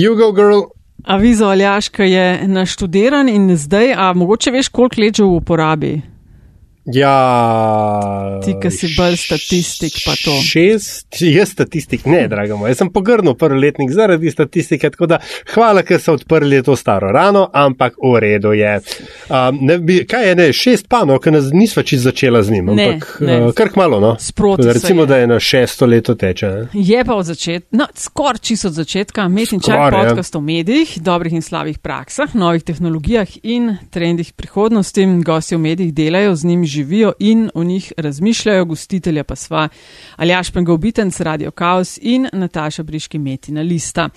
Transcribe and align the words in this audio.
Jugo 0.00 0.32
Girl. 0.32 0.60
Avizo 1.04 1.46
Aljaška 1.46 2.04
je 2.04 2.48
naštudiran 2.48 3.28
in 3.28 3.56
zdaj, 3.56 3.94
a 3.96 4.12
mogoče 4.12 4.50
veš, 4.50 4.68
koliko 4.68 5.00
let 5.00 5.16
že 5.16 5.24
v 5.24 5.26
uporabi? 5.26 6.00
Ja, 6.92 8.40
ti, 8.44 8.54
ki 8.62 8.70
si 8.72 8.88
bolj 8.96 9.18
statistik, 9.20 9.98
pa 10.06 10.14
to. 10.16 10.32
Šest, 10.40 11.18
jaz 11.20 11.50
statistik, 11.52 12.06
ne, 12.08 12.22
drago 12.32 12.56
moj. 12.56 12.70
Jaz 12.72 12.80
sem 12.80 12.88
pogrnil 12.92 13.34
prvi 13.36 13.60
letnik 13.60 13.90
zaradi 13.92 14.30
statistike, 14.32 14.88
tako 14.94 15.08
da 15.10 15.18
hvala, 15.52 15.82
ker 15.84 16.00
so 16.00 16.14
odprli 16.16 16.62
to 16.64 16.76
staro 16.80 17.10
rano, 17.12 17.42
ampak 17.52 17.98
v 18.00 18.22
redu 18.24 18.54
je. 18.56 18.70
Um, 19.28 19.58
ne, 19.68 19.76
bi, 19.84 19.98
kaj 20.08 20.28
je, 20.30 20.38
ne, 20.40 20.46
šest 20.56 20.88
panov, 20.88 21.20
ker 21.24 21.36
nisva 21.52 21.84
čisto 21.84 22.08
začela 22.08 22.40
z 22.42 22.56
njim, 22.56 22.72
ampak 22.72 23.04
uh, 23.20 23.50
kar 23.58 23.74
malo, 23.76 24.00
no. 24.00 24.14
Sproti. 24.20 24.70
Recimo, 24.72 25.04
da 25.06 25.20
je 25.20 25.28
na 25.28 25.38
šesto 25.40 25.86
leto 25.86 26.16
teče. 26.16 26.48
Ne? 26.54 26.66
Je 26.72 27.04
pa 27.04 27.18
od 27.20 27.28
začetka, 27.28 27.68
no, 27.76 27.90
skoraj 27.92 28.40
čisto 28.48 28.72
od 28.72 28.80
začetka, 28.80 29.28
metin 29.28 29.60
čak 29.60 29.92
podcast 29.92 30.40
o 30.40 30.40
medijih, 30.40 30.96
dobrih 31.04 31.36
in 31.36 31.44
slabih 31.44 31.84
praksah, 31.84 32.32
novih 32.32 32.64
tehnologijah 32.64 33.36
in 33.42 33.74
trendih 33.92 34.32
prihodnosti. 34.32 35.04
Gosti 35.24 35.56
v 35.56 35.64
medijih 35.68 35.94
delajo 35.94 36.32
z 36.36 36.44
njimi 36.48 36.66
živijo 36.66 36.77
in 37.18 37.50
o 37.54 37.64
njih 37.64 37.92
razmišljajo, 37.96 38.64
gostitelja 38.64 39.24
pa 39.24 39.36
sva 39.36 39.68
Aljaš 40.16 40.50
Pengovitenc, 40.50 41.20
Radio 41.20 41.50
Chaos 41.50 41.98
in 42.02 42.28
Nataša 42.32 42.82
Briški 42.82 43.18
Metina 43.18 43.62
Lista. 43.62 44.08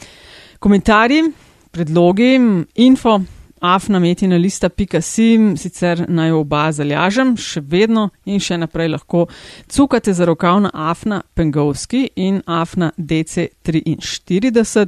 Komentarji, 0.59 1.23
predlogi, 1.71 2.39
info. 2.75 3.21
Afna 3.61 3.99
metina 3.99 4.37
lista 4.37 4.69
pika 4.69 5.01
sim, 5.01 5.57
sicer 5.57 6.05
naj 6.09 6.31
oba 6.33 6.71
zalažem, 6.73 7.35
še 7.37 7.61
vedno 7.61 8.09
in 8.25 8.39
še 8.41 8.57
naprej 8.57 8.89
lahko 8.89 9.27
cukate 9.69 10.13
za 10.17 10.25
rokav 10.25 10.61
na 10.63 10.71
Afna 10.73 11.21
Pengovski 11.37 12.09
in 12.15 12.41
Afna 12.49 12.91
DC43, 12.97 14.87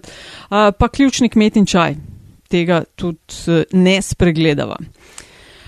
pa 0.50 0.88
ključnik 0.90 1.36
metin 1.38 1.66
čaj. 1.70 1.96
Tega 2.50 2.84
tudi 2.98 3.66
ne 3.78 4.02
spregledava. 4.02 4.78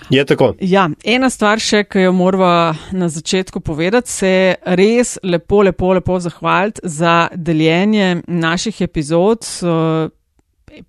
Je 0.09 0.25
tako. 0.25 0.53
Ja, 0.61 0.89
ena 1.03 1.29
stvar 1.29 1.59
še, 1.59 1.83
ki 1.89 2.05
jo 2.05 2.11
moramo 2.13 2.75
na 2.91 3.09
začetku 3.09 3.59
povedati, 3.65 4.11
se 4.11 4.33
res 4.77 5.15
lepo, 5.23 5.63
lepo, 5.65 5.93
lepo 5.97 6.19
zahvaliti 6.19 6.81
za 6.83 7.27
deljenje 7.33 8.21
naših 8.27 8.81
epizod. 8.85 9.47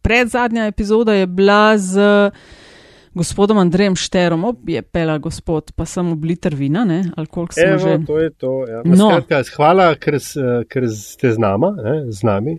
Pred 0.02 0.28
zadnja 0.28 0.66
epizoda 0.66 1.14
je 1.14 1.26
bila 1.26 1.78
z 1.78 2.30
gospodom 3.16 3.58
Andrejem 3.58 3.96
Šterom, 3.96 4.44
je 4.68 4.82
pela 4.82 5.16
gospod, 5.18 5.72
pa 5.72 5.86
samo 5.88 6.16
bliter 6.20 6.54
vina, 6.54 6.84
ne? 6.84 7.04
ali 7.16 7.26
koliko 7.26 7.54
Evo, 7.56 7.78
že. 7.78 7.98
To 8.06 8.18
je 8.18 8.30
to, 8.30 8.52
ja. 8.68 8.82
no. 8.84 9.08
Skratka, 9.08 9.42
hvala, 9.56 9.86
ker, 9.96 10.18
ker 10.68 10.88
ste 10.92 11.32
z, 11.32 11.38
nama, 11.40 11.72
ne? 11.80 11.96
z 12.12 12.26
nami. 12.28 12.58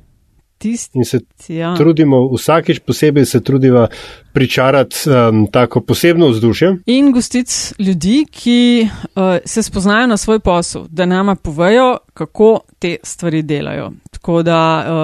Tisti, 0.58 0.98
in 0.98 1.06
se 1.06 1.20
ja. 1.48 1.76
trudimo, 1.78 2.24
vsakeč 2.34 2.80
posebej 2.80 3.26
se 3.26 3.44
trudimo 3.44 3.88
pričarati 4.34 4.96
um, 5.10 5.48
tako 5.52 5.82
posebno 5.82 6.28
vzdušje. 6.28 6.76
In 6.86 7.12
gostic 7.12 7.74
ljudi, 7.80 8.26
ki 8.32 8.88
uh, 8.88 9.22
se 9.46 9.64
spoznajo 9.64 10.08
na 10.08 10.18
svoj 10.18 10.40
posel, 10.40 10.88
da 10.90 11.06
nama 11.06 11.36
povejo, 11.36 11.98
kako 12.14 12.60
te 12.80 12.96
stvari 13.04 13.42
delajo. 13.42 13.92
Tako 14.12 14.44
da 14.44 14.60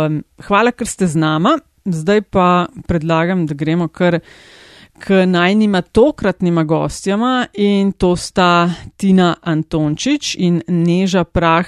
um, 0.08 0.24
hvala, 0.48 0.72
ker 0.72 0.88
ste 0.88 1.08
z 1.08 1.16
nama. 1.16 1.58
Zdaj 1.86 2.22
pa 2.22 2.66
predlagam, 2.88 3.46
da 3.46 3.54
gremo 3.54 3.88
kar 3.88 4.20
k 5.00 5.26
najnima 5.26 5.82
tokratnima 5.82 6.64
gostjama 6.64 7.48
in 7.54 7.92
to 7.92 8.16
sta 8.16 8.70
Tina 8.98 9.36
Antončič 9.42 10.36
in 10.40 10.62
Neža 10.68 11.24
Prah 11.24 11.68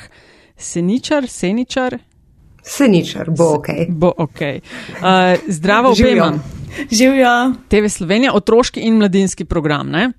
Seničar, 0.57 1.27
Seničar. 1.27 1.97
Seničar, 2.65 3.29
bo 3.29 3.53
ok. 3.55 3.67
Bo 3.89 4.11
ok. 4.17 4.41
Uh, 4.41 5.39
zdravo, 5.47 5.91
obema. 5.91 6.33
Živijo. 6.91 7.53
TV 7.69 7.87
Slovenija, 7.89 8.33
otroški 8.33 8.79
in 8.79 8.97
mladinski 8.97 9.45
program, 9.45 9.89
ne? 9.89 10.11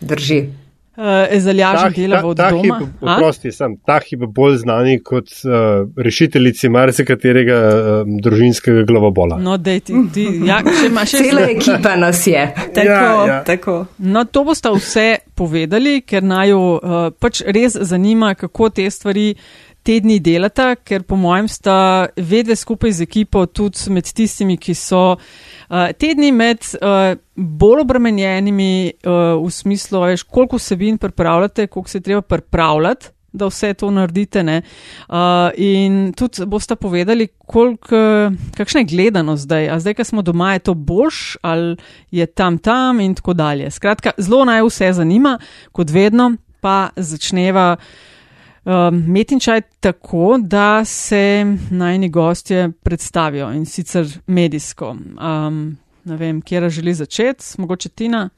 Drži. 0.00 0.48
Uh, 0.96 1.40
Zaljažen 1.40 1.92
dela 1.92 2.22
v 2.24 2.34
doma. 2.34 2.78
Oprosti, 3.00 3.50
sem 3.52 3.74
ta 3.84 3.98
hip 4.00 4.22
bolj 4.32 4.62
znani 4.62 4.94
kot 5.04 5.28
uh, 5.44 5.84
rešiteljici 6.00 6.70
marsikaterega 6.72 7.58
uh, 7.58 8.14
družinskega 8.24 8.86
glavobola. 8.88 9.36
No, 9.36 9.58
dej 9.60 9.82
ti, 9.84 10.00
ti 10.14 10.24
ja, 10.48 10.62
še 10.64 10.88
imaš 10.88 11.12
še. 11.12 11.20
Cela 11.28 11.44
ekipa 11.52 11.92
nas 12.00 12.22
je. 12.24 12.46
Tako, 12.78 12.88
ja, 12.88 13.12
ja. 13.28 13.36
tako. 13.44 13.76
No, 13.98 14.24
to 14.24 14.46
boste 14.48 14.72
vse 14.72 15.06
povedali, 15.36 15.98
ker 16.00 16.24
naju 16.24 16.62
uh, 16.78 16.96
pač 17.12 17.44
res 17.44 17.76
zanima, 17.76 18.32
kako 18.32 18.72
te 18.80 18.88
stvari 18.88 19.34
tedni 19.86 20.18
delata, 20.20 20.74
ker 20.76 21.04
po 21.06 21.16
mojem 21.18 21.48
sta 21.50 21.78
vedve 22.16 22.56
skupaj 22.58 22.98
z 22.98 23.06
ekipo 23.06 23.44
tudi 23.46 23.92
med 23.94 24.08
tistimi, 24.10 24.58
ki 24.58 24.74
so 24.74 25.02
uh, 25.16 25.90
tedni 25.98 26.32
med 26.34 26.64
uh, 26.80 27.14
bolj 27.36 27.84
obremenjenimi 27.84 28.70
uh, 28.90 29.36
v 29.42 29.50
smislu, 29.52 30.02
veš, 30.06 30.24
koliko 30.26 30.58
vsebin 30.60 30.98
pripravljate, 30.98 31.66
koliko 31.66 31.92
se 31.92 32.00
treba 32.00 32.22
pripravljati. 32.22 33.12
Da 33.36 33.50
vse 33.50 33.74
to 33.76 33.90
naredite, 33.92 34.40
uh, 34.40 35.16
in 35.60 36.14
tudi 36.16 36.46
boste 36.48 36.72
povedali, 36.80 37.26
koliko, 37.36 37.98
kakšna 38.56 38.80
je 38.80 38.88
gledanost 38.94 39.44
zdaj. 39.44 39.68
A 39.74 39.76
zdaj, 39.80 39.98
ko 39.98 40.06
smo 40.08 40.24
doma, 40.24 40.54
je 40.54 40.62
to 40.70 40.74
boljš 40.74 41.36
ali 41.42 41.76
je 42.10 42.26
tam 42.26 42.56
tam 42.58 43.00
in 43.04 43.14
tako 43.14 43.34
dalje. 43.36 43.68
Skratka, 43.70 44.14
zelo 44.16 44.46
naj 44.48 44.64
vse 44.64 44.92
zanima, 44.96 45.36
kot 45.72 45.92
vedno, 45.92 46.30
pa 46.64 46.88
začneva 46.96 47.74
uh, 47.76 48.15
um, 48.66 49.04
metinčaj 49.06 49.60
tako, 49.80 50.38
da 50.40 50.84
se 50.84 51.56
najni 51.70 52.08
gostje 52.08 52.70
predstavijo 52.82 53.52
in 53.52 53.66
sicer 53.66 54.06
medijsko. 54.26 54.88
Um, 54.88 55.76
ne 56.04 56.16
vem, 56.16 56.42
kje 56.42 56.70
želi 56.70 56.94
začeti, 56.94 57.44
mogoče 57.58 57.88
Tina. 57.88 58.28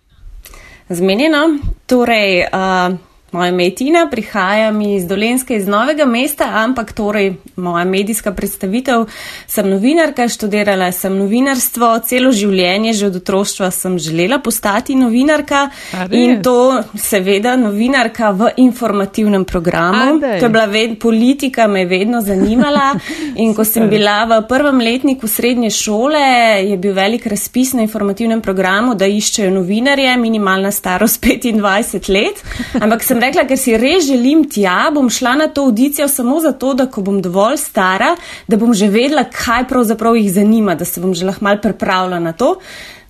Zmenjeno. 0.89 1.39
Torej, 1.87 2.41
uh, 2.41 2.99
Moja 3.33 3.49
ime 3.49 3.65
je 3.65 3.75
Tina, 3.75 4.09
prihajam 4.11 4.81
iz 4.81 5.07
Dolenske, 5.07 5.57
iz 5.57 5.67
Novega 5.67 6.05
mesta, 6.05 6.45
ampak 6.55 6.93
torej 6.93 7.35
moja 7.57 7.85
medijska 7.85 8.33
predstavitev. 8.33 9.05
Sem 9.47 9.69
novinarka, 9.69 10.29
študirala 10.29 10.89
sem 10.93 11.13
novinarstvo, 11.13 11.91
celo 12.09 12.33
življenje, 12.33 12.95
že 12.97 13.11
od 13.11 13.19
otroštva 13.21 13.69
sem 13.71 13.99
želela 13.99 14.39
postati 14.41 14.97
novinarka 14.97 15.67
in 16.11 16.39
to 16.43 16.81
seveda 16.97 17.53
novinarka 17.61 18.31
v 18.31 18.49
informativnem 18.65 19.45
programu. 19.45 20.17
To 20.21 20.47
je 20.47 20.49
bila 20.49 20.65
ved, 20.65 20.97
politika, 21.01 21.67
me 21.69 21.85
je 21.85 21.91
vedno 21.93 22.23
zanimala 22.25 22.95
in 23.45 23.53
ko 23.55 23.65
sem 23.65 23.91
bila 23.93 24.23
v 24.25 24.41
prvem 24.49 24.81
letniku 24.81 25.29
srednje 25.29 25.71
šole, 25.77 26.25
je 26.65 26.81
bil 26.81 26.97
velik 26.97 27.27
razpis 27.27 27.75
na 27.77 27.85
informativnem 27.85 28.41
programu, 28.41 28.97
da 28.97 29.05
iščejo 29.05 29.53
novinarje, 29.61 30.17
minimalna 30.17 30.73
starost 30.73 31.21
25 31.29 32.09
let. 32.09 32.41
Ampak 32.81 33.05
sem 33.05 33.18
rekla, 33.21 33.45
ker 33.49 33.59
si 33.59 33.77
res 33.79 34.07
želim 34.09 34.45
tja, 34.51 34.91
bom 34.95 35.11
šla 35.11 35.35
na 35.43 35.49
to 35.49 35.65
audicijo 35.69 36.09
samo 36.09 36.41
zato, 36.41 36.75
da 36.75 36.87
ko 36.87 37.03
bom 37.03 37.23
dovolj 37.23 37.57
stara, 37.63 38.15
da 38.49 38.57
bom 38.57 38.75
že 38.75 38.89
vedela, 38.89 39.25
kaj 39.25 39.69
pravzaprav 39.69 40.17
jih 40.17 40.31
zanima, 40.33 40.75
da 40.75 40.85
se 40.85 41.01
bom 41.01 41.15
že 41.15 41.27
lahko 41.27 41.45
mal 41.45 41.61
pripravila 41.63 42.21
na 42.21 42.33
to. 42.33 42.57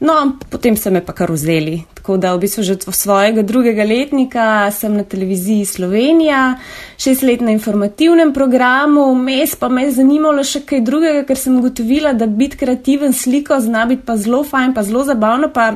No, 0.00 0.38
potem 0.50 0.76
so 0.78 0.92
me 0.94 1.00
pa 1.02 1.12
kar 1.12 1.32
vzeli. 1.34 1.80
Tako 1.98 2.16
da 2.22 2.30
v 2.34 2.44
bistvu 2.44 2.62
že 2.62 2.76
od 2.86 2.94
svojega 2.94 3.42
drugega 3.42 3.82
letnika 3.82 4.70
sem 4.70 4.94
na 4.94 5.02
televiziji 5.02 5.64
Slovenija, 5.66 6.58
šest 6.98 7.22
let 7.26 7.40
na 7.42 7.50
informativnem 7.50 8.30
programu, 8.32 9.14
mes 9.14 9.56
pa 9.58 9.68
me 9.68 9.88
je 9.88 9.96
zanimalo 9.98 10.44
še 10.44 10.62
kaj 10.62 10.84
drugega, 10.86 11.24
ker 11.26 11.36
sem 11.36 11.58
ugotovila, 11.58 12.14
da 12.14 12.30
biti 12.30 12.56
kreativen 12.56 13.12
sliko 13.12 13.58
zna 13.60 13.88
biti 13.90 14.06
pa 14.06 14.16
zelo 14.16 14.44
fajn, 14.46 14.74
pa 14.74 14.86
zelo 14.86 15.02
zabavno. 15.04 15.50
Pa 15.50 15.72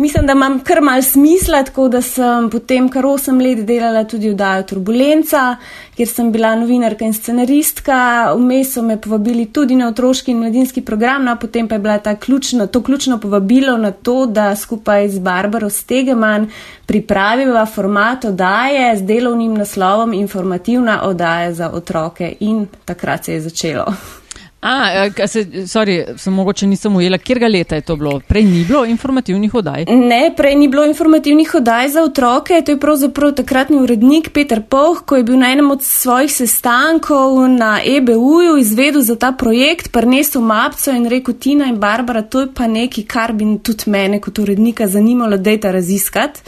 mislim, 0.00 0.26
da 0.26 0.32
imam 0.32 0.60
kar 0.64 0.80
mal 0.80 1.02
smisla, 1.02 1.62
tako 1.64 1.88
da 1.88 2.02
sem 2.02 2.50
potem 2.50 2.88
kar 2.88 3.04
8 3.04 3.42
let 3.42 3.66
delala 3.66 4.04
tudi 4.04 4.30
v 4.30 4.34
Daju 4.34 4.64
Turbulenca, 4.64 5.56
kjer 5.96 6.08
sem 6.08 6.30
bila 6.32 6.54
novinarka 6.56 7.04
in 7.04 7.12
scenaristka. 7.12 7.96
Vmes 8.36 8.72
so 8.74 8.82
me 8.82 8.96
povabili 9.00 9.46
tudi 9.52 9.76
na 9.76 9.88
otroški 9.88 10.32
in 10.32 10.38
mladinski 10.40 10.82
program, 10.82 11.24
no 11.24 11.36
potem 11.36 11.68
pa 11.68 11.74
je 11.74 11.84
bila 11.84 12.14
ključno, 12.20 12.66
to 12.66 12.82
ključno 12.82 13.18
povabilo 13.20 13.76
na 13.76 13.90
to, 13.90 14.26
da 14.26 14.56
skupaj 14.56 15.08
z 15.08 15.18
Barbaro 15.18 15.70
Stegeman 15.70 16.48
pripraviva 16.86 17.66
format 17.66 18.24
odaje 18.24 18.96
z 18.96 19.02
delovnim 19.02 19.54
naslovom 19.54 20.12
Informativna 20.12 21.02
odaja 21.04 21.52
za 21.54 21.70
otroke 21.70 22.32
in 22.40 22.66
takrat 22.84 23.24
se 23.24 23.32
je 23.32 23.40
začelo. 23.40 24.19
A, 24.60 25.08
se, 25.26 25.44
sorry, 25.66 26.18
sem 26.18 26.34
mogoče 26.34 26.66
nisem 26.66 26.96
ujela, 26.96 27.18
kjer 27.18 27.38
ga 27.38 27.48
leta 27.48 27.78
je 27.78 27.80
to 27.80 27.94
bilo? 27.96 28.18
Prej 28.28 28.44
ni 28.44 28.64
bilo 28.68 28.82
informativnih 28.84 29.54
oddaj? 29.54 29.86
Ne, 29.88 30.34
prej 30.36 30.54
ni 30.54 30.68
bilo 30.68 30.84
informativnih 30.84 31.54
oddaj 31.54 31.88
za 31.88 32.02
otroke. 32.04 32.60
To 32.66 32.72
je 32.72 32.80
pravzaprav 32.80 33.32
takratni 33.38 33.78
urednik 33.80 34.28
Peter 34.34 34.60
Poh, 34.62 35.00
ko 35.06 35.16
je 35.16 35.24
bil 35.24 35.38
na 35.40 35.52
enem 35.52 35.70
od 35.70 35.82
svojih 35.82 36.32
sestankov 36.32 37.38
na 37.48 37.78
EBU-ju 37.86 38.58
izvedel 38.60 39.00
za 39.02 39.16
ta 39.16 39.32
projekt, 39.32 39.92
prnesel 39.92 40.44
mapco 40.44 40.92
in 40.92 41.08
rekel 41.08 41.34
Tina 41.40 41.70
in 41.72 41.80
Barbara, 41.80 42.22
to 42.22 42.44
je 42.44 42.52
pa 42.54 42.68
nekaj, 42.68 43.04
kar 43.08 43.32
bi 43.32 43.48
tudi 43.64 43.88
mene 43.90 44.20
kot 44.20 44.38
urednika 44.38 44.86
zanimalo, 44.86 45.36
da 45.36 45.50
je 45.50 45.60
ta 45.60 45.72
raziskati. 45.72 46.40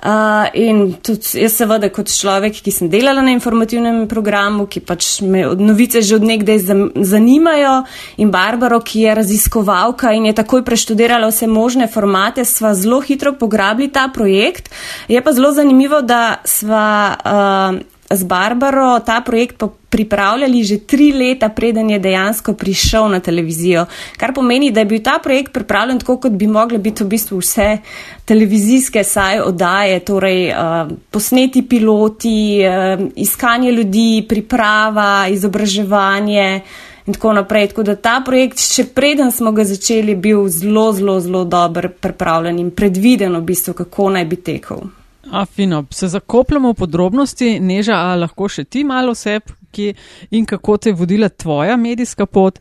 Uh, 0.00 0.48
in 0.56 0.94
tudi 1.04 1.42
jaz 1.42 1.58
seveda 1.60 1.90
kot 1.92 2.08
človek, 2.08 2.62
ki 2.64 2.72
sem 2.72 2.88
delala 2.88 3.20
na 3.20 3.34
informativnem 3.34 4.06
programu, 4.08 4.64
ki 4.64 4.80
pač 4.80 5.18
me 5.20 5.42
od 5.44 5.60
novice 5.60 6.00
že 6.00 6.16
od 6.16 6.24
nekdaj 6.24 6.62
zanimajo 7.04 7.74
in 8.16 8.32
Barbaro, 8.32 8.80
ki 8.80 9.04
je 9.04 9.14
raziskovalka 9.18 10.14
in 10.16 10.30
je 10.30 10.38
takoj 10.40 10.64
preštudirala 10.64 11.28
vse 11.28 11.50
možne 11.52 11.84
formate, 11.92 12.48
sva 12.48 12.72
zelo 12.72 13.02
hitro 13.04 13.34
pograbili 13.36 13.92
ta 13.92 14.08
projekt. 14.08 14.72
Je 15.08 15.20
pa 15.20 15.36
zelo 15.36 15.52
zanimivo, 15.52 16.00
da 16.00 16.40
sva 16.48 16.88
uh, 17.12 17.99
z 18.10 18.24
Barbaro 18.24 19.00
ta 19.00 19.20
projekt 19.20 19.62
pripravljali 19.88 20.64
že 20.64 20.78
tri 20.78 21.12
leta, 21.12 21.48
preden 21.48 21.90
je 21.90 21.98
dejansko 21.98 22.52
prišel 22.54 23.08
na 23.08 23.20
televizijo. 23.20 23.86
Kar 24.16 24.34
pomeni, 24.34 24.70
da 24.70 24.80
je 24.80 24.86
bil 24.86 25.02
ta 25.02 25.18
projekt 25.22 25.52
pripravljen 25.52 25.98
tako, 25.98 26.16
kot 26.16 26.32
bi 26.32 26.46
mogle 26.46 26.78
biti 26.78 27.04
v 27.04 27.06
bistvu 27.06 27.38
vse 27.38 27.78
televizijske 28.24 29.04
saj 29.04 29.40
oddaje, 29.40 30.00
torej 30.00 30.50
uh, 30.50 30.90
posneti 31.10 31.62
piloti, 31.68 32.62
uh, 32.66 33.08
iskanje 33.16 33.72
ljudi, 33.72 34.26
priprava, 34.28 35.28
izobraževanje. 35.28 36.60
In 37.06 37.14
tako 37.14 37.32
naprej. 37.32 37.68
Tako 37.68 37.82
da 37.82 37.96
ta 37.96 38.20
projekt, 38.24 38.60
še 38.60 38.84
preden 38.94 39.32
smo 39.32 39.52
ga 39.52 39.64
začeli, 39.64 40.14
bil 40.14 40.46
zelo, 40.48 40.92
zelo, 40.92 41.18
zelo 41.20 41.44
dober, 41.44 41.88
pripravljen 41.88 42.58
in 42.58 42.70
predviden, 42.70 43.34
v 43.40 43.42
bistvu, 43.50 43.74
kako 43.74 44.10
naj 44.14 44.24
bi 44.30 44.36
tekel. 44.36 44.99
A, 45.30 45.44
fino, 45.46 45.84
se 45.90 46.08
zakopljamo 46.08 46.72
v 46.72 46.74
podrobnosti, 46.74 47.60
neža, 47.60 47.94
a 47.94 48.16
lahko 48.18 48.48
še 48.50 48.64
ti 48.64 48.82
malo 48.84 49.14
oseb, 49.14 49.52
ki 49.70 49.92
in 50.34 50.46
kako 50.46 50.76
te 50.76 50.90
je 50.90 50.98
vodila 50.98 51.28
tvoja 51.28 51.76
medijska 51.76 52.26
pot. 52.26 52.58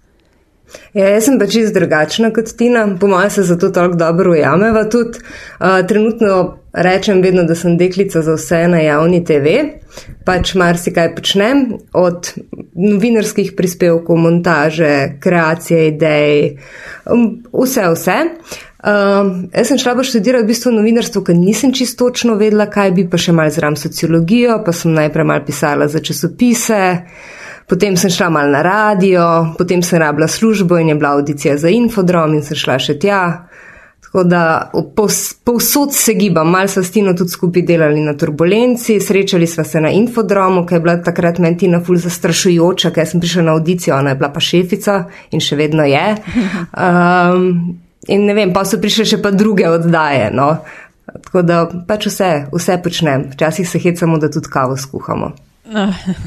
Ja, 0.93 1.07
jaz 1.09 1.25
sem 1.25 1.39
pač 1.41 1.55
čist 1.55 1.73
drugačna 1.73 2.29
kot 2.33 2.51
Tina, 2.57 2.83
po 3.01 3.09
mojem 3.09 3.31
se 3.33 3.43
zato 3.49 3.71
tako 3.73 3.97
dobro 3.97 4.33
ujameva 4.35 4.83
tudi. 4.89 5.21
Uh, 5.57 5.79
trenutno 5.87 6.59
rečem 6.73 7.21
vedno, 7.25 7.43
da 7.49 7.55
sem 7.57 7.77
deklica 7.77 8.21
za 8.21 8.35
vse 8.37 8.61
na 8.69 8.81
javni 8.83 9.23
TV, 9.25 9.55
pač 10.25 10.53
marsikaj 10.53 11.13
počnem, 11.17 11.65
od 11.97 12.31
novinarskih 12.77 13.53
prispevkov, 13.57 14.17
montaže, 14.21 14.93
kreacije 15.23 15.87
idej, 15.95 16.35
vse, 17.49 17.89
vse. 17.95 18.19
Um, 18.79 19.49
jaz 19.51 19.67
sem 19.67 19.77
šla 19.77 19.91
pa 19.97 20.03
študirati 20.07 20.45
v 20.45 20.47
bistvu 20.53 20.71
novinarstvo, 20.71 21.21
ker 21.27 21.35
nisem 21.35 21.73
čisto 21.75 22.05
točno 22.07 22.37
vedela, 22.39 22.69
kaj 22.71 22.93
bi, 22.95 23.03
pa 23.11 23.19
še 23.19 23.33
malo 23.35 23.51
zram 23.51 23.75
sociologijo, 23.75 24.61
pa 24.63 24.71
sem 24.71 24.93
najprej 24.95 25.25
malo 25.27 25.43
pisala 25.43 25.89
za 25.91 25.99
časopise, 25.99 26.79
potem 27.67 27.97
sem 27.99 28.13
šla 28.15 28.29
malo 28.31 28.53
na 28.53 28.61
radio, 28.63 29.25
potem 29.57 29.83
sem 29.83 29.99
rabila 29.99 30.29
službo 30.31 30.79
in 30.79 30.93
je 30.93 30.95
bila 30.95 31.11
audicija 31.17 31.57
za 31.59 31.67
infodrom 31.75 32.37
in 32.37 32.45
sem 32.45 32.55
šla 32.55 32.77
še 32.79 32.95
tja. 33.03 33.19
Tako 34.09 34.23
da 34.23 34.71
povsod 35.45 35.91
se 35.93 36.15
gibam, 36.15 36.47
malo 36.49 36.71
sva 36.71 36.81
s 36.81 36.95
Tino 36.95 37.11
tudi 37.13 37.35
skupaj 37.35 37.67
delali 37.67 37.99
na 38.01 38.15
turbulenci, 38.17 38.95
srečali 39.03 39.45
sva 39.47 39.67
se 39.67 39.83
na 39.83 39.91
infodromu, 39.91 40.63
ki 40.65 40.79
je 40.79 40.81
bila 40.87 40.95
takrat 41.03 41.43
meni 41.43 41.59
Tina 41.59 41.83
ful 41.83 41.99
zastrašujoča, 41.99 42.93
ker 42.95 43.11
sem 43.11 43.19
prišla 43.19 43.45
na 43.51 43.59
audicijo, 43.59 43.99
ona 43.99 44.15
je 44.15 44.21
bila 44.23 44.31
pa 44.33 44.39
šefica 44.39 44.97
in 45.35 45.43
še 45.43 45.59
vedno 45.59 45.83
je. 45.83 46.07
Um, 46.71 47.53
In 48.07 48.25
ne 48.25 48.33
vem, 48.33 48.53
pa 48.53 48.63
so 48.65 48.79
prišle 48.79 49.05
še 49.05 49.21
pa 49.21 49.31
druge 49.31 49.67
oddaje. 49.67 50.29
No? 50.31 50.53
Tako 51.09 51.41
da 51.41 51.65
pač 51.87 52.07
vse, 52.07 52.31
vse 52.53 52.79
počnem. 52.83 53.29
Včasih 53.33 53.69
se 53.69 53.79
hecamo, 53.79 54.17
da 54.17 54.31
tudi 54.31 54.49
kavo 54.51 54.77
skuhamo. 54.77 55.33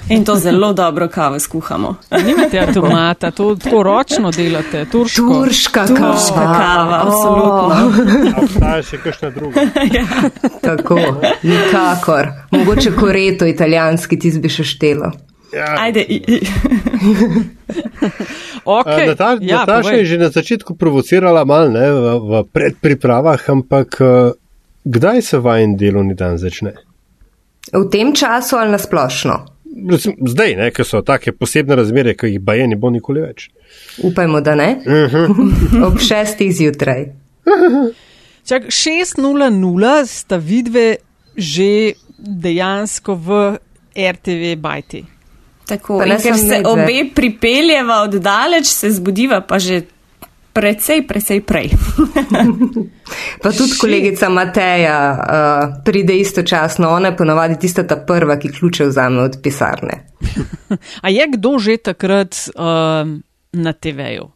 In 0.08 0.24
to 0.24 0.36
zelo 0.36 0.72
dobro 0.72 1.08
kavo 1.08 1.38
skuhamo. 1.38 1.94
Nimate 2.26 2.60
avtomata, 2.60 3.30
to 3.30 3.56
tako 3.56 3.82
ročno 3.82 4.30
delate. 4.30 4.84
Turško. 4.84 5.28
Turška 5.28 5.86
kava. 5.86 6.12
Turška 6.12 6.44
kava, 6.58 7.00
absolutno. 7.02 8.42
Obstaja 8.42 8.82
še 8.82 9.00
kakšna 9.02 9.30
druga. 9.30 9.60
ja. 9.98 10.06
Tako, 10.62 11.00
nikakor. 11.42 12.30
Mogoče 12.50 12.94
koreto 12.94 13.46
italijanski 13.46 14.18
ti 14.18 14.30
bi 14.38 14.48
še 14.48 14.64
štelo. 14.64 15.10
Ja. 15.52 15.76
Ajde. 15.78 16.06
okay. 18.64 19.06
Nataša 19.06 19.38
ja, 19.40 19.56
Nataša 19.58 19.92
je 20.00 20.04
že 20.04 20.18
na 20.18 20.30
začetku 20.32 20.74
provocirala 20.74 21.44
mal 21.44 21.68
ne, 21.68 21.92
v, 21.92 22.06
v 22.20 22.32
predpripravah, 22.52 23.40
ampak 23.48 24.00
eh, 24.00 24.32
kdaj 24.84 25.22
se 25.22 25.38
vajen 25.38 25.76
delovni 25.76 26.14
dan 26.14 26.38
začne? 26.40 26.72
V 27.72 27.84
tem 27.92 28.14
času 28.16 28.56
ali 28.56 28.72
nasplošno? 28.72 29.52
Zdaj, 30.28 30.56
ne, 30.56 30.68
ker 30.72 30.84
so 30.84 31.00
take 31.04 31.32
posebne 31.32 31.76
razmere, 31.76 32.12
ki 32.16 32.34
jih 32.34 32.40
baje 32.44 32.66
ne 32.68 32.76
bo 32.76 32.90
nikoli 32.92 33.22
več. 33.24 33.48
Upajmo, 34.04 34.40
da 34.44 34.54
ne. 34.58 34.80
Ob 35.86 36.00
šestih 36.00 36.52
zjutraj. 36.52 37.06
Čak 38.48 38.68
6.00 38.74 40.06
sta 40.08 40.36
vidve 40.36 40.96
že 41.36 41.96
dejansko 42.18 43.14
v 43.16 43.38
RTV 43.96 44.56
bajti. 44.60 45.00
Tako, 45.66 46.02
in 46.04 46.18
ker 46.18 46.36
se 46.38 46.62
obe 46.66 47.04
pripeljeva 47.14 48.02
od 48.02 48.14
daleč, 48.22 48.66
se 48.66 48.90
zbudiva 48.90 49.40
pa 49.46 49.58
že 49.58 49.82
precej, 50.52 51.06
precej 51.08 51.40
prej. 51.40 51.72
pa 53.42 53.52
tudi 53.52 53.78
kolegica 53.80 54.28
Mateja 54.28 54.98
uh, 55.12 55.84
pride 55.84 56.18
istočasno, 56.18 56.90
ona 56.90 57.08
je 57.08 57.16
ponovadi 57.16 57.58
tista 57.58 57.86
ta 57.86 57.96
prva, 57.96 58.36
ki 58.36 58.52
ključe 58.52 58.86
vzame 58.86 59.22
od 59.22 59.38
pisarne. 59.42 60.06
A 61.04 61.08
je 61.08 61.26
kdo 61.32 61.58
že 61.58 61.76
takrat 61.76 62.36
uh, 62.54 63.08
na 63.52 63.72
TV-ju? 63.72 64.28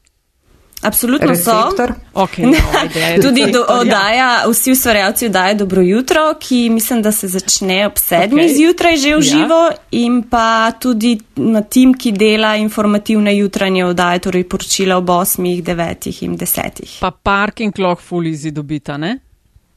Absolutno 0.87 1.29
Receptor. 1.29 1.88
so. 1.88 2.21
Okay, 2.23 2.47
no, 2.53 2.56
ajde, 2.81 3.23
Tudi 3.23 3.47
do, 3.47 3.59
ja. 3.61 3.67
oddaja, 3.71 4.29
vsi 4.47 4.73
ustvarjalci 4.73 5.27
oddaje 5.27 5.55
Dobro 5.55 5.83
jutro, 5.83 6.35
ki 6.41 6.71
mislim, 6.71 7.03
da 7.03 7.12
se 7.12 7.29
začne 7.29 7.87
ob 7.87 7.97
sedmih 7.97 8.44
Okay. 8.44 8.56
zjutraj 8.56 8.97
že 8.97 9.09
v 9.09 9.12
Ja. 9.12 9.21
živo 9.23 9.61
in 9.93 10.23
pa 10.23 10.47
tudi 10.73 11.19
na 11.37 11.62
tim, 11.62 11.94
ki 11.94 12.12
dela 12.12 12.56
informativne 12.56 13.37
jutranje 13.37 13.85
oddaje, 13.85 14.19
torej 14.21 14.44
poročila 14.44 14.97
ob 14.97 15.11
osmih, 15.11 15.62
devetih 15.62 16.23
in 16.23 16.37
desetih. 16.37 16.99
Pa 17.00 17.11
parking 17.12 17.75
clock 17.75 18.00
full 18.00 18.25
easy 18.25 18.50
dobita, 18.50 18.97
ne? 18.97 19.19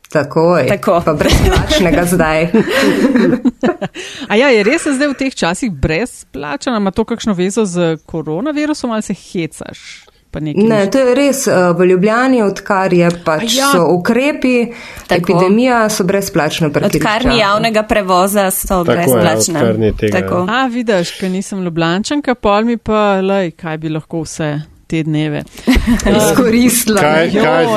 Takoj. 0.09 0.67
Tako. 0.67 1.01
Pa 1.05 1.13
brezplačnega 1.13 2.05
zdaj. 2.05 2.47
A 4.29 4.35
ja, 4.35 4.49
je 4.49 4.63
res 4.63 4.87
zdaj 4.87 5.07
v 5.07 5.13
teh 5.13 5.35
časih 5.35 5.71
brezplačena, 5.71 6.77
ima 6.77 6.91
to 6.91 7.05
kakšno 7.05 7.33
vezo 7.33 7.65
z 7.65 7.97
koronavirusom 8.05 8.91
ali 8.91 9.01
se 9.01 9.13
hecaš? 9.13 10.05
Pa 10.31 10.39
nekaj 10.39 10.63
Ne, 10.63 10.79
to 10.91 10.99
je 11.01 11.15
res 11.15 11.47
uh, 11.47 11.53
v 11.77 11.85
Ljubljani, 11.89 12.41
odkar 12.45 12.93
je 12.93 13.09
pač 13.25 13.55
ja. 13.57 13.71
so 13.73 13.87
ukrepi, 13.95 14.71
Tako. 15.07 15.17
epidemija, 15.17 15.89
so 15.89 16.03
brezplačno 16.05 16.69
parkirišča. 16.69 17.01
Odkar 17.01 17.25
ni 17.25 17.39
javnega 17.39 17.83
prevoza, 17.83 18.51
so 18.51 18.83
Tako 18.83 18.91
je, 18.91 18.97
brezplačne. 18.97 19.59
odkar 19.59 19.79
ni 19.79 19.93
tega, 19.97 20.19
Tako. 20.19 20.45
A, 20.49 20.67
vidiš, 20.67 21.15
ker 21.19 21.31
nisem 21.31 21.63
ljubljančanka, 21.65 22.35
pol 22.35 22.69
mi 22.69 22.77
pa, 22.77 23.21
lej, 23.21 23.51
kaj 23.57 23.77
bi 23.77 23.89
lahko 23.89 24.21
vse 24.21 24.78
te 24.89 25.03
dneve. 25.03 25.43
Izkoristila. 26.17 27.01
Kaj, 27.01 27.31
kaj? 27.31 27.65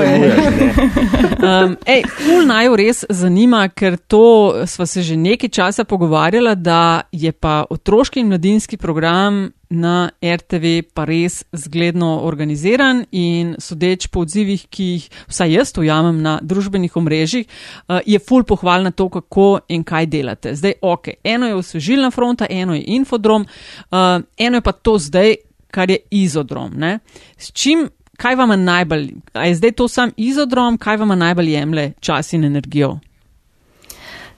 Um, 1.43 1.73
ej, 1.91 2.05
ful 2.07 2.45
naj 2.47 2.69
jo 2.69 2.75
res 2.79 3.01
zanima, 3.11 3.65
ker 3.75 3.97
to 3.99 4.63
sva 4.71 4.87
se 4.87 5.03
že 5.03 5.17
nekaj 5.19 5.51
časa 5.51 5.85
pogovarjala, 5.85 6.55
da 6.55 7.03
je 7.11 7.33
pa 7.35 7.65
otroški 7.71 8.23
in 8.23 8.31
mladinski 8.31 8.79
program 8.79 9.49
na 9.73 10.13
RTV 10.23 10.93
pa 10.95 11.05
res 11.09 11.43
zgledno 11.51 12.21
organiziran 12.29 13.03
in 13.11 13.57
sodeč 13.59 14.07
po 14.07 14.23
odzivih, 14.23 14.69
ki 14.71 14.89
jih 14.93 15.09
vsaj 15.33 15.55
jaz 15.57 15.75
ujamem 15.83 16.21
na 16.23 16.39
družbenih 16.43 16.95
omrežjih, 16.97 17.49
uh, 17.49 17.99
je 18.07 18.23
ful 18.23 18.47
pohvalna 18.47 18.95
to, 18.95 19.09
kako 19.11 19.65
in 19.69 19.83
kaj 19.83 20.07
delate. 20.07 20.55
Zdaj, 20.55 20.79
ok, 20.79 21.17
eno 21.25 21.51
je 21.51 21.59
osvežilna 21.59 22.13
fronta, 22.15 22.47
eno 22.51 22.79
je 22.79 22.85
infodrom, 22.99 23.49
uh, 23.91 24.21
eno 24.39 24.63
je 24.63 24.63
pa 24.63 24.73
to 24.73 24.99
zdaj, 24.99 25.35
kar 25.73 25.91
je 25.91 25.99
izodrom. 26.11 26.77
Ne? 26.77 26.99
S 27.37 27.53
čim, 27.53 27.89
kaj 28.17 28.37
vam 28.37 28.53
najbolj, 28.65 29.09
a 29.33 29.47
je 29.49 29.55
zdaj 29.59 29.73
to 29.81 29.89
sam 29.89 30.13
izodrom, 30.17 30.79
kaj 30.79 31.01
vam 31.01 31.19
najbolj 31.19 31.51
jemlje 31.53 31.93
čas 32.01 32.33
in 32.33 32.45
energijo? 32.45 32.99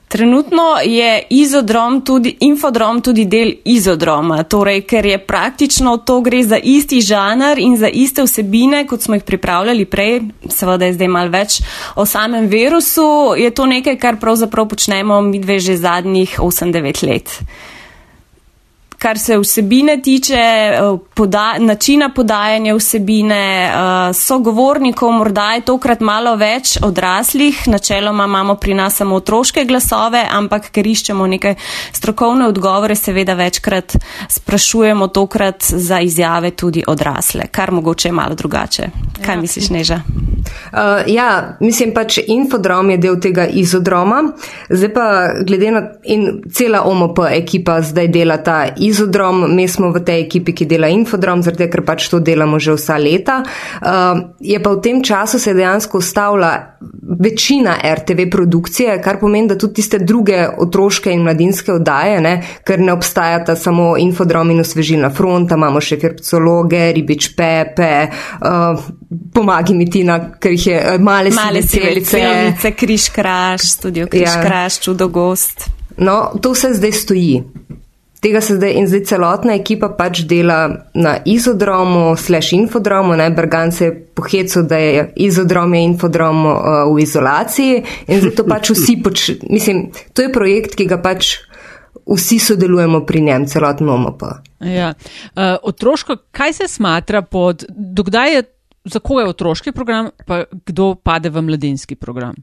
Trenutno 0.07 0.63
je 0.85 1.23
izodrom 1.29 2.01
tudi, 2.05 2.37
infodrom 2.39 3.01
tudi 3.01 3.25
del 3.25 3.51
izodroma, 3.65 4.43
torej, 4.43 4.83
ker 4.87 5.05
je 5.05 5.17
praktično 5.17 5.97
to 5.97 6.19
gre 6.21 6.43
za 6.43 6.59
isti 6.63 7.01
žanr 7.01 7.59
in 7.59 7.77
za 7.77 7.89
iste 7.89 8.23
vsebine, 8.23 8.85
kot 8.87 9.01
smo 9.01 9.15
jih 9.15 9.23
pripravljali 9.23 9.85
prej, 9.85 10.21
seveda 10.49 10.85
je 10.85 10.93
zdaj 10.93 11.09
mal 11.09 11.33
več 11.33 11.59
o 11.95 12.05
samem 12.05 12.47
virusu, 12.47 13.33
je 13.37 13.49
to 13.49 13.65
nekaj, 13.65 13.97
kar 13.99 14.19
pravzaprav 14.21 14.69
počnemo 14.69 15.21
mi 15.21 15.39
dve 15.39 15.59
že 15.59 15.77
zadnjih 15.77 16.39
8-9 16.39 17.07
let. 17.09 17.39
Kar 19.05 19.19
se 19.19 19.37
vsebine 19.37 20.01
tiče, 20.01 20.33
eh, 20.33 20.97
poda, 21.13 21.55
načina 21.59 22.09
podajanja 22.09 22.75
vsebine, 22.75 23.65
eh, 23.65 24.13
sogovornikov, 24.13 25.11
morda 25.11 25.51
je 25.53 25.61
tokrat 25.61 25.99
malo 25.99 26.35
več 26.35 26.77
odraslih, 26.81 27.67
načeloma 27.67 28.25
imamo 28.25 28.55
pri 28.55 28.73
nas 28.73 28.95
samo 28.95 29.15
otroške 29.15 29.65
glasove, 29.65 30.25
ampak 30.31 30.71
ker 30.71 30.87
iščemo 30.87 31.27
neke 31.27 31.55
strokovne 31.91 32.47
odgovore, 32.47 32.95
seveda 32.95 33.33
večkrat 33.33 33.95
sprašujemo 34.29 35.07
tokrat 35.07 35.63
za 35.63 35.99
izjave 35.99 36.51
tudi 36.51 36.83
odrasle, 36.87 37.47
kar 37.51 37.71
mogoče 37.71 38.07
je 38.07 38.11
malo 38.11 38.35
drugače. 38.35 38.89
Kaj 39.25 39.35
Ja. 39.35 39.41
misliš, 39.41 39.69
Neža? 39.69 40.01
Uh, 40.73 41.03
ja, 41.07 41.57
mislim 41.59 41.93
pač 41.93 42.19
infodrom 42.27 42.89
je 42.89 42.97
del 42.97 43.19
tega 43.21 43.47
izodroma, 43.47 44.21
zdaj 44.69 44.91
pa 44.93 45.05
glede 45.47 45.71
na 45.71 45.81
in 46.03 46.41
cela 46.53 46.83
OMP 46.85 47.19
ekipa 47.31 47.79
zdaj 47.81 48.07
dela 48.07 48.37
ta 48.37 48.67
izodrom, 48.77 48.94
mi 49.47 49.67
smo 49.67 49.91
v 49.91 50.03
tej 50.03 50.25
ekipi, 50.25 50.53
ki 50.53 50.65
dela 50.65 50.87
infodrom, 50.87 51.43
zaradi 51.43 51.69
ker 51.69 51.83
pač 51.85 52.09
to 52.09 52.19
delamo 52.19 52.59
že 52.59 52.75
vsa 52.75 52.97
leta. 52.97 53.43
Uh, 53.81 54.35
je 54.39 54.59
pa 54.59 54.69
v 54.69 54.81
tem 54.81 55.03
času 55.03 55.39
se 55.39 55.53
dejansko 55.53 55.97
ustavila 55.97 56.77
večina 57.19 57.77
RTV 57.95 58.29
produkcije, 58.31 59.01
kar 59.01 59.19
pomeni, 59.19 59.47
da 59.47 59.57
tudi 59.57 59.73
tiste 59.73 59.99
druge 59.99 60.47
otroške 60.57 61.11
in 61.11 61.23
mladinske 61.23 61.73
oddaje, 61.73 62.21
ne, 62.21 62.33
ker 62.63 62.79
ne 62.79 62.93
obstajata 62.93 63.55
samo 63.55 63.95
infodrom 63.97 64.51
in 64.51 64.59
osvežilna 64.59 65.09
fronta, 65.09 65.55
imamo 65.55 65.81
še 65.81 65.99
firpcologe, 66.01 66.91
ribič 66.95 67.31
pepe, 67.37 67.91
uh, 68.41 68.85
pomagi 69.33 69.73
mi 69.73 69.89
Tina, 69.89 70.19
ker 70.39 70.55
jih 70.55 70.67
je 70.67 70.81
eh, 70.81 70.99
male, 70.99 71.31
male 71.35 71.61
celice, 71.61 72.71
križ 72.75 73.09
kraš, 73.15 73.69
studio 73.77 74.07
križ 74.07 74.29
ja. 74.29 74.41
kraš, 74.43 74.79
čudo 74.79 75.07
gost. 75.07 75.69
No, 75.97 76.31
to 76.41 76.51
vse 76.51 76.73
zdaj 76.75 76.91
stoji. 76.91 77.43
Tega 78.25 78.41
se 78.41 78.55
zdaj 78.57 78.71
in 78.73 78.87
zdaj 78.89 79.03
celotna 79.05 79.53
ekipa 79.53 79.91
pač 79.93 80.23
dela 80.25 80.57
na 80.97 81.11
izodromu, 81.29 82.15
slash 82.17 82.55
infodromu, 82.57 83.13
ne, 83.13 83.27
Bergan 83.29 83.69
se 83.71 83.85
je 83.85 83.91
pohecil, 84.17 84.63
da 84.65 84.79
je 84.81 85.03
izodrom 85.27 85.73
je 85.77 85.81
infodrom 85.85 86.39
uh, 86.49 86.55
v 86.89 87.03
izolaciji 87.03 87.83
in 88.07 88.23
zato 88.23 88.47
pač 88.49 88.71
vsi 88.73 88.97
poč, 89.05 89.27
mislim, 89.45 89.91
to 90.17 90.25
je 90.25 90.31
projekt, 90.33 90.73
ki 90.73 90.89
ga 90.89 90.97
pač 91.03 91.35
vsi 92.05 92.39
sodelujemo 92.41 93.03
pri 93.05 93.21
njem, 93.29 93.45
celotno 93.45 93.93
OMP. 93.93 94.25
Ja. 94.73 94.95
Uh, 95.35 95.55
otroško, 95.61 96.17
kaj 96.33 96.57
se 96.63 96.67
smatra 96.67 97.21
pod, 97.21 97.67
dokdaj 97.69 98.33
je 98.33 98.43
za 98.85 98.99
koga 98.99 99.21
je 99.21 99.29
otroški 99.29 99.71
program, 99.71 100.09
pa 100.25 100.43
kdo 100.65 100.95
pade 100.95 101.29
v 101.29 101.41
mladinski 101.41 101.95
program? 101.95 102.35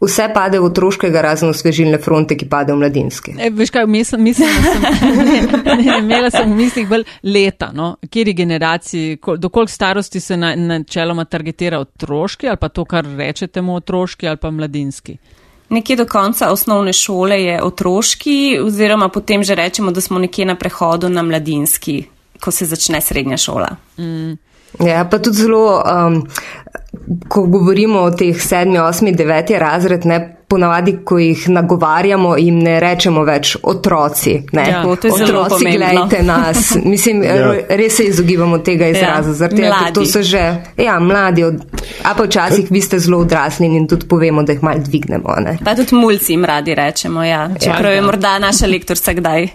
Vse 0.00 0.30
pade 0.34 0.56
v 0.58 0.64
otroškega, 0.64 1.20
razen 1.20 1.50
osvežilne 1.52 1.98
fronte, 2.00 2.36
ki 2.36 2.46
pade 2.48 2.72
v 2.72 2.80
mladinski. 2.80 3.34
E, 3.36 3.50
veš 3.52 3.72
kaj, 3.74 3.84
mislim, 3.86 4.22
mislim 4.30 4.48
sem, 4.48 4.86
ne, 5.28 5.40
ne, 5.76 5.98
imela 5.98 6.30
sem 6.32 6.48
v 6.48 6.56
mislih 6.56 6.86
bolj 6.88 7.04
leta, 7.22 7.68
no? 7.76 7.90
kjeri 8.08 8.32
generaciji, 8.34 9.18
kol, 9.20 9.36
do 9.36 9.50
koliko 9.52 9.72
starosti 9.72 10.20
se 10.20 10.36
načeloma 10.36 11.26
na 11.26 11.28
targetira 11.28 11.82
otroški 11.84 12.48
ali 12.48 12.56
pa 12.56 12.68
to, 12.68 12.84
kar 12.88 13.04
rečete 13.18 13.60
mu 13.60 13.76
otroški 13.76 14.28
ali 14.28 14.40
pa 14.40 14.50
mladinski. 14.50 15.18
Nekje 15.70 15.96
do 15.96 16.06
konca 16.08 16.48
osnovne 16.50 16.92
šole 16.92 17.42
je 17.42 17.62
otroški, 17.62 18.58
oziroma 18.64 19.08
potem 19.08 19.44
že 19.44 19.54
rečemo, 19.54 19.92
da 19.92 20.00
smo 20.00 20.18
nekje 20.18 20.46
na 20.48 20.54
prehodu 20.54 21.08
na 21.08 21.22
mladinski, 21.22 22.02
ko 22.40 22.50
se 22.50 22.66
začne 22.66 23.00
srednja 23.00 23.36
šola. 23.36 23.76
Mm. 23.98 24.32
Ja, 24.86 25.04
pa 25.10 25.18
tudi 25.18 25.36
zelo, 25.36 25.82
um, 25.82 26.22
ko 27.28 27.46
govorimo 27.46 28.00
o 28.00 28.10
teh 28.10 28.42
sedmi, 28.42 28.78
osmi, 28.78 29.12
deveti 29.12 29.58
razred, 29.58 30.06
ne 30.06 30.36
ponavadi, 30.50 30.96
ko 31.04 31.18
jih 31.18 31.48
nagovarjamo, 31.48 32.32
jim 32.38 32.58
ne 32.58 32.74
rečemo 32.82 33.22
več 33.26 33.52
otroci. 33.62 34.32
Ne? 34.52 34.64
Ja, 34.70 34.80
to 34.82 35.06
je 35.08 35.14
otroci, 35.14 35.64
gledajte 35.70 36.22
nas. 36.26 36.72
Mislim, 36.84 37.22
ja. 37.22 37.52
res 37.78 38.00
se 38.00 38.08
izogibamo 38.10 38.58
tega 38.66 38.88
izraza, 38.90 39.30
ja. 39.30 39.36
zaradi 39.42 39.62
tega, 39.62 39.92
to 39.94 40.04
so 40.10 40.22
že, 40.26 40.42
ja, 40.76 40.96
mladi, 41.00 41.44
od, 41.46 41.62
a 42.02 42.16
pa 42.18 42.26
včasih 42.26 42.70
vi 42.70 42.82
ste 42.82 42.98
zelo 42.98 43.20
odrasli 43.22 43.70
in 43.78 43.86
tudi 43.90 44.08
povemo, 44.10 44.42
da 44.42 44.56
jih 44.56 44.66
mal 44.66 44.82
dvignemo. 44.82 45.36
Ne? 45.46 45.56
Pa 45.64 45.76
tudi 45.78 45.94
mulci 45.98 46.34
jim 46.34 46.44
radi 46.44 46.74
rečemo, 46.74 47.22
ja. 47.24 47.46
Čeprav 47.54 47.92
ja. 47.92 48.00
je 48.00 48.02
morda 48.10 48.34
naša 48.42 48.66
lektorca 48.66 49.14
kdaj. 49.14 49.48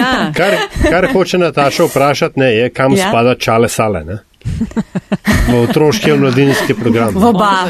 ja. 0.00 0.14
kar, 0.36 0.56
kar 0.80 1.12
hoče 1.12 1.44
Nataša 1.44 1.90
vprašati, 1.92 2.40
ne, 2.40 2.52
je, 2.56 2.72
kam 2.72 2.96
ja. 2.96 3.12
spada 3.12 3.36
čale 3.36 3.68
sale. 3.68 4.04
Ne? 4.04 4.18
V 5.50 5.54
otroški 5.62 6.10
in 6.10 6.20
mladinski 6.20 6.74
program. 6.74 7.14
V 7.14 7.24
oba. 7.24 7.68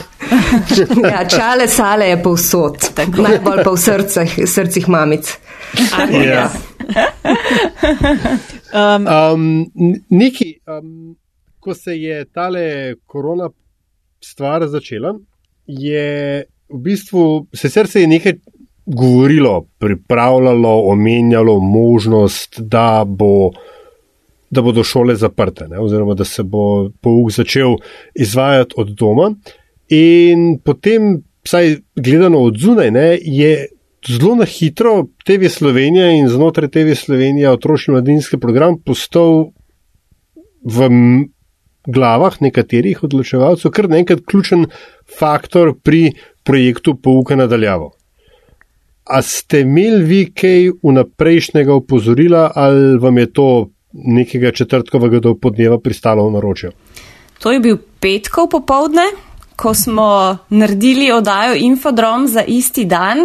ja, 1.10 1.24
čale 1.28 1.68
sale 1.68 2.10
je 2.12 2.22
povsod, 2.22 2.90
najbolj 2.96 3.64
pa 3.64 3.70
v 3.70 3.78
srcih, 3.78 4.36
srcih 4.46 4.88
mamic. 4.88 5.32
Ja. 6.10 6.50
um, 8.74 9.06
um, 9.06 9.44
Niki, 10.10 10.54
um, 10.66 11.16
ko 11.60 11.74
se 11.74 11.94
je 11.94 12.24
tale 12.34 12.94
korona 13.06 13.50
stvar 14.20 14.66
začela, 14.68 15.14
je 15.66 16.44
v 16.70 16.78
bistvu 16.82 17.46
se 17.54 17.70
srce 17.70 18.00
je 18.00 18.06
nekaj 18.06 18.34
govorilo, 18.86 19.66
pripravljalo, 19.78 20.82
omenjalo 20.90 21.60
možnost, 21.60 22.60
da 22.60 23.04
bo 23.06 23.50
da 24.50 24.62
bodo 24.62 24.84
šole 24.84 25.14
zaprte, 25.16 25.68
ne, 25.68 25.78
oziroma 25.78 26.14
da 26.14 26.24
se 26.24 26.42
bo 26.42 26.90
pouk 27.00 27.30
začel 27.30 27.76
izvajati 28.14 28.74
od 28.76 28.94
doma. 28.98 29.30
In 29.88 30.58
potem, 30.64 31.22
vsaj 31.46 31.76
gledano 31.96 32.42
od 32.46 32.58
zunaj, 32.58 32.90
ne, 32.90 33.18
je 33.22 33.68
zelo 34.08 34.34
na 34.34 34.44
hitro 34.44 35.06
TV 35.24 35.48
Slovenija 35.48 36.10
in 36.10 36.28
znotraj 36.28 36.70
TV 36.70 36.94
Slovenija 36.96 37.52
otroški 37.52 37.90
mladinski 37.90 38.38
program 38.38 38.78
postal 38.82 39.50
v 40.64 40.88
glavah 41.86 42.36
nekaterih 42.40 43.02
odločevalcev 43.04 43.72
kar 43.72 43.88
nekaj 43.88 44.22
ključen 44.28 44.66
faktor 45.18 45.74
pri 45.82 46.12
projektu 46.44 46.94
pouka 46.94 47.36
nadaljavo. 47.36 47.92
A 49.04 49.22
ste 49.22 49.60
imeli 49.60 50.04
vi 50.04 50.20
kaj 50.32 50.70
vnaprejšnjega 50.82 51.74
opozorila 51.74 52.50
ali 52.54 52.98
vam 52.98 53.18
je 53.18 53.32
to 53.32 53.70
nekega 53.92 54.52
četrtkovega 54.52 55.20
do 55.20 55.34
podneva 55.34 55.78
pristalo 55.78 56.28
v 56.28 56.32
naročju. 56.32 56.70
To 57.42 57.52
je 57.52 57.60
bil 57.60 57.76
petkov 58.00 58.50
popovdne, 58.50 59.06
ko 59.56 59.74
smo 59.74 60.38
naredili 60.48 61.12
oddajo 61.12 61.54
Infodrom 61.54 62.28
za 62.28 62.44
isti 62.46 62.84
dan. 62.84 63.18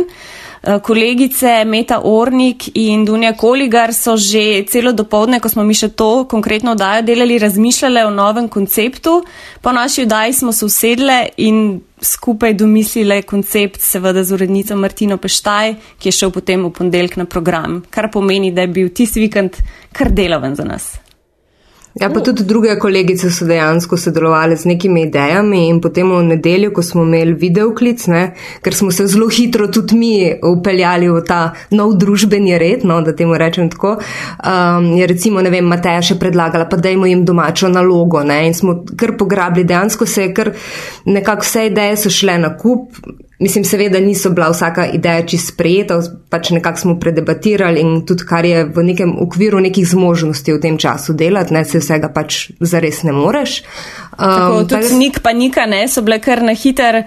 Eh, 0.65 0.79
kolegice 0.79 1.63
Meta 1.65 2.01
Ornik 2.03 2.71
in 2.73 3.05
Dunja 3.05 3.33
Koligar 3.33 3.93
so 3.93 4.17
že 4.17 4.65
celo 4.65 4.91
dopoledne, 4.91 5.39
ko 5.39 5.49
smo 5.49 5.63
mi 5.63 5.75
še 5.77 5.91
to 5.93 6.25
konkretno 6.25 6.71
oddajo 6.73 7.03
delali, 7.05 7.37
razmišljale 7.37 8.05
o 8.05 8.09
novem 8.09 8.47
konceptu. 8.49 9.23
Po 9.61 9.71
naši 9.71 10.07
oddaji 10.09 10.33
smo 10.33 10.51
se 10.51 10.65
usedle 10.65 11.27
in 11.37 11.81
skupaj 12.05 12.53
domislile 12.53 13.21
koncept, 13.21 13.81
seveda 13.81 14.23
z 14.23 14.37
urednico 14.37 14.75
Martino 14.75 15.17
Peštaj, 15.17 15.75
ki 15.99 16.11
je 16.11 16.17
šel 16.19 16.31
potem 16.31 16.65
v 16.65 16.73
ponedeljek 16.73 17.17
na 17.17 17.25
program, 17.25 17.81
kar 17.89 18.11
pomeni, 18.13 18.51
da 18.51 18.65
je 18.65 18.73
bil 18.77 18.93
tisti 18.93 19.25
vikend 19.25 19.57
kar 19.91 20.11
deloven 20.11 20.55
za 20.55 20.63
nas. 20.63 21.04
Ja, 21.95 22.09
pa 22.11 22.19
tudi 22.19 22.43
druge 22.43 22.73
kolegice 22.75 23.29
so 23.31 23.45
dejansko 23.47 23.95
sodelovali 23.97 24.57
z 24.59 24.67
nekimi 24.67 25.05
idejami 25.05 25.61
in 25.69 25.77
potem 25.81 26.09
v 26.11 26.17
nedeljo, 26.27 26.73
ko 26.75 26.83
smo 26.83 27.05
imeli 27.07 27.31
videoklic, 27.39 28.03
ne, 28.11 28.23
ker 28.61 28.75
smo 28.75 28.91
se 28.91 29.05
zelo 29.07 29.29
hitro 29.31 29.69
tudi 29.71 29.95
mi 29.95 30.11
upeljali 30.43 31.07
v 31.07 31.21
ta 31.23 31.53
nov 31.71 31.93
družbeni 31.95 32.57
red, 32.59 32.83
no, 32.83 32.99
da 33.01 33.15
temu 33.15 33.39
rečem 33.39 33.69
tako, 33.71 33.93
um, 33.95 34.89
je 34.99 35.07
recimo, 35.07 35.39
ne 35.39 35.53
vem, 35.55 35.71
Mateja 35.71 36.01
še 36.03 36.19
predlagala, 36.19 36.67
pa 36.67 36.75
dajmo 36.75 37.07
jim 37.07 37.23
domačo 37.23 37.71
nalogo, 37.71 38.25
ne, 38.27 38.41
in 38.49 38.57
smo 38.59 38.81
kar 38.99 39.15
pograbili, 39.15 39.63
dejansko 39.63 40.05
se 40.05 40.27
je 40.27 40.33
kar 40.35 40.51
nekako 41.07 41.47
vse 41.47 41.69
ideje 41.71 41.95
so 42.03 42.11
šle 42.11 42.35
na 42.43 42.57
kup, 42.59 42.99
Mislim, 43.39 43.65
seveda 43.65 43.99
niso 43.99 44.29
bila 44.29 44.49
vsaka 44.49 44.85
ideja 44.87 45.25
čisto 45.27 45.51
sprejeta, 45.51 45.97
pač 46.29 46.49
nekako 46.55 46.79
smo 46.79 46.93
predebatirali 46.99 47.81
in 47.81 48.05
tudi 48.07 48.23
kar 48.23 48.45
je 48.45 48.63
v 48.63 48.83
nekem 48.83 49.11
okviru 49.21 49.59
nekih 49.59 49.87
zmožnosti 49.87 50.53
v 50.53 50.61
tem 50.61 50.77
času 50.79 51.13
delati, 51.13 51.53
ne 51.53 51.65
se 51.67 51.81
vsega 51.83 52.09
pač 52.15 52.49
zares 52.59 53.03
ne 53.03 53.11
moreš. 53.11 53.57
Um, 53.59 54.23
Tako, 54.23 54.63
tudi 54.63 54.87
pa, 54.87 54.95
nik 54.95 55.19
pa 55.19 55.35
nika, 55.35 55.67
ne, 55.67 55.83
so 55.91 56.01
bile 56.01 56.21
kar 56.23 56.45
na 56.47 56.55
hiter 56.55 57.01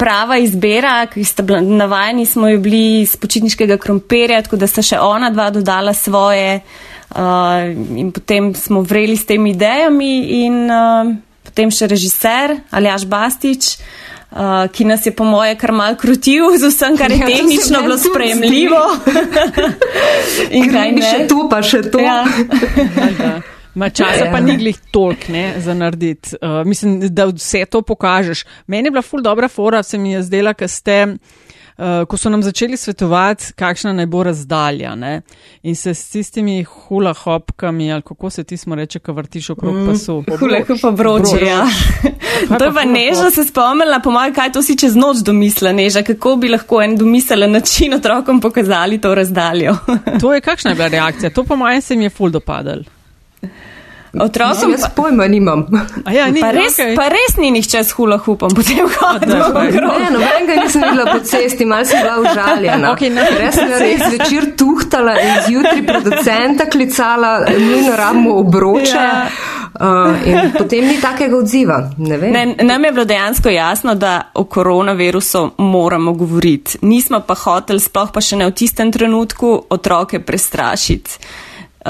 prava 0.00 0.40
izbira, 0.40 1.04
ki 1.12 1.24
ste 1.28 1.44
bili 1.44 1.76
navajeni, 1.76 2.24
smo 2.26 2.48
jo 2.48 2.58
bili 2.64 3.02
iz 3.02 3.16
počitniškega 3.20 3.76
krompirja, 3.76 4.40
tako 4.48 4.56
da 4.56 4.68
sta 4.68 4.80
še 4.80 4.96
ona 4.96 5.28
dva 5.28 5.50
dodala 5.52 5.92
svoje 5.92 6.62
uh, 7.12 7.68
in 8.00 8.14
potem 8.16 8.54
smo 8.56 8.80
vreli 8.80 9.16
s 9.16 9.28
temi 9.28 9.52
idejami 9.52 10.12
in 10.40 10.62
uh, 10.72 11.16
potem 11.44 11.68
še 11.68 11.92
režiser 11.92 12.62
Aljaš 12.72 13.04
Bastič. 13.04 13.76
Uh, 13.76 14.08
ki 14.72 14.84
nas 14.84 15.06
je 15.06 15.12
po 15.16 15.24
moje 15.24 15.56
kar 15.58 15.72
mal 15.72 15.96
krutil 15.98 16.54
z 16.58 16.70
vsem, 16.70 16.96
kar 16.96 17.10
je 17.10 17.18
ja, 17.18 17.26
tehnično 17.26 17.82
bilo 17.82 17.98
sprejemljivo. 17.98 18.82
In 20.58 20.70
kaj 20.70 20.92
bi 20.94 21.02
še 21.02 21.24
to, 21.28 21.46
pa 21.50 21.62
še 21.62 21.82
to. 21.90 21.98
Ja. 21.98 22.22
Ma 23.74 23.90
časa 23.90 24.30
pa 24.32 24.40
ni 24.42 24.56
glih 24.58 24.78
tolk 24.90 25.28
ne, 25.30 25.54
za 25.62 25.74
narediti. 25.74 26.34
Uh, 26.42 26.62
mislim, 26.66 27.00
da 27.14 27.26
vse 27.30 27.64
to 27.70 27.82
pokažeš. 27.82 28.44
Meni 28.66 28.90
je 28.90 28.94
bila 28.94 29.02
ful 29.02 29.22
dobra 29.22 29.48
fora, 29.48 29.82
se 29.82 29.98
mi 29.98 30.12
je 30.12 30.22
zdela, 30.26 30.54
ker 30.54 30.70
ste. 30.70 31.04
Uh, 31.80 32.04
ko 32.04 32.16
so 32.16 32.28
nam 32.28 32.42
začeli 32.44 32.76
svetovati, 32.76 33.54
kakšna 33.56 33.94
naj 33.96 34.06
bo 34.06 34.20
razdalja. 34.22 34.90
Ne? 34.94 35.22
In 35.62 35.76
se 35.76 35.94
s 35.94 36.10
tistimi 36.12 36.58
hula 36.64 37.14
hopkami, 37.16 37.92
ali 37.92 38.02
kako 38.02 38.30
se 38.30 38.44
ti 38.44 38.56
smo 38.56 38.74
reče, 38.74 38.98
ko 38.98 39.14
vrtiš 39.16 39.50
okrog 39.50 39.74
mm, 39.74 39.86
pasu. 39.88 40.18
Hula 40.40 40.60
hopa 40.68 40.90
broče, 40.90 41.40
ja. 41.46 41.64
to 42.58 42.64
je 42.64 42.74
pa 42.74 42.84
neža 42.84 43.30
se 43.30 43.44
spomnila, 43.48 44.02
pomaga, 44.04 44.34
kaj 44.42 44.52
to 44.52 44.62
si 44.62 44.76
čez 44.76 44.96
noč 44.96 45.24
domisla, 45.24 45.72
neža, 45.72 46.02
kako 46.04 46.36
bi 46.36 46.52
lahko 46.52 46.82
en 46.84 46.98
domiselen 47.00 47.56
način 47.56 47.96
otrokom 47.96 48.40
pokazali 48.40 49.00
to 49.00 49.14
razdaljo. 49.14 49.76
to 50.20 50.34
je 50.34 50.40
kakšna 50.40 50.70
je 50.70 50.74
bila 50.74 50.88
reakcija, 50.88 51.30
to 51.30 51.44
po 51.44 51.56
mojem 51.56 51.80
se 51.82 51.96
mi 51.96 52.04
je 52.04 52.10
ful 52.10 52.30
dopadal. 52.30 52.84
Otrokom 54.18 54.72
Jaz 54.72 54.88
pojma 54.96 55.26
nimam. 55.26 55.66
A 56.04 56.12
ja, 56.12 56.26
ni, 56.30 56.40
pa 56.40 56.50
res, 56.50 56.74
okej. 56.74 56.96
pa 56.96 57.08
res 57.08 57.36
ni 57.38 57.50
nihče 57.50 57.84
s 57.84 57.92
hula 57.92 58.18
hupom 58.18 58.50
potem 58.50 58.88
hodil. 58.90 59.42
pa- 59.52 59.62
Ne, 59.62 60.10
nobenega 60.10 60.56
nisem 60.64 60.82
videla 60.82 61.12
po 61.12 61.20
cesti, 61.20 61.64
malo 61.64 61.84
sem 61.84 62.02
bila 62.02 62.18
užaljena. 62.20 62.92
Okej, 62.92 63.10
ne, 63.10 63.26
res 63.38 63.54
sem 63.54 63.68
res 63.70 64.02
večer 64.10 64.56
tuhtala 64.56 65.14
in 65.14 65.34
zjutraj 65.46 65.86
producenta 65.86 66.66
klicala, 66.66 67.46
nujno 67.50 67.96
rabimo 67.96 68.34
obroče. 68.34 68.96
Ja. 68.96 69.26
Uh, 69.80 70.26
in 70.26 70.50
potem 70.58 70.84
ni 70.84 70.98
takega 71.00 71.36
odziva. 71.36 71.90
Ne 71.98 72.16
vem. 72.16 72.32
Ne, 72.32 72.42
nam 72.64 72.84
je 72.84 72.92
bilo 72.92 73.04
dejansko 73.04 73.48
jasno, 73.48 73.94
da 73.94 74.30
o 74.34 74.44
koronavirusu 74.44 75.50
moramo 75.58 76.12
govoriti. 76.12 76.78
Nismo 76.82 77.20
pa 77.20 77.34
hoteli, 77.34 77.80
sploh 77.80 78.10
pa 78.12 78.20
še 78.20 78.36
ne 78.36 78.46
v 78.46 78.52
tistem 78.52 78.90
trenutku, 78.92 79.66
otroke 79.70 80.18
prestrašiti. 80.20 81.10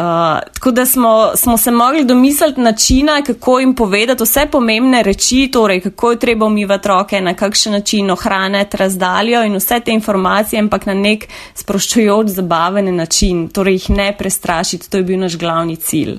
Uh, 0.01 0.07
tako 0.55 0.71
da 0.71 0.87
smo, 0.87 1.31
smo 1.37 1.57
se 1.57 1.71
mogli 1.71 2.05
domisliti 2.05 2.61
načina, 2.61 3.23
kako 3.23 3.59
jim 3.59 3.75
povedati 3.75 4.23
vse 4.23 4.47
pomembne 4.53 5.03
reči, 5.03 5.49
torej 5.53 5.81
kako 5.81 6.11
je 6.11 6.19
treba 6.19 6.47
umivati 6.47 6.89
roke, 6.89 7.21
na 7.21 7.35
kakšen 7.35 7.73
način 7.73 8.11
ohraniti 8.11 8.77
razdaljo 8.77 9.45
in 9.45 9.57
vse 9.57 9.81
te 9.81 9.93
informacije, 9.93 10.61
ampak 10.61 10.87
na 10.87 10.95
nek 10.95 11.29
sproščujoč, 11.55 12.27
zabaven 12.27 12.97
način, 12.97 13.49
torej 13.49 13.75
jih 13.75 13.91
ne 13.91 14.17
prestrašiti, 14.19 14.91
to 14.91 14.97
je 14.97 15.03
bil 15.05 15.21
naš 15.21 15.37
glavni 15.39 15.77
cilj. 15.77 16.19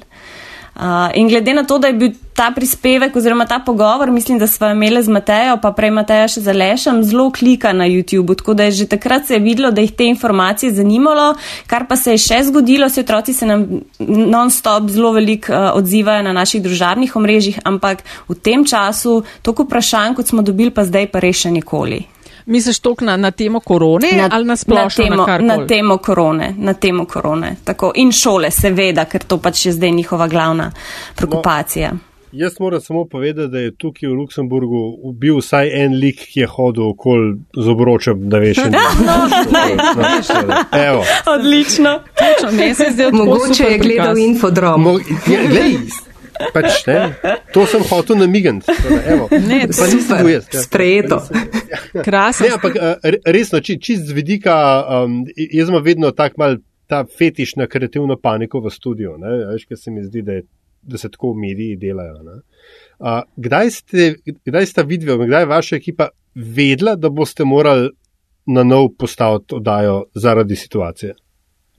Uh, 0.75 1.11
in 1.13 1.27
glede 1.27 1.53
na 1.53 1.63
to, 1.63 1.77
da 1.77 1.87
je 1.87 1.93
bil 1.93 2.11
ta 2.33 2.47
prispevek 2.55 3.15
oziroma 3.15 3.45
ta 3.45 3.59
pogovor, 3.59 4.11
mislim, 4.11 4.39
da 4.39 4.47
smo 4.47 4.69
imeli 4.71 5.03
z 5.03 5.11
Matejo, 5.11 5.57
pa 5.61 5.73
prej 5.75 5.91
Mateja 5.91 6.29
še 6.31 6.41
za 6.41 6.53
lešem, 6.55 7.01
zelo 7.03 7.27
klika 7.31 7.73
na 7.75 7.89
YouTube, 7.91 8.37
tako 8.39 8.53
da 8.53 8.63
je 8.69 8.71
že 8.71 8.87
takrat 8.87 9.27
se 9.27 9.33
je 9.33 9.39
videlo, 9.43 9.71
da 9.71 9.81
jih 9.81 9.91
te 9.91 10.07
informacije 10.07 10.71
zanimalo, 10.71 11.35
kar 11.67 11.85
pa 11.89 11.95
se 11.95 12.15
je 12.15 12.23
še 12.23 12.39
zgodilo, 12.47 12.89
se 12.89 13.03
otroci 13.03 13.33
se 13.33 13.45
nam 13.45 13.67
non-stop 13.99 14.87
zelo 14.89 15.11
veliko 15.11 15.51
uh, 15.51 15.75
odzivajo 15.75 16.23
na 16.23 16.33
naših 16.33 16.63
družabnih 16.63 17.15
omrežjih, 17.15 17.59
ampak 17.65 18.07
v 18.29 18.39
tem 18.39 18.63
času 18.65 19.21
toliko 19.41 19.67
vprašanj, 19.67 20.15
kot 20.15 20.31
smo 20.31 20.41
dobili, 20.41 20.71
pa 20.71 20.87
zdaj 20.87 21.11
pa 21.11 21.19
res 21.19 21.43
še 21.43 21.51
nikoli. 21.51 22.05
Misliš 22.45 22.79
tok 22.79 23.01
na, 23.01 23.17
na 23.17 23.31
temo 23.31 23.59
korone 23.59 24.07
ali 24.31 24.45
na 24.45 24.55
splošno? 24.55 25.05
na 25.05 25.09
temo, 25.09 25.25
na 25.25 25.57
na 25.57 25.67
temo 25.67 25.97
korone, 25.97 26.53
na 26.57 26.73
temo 26.73 27.05
korone. 27.05 27.55
Tako, 27.63 27.91
in 27.95 28.11
šole, 28.11 28.51
seveda, 28.51 29.05
ker 29.05 29.23
to 29.23 29.37
pač 29.37 29.65
je 29.65 29.71
zdaj 29.71 29.91
njihova 29.91 30.27
glavna 30.27 30.71
preokupacija. 31.15 31.91
No. 31.91 31.97
Jaz 32.31 32.59
moram 32.59 32.81
samo 32.81 33.05
povedati, 33.05 33.47
da 33.47 33.59
je 33.59 33.75
tukaj 33.75 34.09
v 34.09 34.13
Luksemburgu 34.13 34.79
bil 35.13 35.37
vsaj 35.37 35.83
en 35.83 35.93
lik, 35.93 36.15
ki 36.15 36.39
je 36.39 36.47
hodil 36.47 36.89
okoli 36.89 37.33
z 37.57 37.67
obročem, 37.67 38.29
da 38.29 38.37
veš. 38.37 38.57
in- 38.65 38.71
No, 39.05 39.27
Evo. 40.87 41.03
Odlično. 41.27 41.99
Je 42.53 42.95
tako 42.95 43.15
Mogoče 43.15 43.63
je 43.63 43.77
gledal 43.77 44.17
infodrom. 44.17 44.81
Mo, 44.81 44.91
ja, 45.27 45.39
glej, 45.49 45.75
pač, 46.53 46.85
ne, 46.87 46.97
to 47.53 47.65
sem 47.69 47.83
hotel 47.89 48.17
namigant. 48.21 48.65
Ne, 49.31 49.65
nisem 49.67 49.99
Super, 50.01 50.25
jaz. 50.29 50.47
ja. 50.53 50.61
sprejeto. 50.63 51.21
Krasno. 52.03 52.47
Ne, 52.47 52.53
ampak 52.57 52.75
eh, 52.75 52.95
re- 53.15 53.21
resno, 53.35 53.59
či, 53.59 53.77
čist 53.79 54.09
z 54.09 54.15
vidika, 54.17 54.55
um, 55.03 55.21
jaz 55.35 55.69
imam 55.71 55.83
vedno 55.83 56.11
tak 56.11 56.37
mal 56.41 56.57
ta 56.91 57.03
fetiš 57.07 57.55
na 57.55 57.67
kreativno 57.71 58.17
paniko 58.19 58.59
v 58.59 58.71
studiu, 58.73 59.15
ne, 59.17 59.37
veš, 59.53 59.65
ker 59.69 59.79
se 59.79 59.91
mi 59.91 60.03
zdi, 60.03 60.21
da, 60.27 60.39
je, 60.39 60.43
da 60.81 60.97
se 60.99 61.09
tako 61.09 61.33
mediji 61.39 61.77
delajo. 61.79 62.19
Ne. 62.27 62.39
Uh, 62.99 63.21
kdaj, 63.35 63.71
ste, 63.71 64.09
kdaj 64.45 64.65
sta 64.67 64.83
vidva, 64.87 65.15
kdaj 65.21 65.45
je 65.45 65.51
vaša 65.53 65.75
ekipa 65.79 66.09
vedela, 66.35 66.95
da 66.95 67.09
boste 67.09 67.47
morali 67.47 67.89
na 68.51 68.63
nov 68.63 68.91
postaviti 68.99 69.55
oddajo 69.55 70.03
zaradi 70.15 70.55
situacije? 70.55 71.13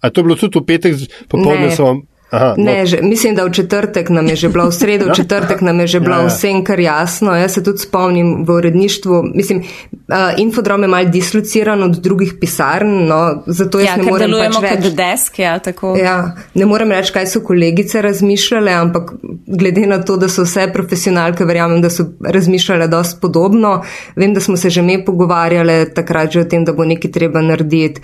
A 0.03 0.09
je 0.09 0.13
to 0.17 0.23
bilo 0.23 0.35
tudi 0.37 0.59
v 0.59 0.65
petek, 0.67 0.97
popoldne 1.29 1.69
Ne. 1.69 1.77
so 1.77 1.85
vam. 1.87 2.01
Aha, 2.33 2.55
no, 2.57 2.65
Ne, 2.65 2.87
že, 2.87 2.99
mislim, 3.03 3.35
da 3.35 3.45
v 3.45 3.53
četrtek 3.53 4.09
nam 4.09 4.27
je 4.27 4.37
že 4.37 4.49
bilo, 4.49 4.67
v 4.71 4.73
sredo, 4.73 5.07
v 5.13 5.17
četrtek 5.21 5.61
nam 5.61 5.81
je 5.81 5.87
že 5.87 6.01
bilo 6.01 6.17
Ja, 6.17 6.23
ja. 6.23 6.29
vsem 6.29 6.65
kar 6.65 6.81
jasno. 6.81 7.35
Jaz 7.37 7.53
se 7.53 7.63
tudi 7.63 7.79
spomnim 7.79 8.45
v 8.49 8.51
uredništvu, 8.51 9.23
mislim, 9.35 9.59
uh, 9.61 10.17
infodrom 10.37 10.83
je 10.83 10.89
mal 10.89 11.05
dislociran 11.05 11.83
od 11.83 11.99
drugih 12.01 12.35
pisarn, 12.41 13.07
no, 13.07 13.43
zato 13.47 13.79
jaz 13.79 13.89
Ja, 13.89 13.97
ne 13.97 14.09
morem 14.09 14.31
delujemo 14.31 14.61
pač 14.61 14.71
kot 14.71 14.85
reči. 14.85 14.97
desk, 14.97 15.39
ja, 15.39 15.59
tako. 15.59 15.93
Ja, 15.97 16.17
ne 16.55 16.67
morem 16.67 16.93
reči, 16.93 17.13
kaj 17.13 17.27
so 17.27 17.41
kolegice 17.45 18.03
razmišljale, 18.03 18.73
ampak 18.73 19.13
glede 19.47 19.87
na 19.87 20.01
to, 20.01 20.17
da 20.17 20.29
so 20.29 20.43
vse 20.43 20.71
profesionalke, 20.73 21.45
verjamem, 21.45 21.83
da 21.83 21.91
so 21.91 22.09
razmišljale 22.25 22.89
dosti 22.89 23.21
podobno. 23.21 23.83
Vem, 24.17 24.35
da 24.35 24.41
smo 24.41 24.57
se 24.57 24.71
že 24.71 24.83
me 24.83 25.05
pogovarjale 25.05 25.85
takrat 25.95 26.33
že 26.33 26.41
o 26.41 26.45
tem, 26.45 26.65
da 26.65 26.73
bo 26.73 26.85
nekaj 26.85 27.11
treba 27.11 27.43
narediti. 27.43 28.01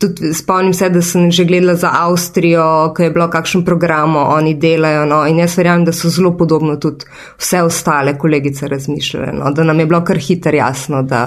Tudi 0.00 0.34
spomnim 0.34 0.74
se, 0.74 0.90
da 0.90 1.02
sem 1.02 1.30
že 1.30 1.44
gledala 1.44 1.74
za 1.74 1.90
Avstrijo, 1.92 2.92
ko 2.96 3.02
je 3.02 3.10
bilo 3.10 3.30
kakšen 3.30 3.61
program, 3.64 4.16
oni 4.16 4.54
delajo. 4.54 5.04
No, 5.08 5.22
in 5.26 5.38
jaz 5.42 5.56
verjamem, 5.58 5.86
da 5.88 5.92
so 5.92 6.10
zelo 6.10 6.34
podobno 6.36 6.76
tudi 6.76 7.06
vse 7.40 7.62
ostale 7.62 8.16
kolegice 8.18 8.68
razmišljale. 8.68 9.32
No, 9.38 9.52
da 9.52 9.64
nam 9.64 9.80
je 9.80 9.86
bilo 9.86 10.02
kar 10.04 10.18
hitro 10.18 10.56
jasno, 10.56 11.02
da, 11.02 11.22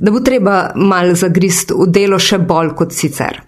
da 0.00 0.10
bo 0.10 0.20
treba 0.20 0.72
mal 0.74 1.14
zagrist 1.14 1.74
v 1.76 1.90
delo 1.90 2.18
še 2.18 2.38
bolj 2.38 2.74
kot 2.78 2.96
sicer. 2.96 3.42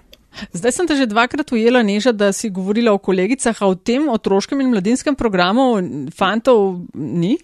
Zdaj 0.55 0.73
sem 0.73 0.87
te 0.87 0.95
že 0.95 1.09
dvakrat 1.11 1.51
ujela, 1.53 1.83
Neža, 1.83 2.13
da 2.13 2.31
si 2.33 2.51
govorila 2.55 2.93
o 2.95 3.03
kolegicah, 3.03 3.57
a 3.59 3.71
v 3.73 3.79
tem 3.83 4.09
otroškem 4.09 4.61
in 4.63 4.71
mladinskem 4.71 5.17
programu 5.19 5.81
fantov 6.15 6.85
ni? 6.95 7.37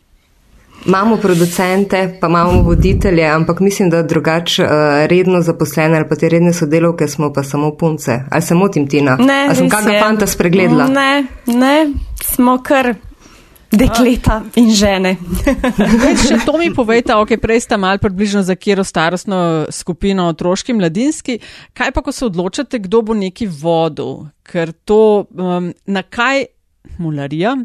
Imamo 0.87 1.17
producente, 1.17 2.19
pa 2.21 2.27
imamo 2.27 2.63
voditelje, 2.63 3.27
ampak 3.27 3.61
mislim, 3.61 3.91
da 3.91 4.03
drugače 4.03 4.63
uh, 4.63 4.71
redno 5.07 5.41
zaposlene 5.43 5.97
ali 5.97 6.09
pa 6.09 6.17
te 6.17 6.29
redne 6.29 6.53
sodelovke 6.53 7.09
smo 7.09 7.33
pa 7.33 7.43
samo 7.43 7.77
punce. 7.77 8.21
Ali 8.31 8.43
se 8.43 8.55
motim, 8.55 8.89
Tina? 8.89 9.17
Ne, 9.17 9.47
Ali 9.49 9.57
sem 9.57 9.69
kakega 9.69 10.01
fanta 10.01 10.27
spregledala? 10.27 10.87
Ne, 10.87 11.27
ne, 11.47 11.93
smo 12.25 12.59
kar 12.63 12.95
dekleta 13.71 14.41
in 14.61 14.71
žene. 14.75 15.17
Več, 16.05 16.27
še 16.29 16.39
to 16.47 16.57
mi 16.61 16.71
povejte, 16.75 17.15
ok, 17.17 17.37
prej 17.43 17.65
ste 17.67 17.79
mal 17.81 17.99
približno 18.03 18.45
za 18.47 18.57
kjero 18.57 18.85
starostno 18.85 19.67
skupino 19.73 20.29
otroški, 20.33 20.77
mladinski. 20.77 21.39
Kaj 21.77 21.95
pa, 21.95 22.05
ko 22.05 22.13
se 22.13 22.27
odločate, 22.29 22.83
kdo 22.85 23.03
bo 23.03 23.17
neki 23.19 23.49
vodil? 23.51 24.27
Ker 24.47 24.75
to, 24.85 25.27
um, 25.33 25.73
na 25.87 26.05
kaj 26.05 26.47
mularija, 27.01 27.57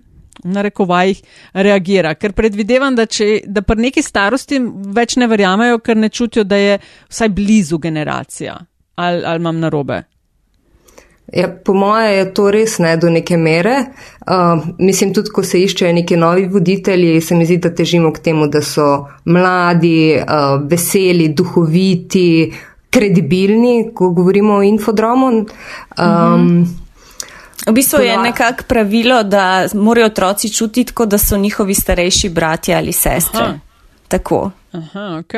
narekovajih, 0.43 1.21
reagira? 1.53 2.13
Ker 2.15 2.33
predvidevam, 2.33 2.95
da, 2.95 3.05
če, 3.05 3.41
da 3.45 3.61
pri 3.61 3.89
neki 3.89 4.03
starosti 4.05 4.61
več 4.95 5.17
ne 5.19 5.27
verjamejo, 5.27 5.81
ker 5.83 5.97
ne 5.97 6.09
čutijo, 6.09 6.43
da 6.43 6.59
je 6.59 6.79
vsaj 7.09 7.29
blizu 7.35 7.77
generacija. 7.77 8.57
Ali, 8.99 9.23
ali 9.25 9.39
imam 9.39 9.59
narobe? 9.59 10.03
Ja, 11.33 11.47
po 11.65 11.73
moje 11.73 12.15
je 12.17 12.25
to 12.33 12.47
res 12.51 12.79
ne 12.81 12.95
do 12.97 13.09
neke 13.09 13.37
mere. 13.37 13.75
Uh, 14.25 14.63
mislim, 14.79 15.13
tudi 15.13 15.29
ko 15.33 15.43
se 15.45 15.61
iščejo 15.61 15.93
neki 15.93 16.17
novi 16.17 16.47
voditelji, 16.49 17.19
se 17.21 17.37
mi 17.37 17.45
zdi, 17.45 17.59
da 17.61 17.69
težimo 17.75 18.09
k 18.13 18.23
temu, 18.25 18.47
da 18.49 18.63
so 18.65 18.87
mladi, 19.29 20.17
uh, 20.17 20.57
veseli, 20.69 21.29
duhoviti, 21.37 22.49
kredibilni, 22.89 23.91
ko 23.93 24.09
govorimo 24.17 24.57
o 24.57 24.65
infodromu. 24.65 25.31
Um, 26.01 26.65
V 27.67 27.73
bistvu 27.75 28.01
je 28.01 28.17
nekako 28.17 28.63
pravilo, 28.67 29.23
da 29.23 29.67
morajo 29.73 30.05
otroci 30.05 30.53
čutiti, 30.53 30.93
kot 30.93 31.09
da 31.09 31.17
so 31.17 31.37
njihovi 31.37 31.73
starejši 31.73 32.29
bratje 32.29 32.75
ali 32.75 32.91
sestre. 32.91 33.41
Aha. 33.41 33.59
Tako. 34.07 34.51
Aha, 34.71 35.19
ok. 35.19 35.33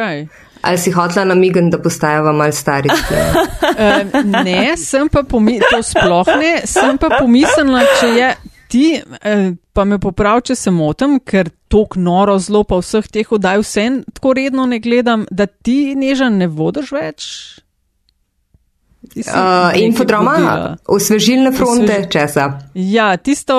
Ali 0.62 0.78
si 0.78 0.92
hotla 0.92 1.26
namigen, 1.26 1.70
da 1.70 1.82
postajava 1.82 2.32
mal 2.32 2.52
starici? 2.52 3.14
Um, 3.62 4.32
ne, 4.46 4.78
sem 4.78 5.10
pa 5.10 5.24
pomislila, 5.24 5.70
to 5.72 5.84
sploh 5.84 6.28
ne, 6.40 6.62
sem 6.66 6.98
pa 6.98 7.10
pomislila, 7.20 7.82
če 8.00 8.08
je 8.08 8.36
ti, 8.72 8.86
eh, 9.22 9.52
pa 9.74 9.86
me 9.86 10.00
poprav, 10.00 10.44
če 10.48 10.56
se 10.56 10.72
motim, 10.72 11.20
ker 11.20 11.50
tok 11.72 11.98
noro 12.00 12.38
zelo 12.40 12.64
pa 12.68 12.80
vseh 12.80 13.08
teh 13.12 13.32
oddaj 13.32 13.64
vse 13.64 13.88
tako 14.14 14.36
redno 14.38 14.68
ne 14.70 14.80
gledam, 14.80 15.26
da 15.32 15.48
ti 15.48 15.96
neža 15.96 16.30
ne 16.30 16.48
vodiš 16.48 16.92
več. 16.96 17.28
Uh, 19.14 19.24
infodroma, 19.76 20.36
osvežilne 20.86 21.52
fronte, 21.52 21.84
Osveži- 21.94 22.10
česa. 22.10 22.46
Ja, 22.74 23.18
tisto, 23.18 23.56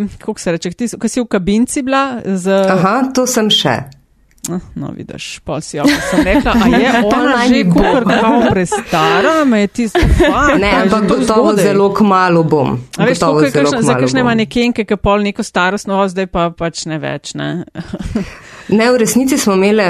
uh, 0.00 0.18
kako 0.18 0.34
se 0.36 0.52
reče, 0.52 0.70
tisto, 0.72 0.98
ko 0.98 1.06
si 1.06 1.20
v 1.20 1.26
kabinci 1.26 1.82
bila 1.82 2.02
z. 2.24 2.50
Aha, 2.68 3.02
to 3.10 3.22
sem 3.24 3.46
še. 3.48 3.76
Ah, 4.48 4.60
No, 4.74 4.88
vidiš, 4.90 5.40
pa 5.40 5.60
si 5.60 5.76
jo 5.76 5.84
sem 5.84 6.24
rekla, 6.24 6.52
a 6.54 6.66
je 6.68 6.90
ona 7.12 7.36
že 7.46 7.64
kukar 7.66 8.02
kao 8.02 8.48
prestara, 8.48 9.44
me 9.44 9.60
je 9.60 9.66
tisto. 9.68 10.00
fakt, 10.00 10.56
Ne, 10.56 10.70
ampak 10.82 11.04
gotovo 11.04 11.52
zgodaj. 11.52 11.64
zelo 11.64 11.92
kmalo 11.92 12.42
bom. 12.44 12.78
A 12.96 13.04
veš, 13.04 13.18
Gotovo 13.18 13.32
tako 13.34 13.44
je 13.44 13.50
zelo 13.50 13.64
kakšna, 13.64 13.78
za 13.78 13.86
kmalu 13.86 14.00
kakšne 14.00 14.20
bom. 14.20 14.26
manekenke, 14.26 14.84
ki 14.84 14.96
pol 14.96 15.18
neko 15.20 15.42
starostno, 15.42 15.94
o, 15.96 16.08
zdaj 16.08 16.26
pa 16.26 16.50
pač 16.50 16.86
ne 16.86 16.98
več, 16.98 17.34
ne. 17.34 17.64
Ne, 18.68 18.90
v 18.92 18.96
resnici 19.00 19.38
smo 19.38 19.54
imeli, 19.54 19.84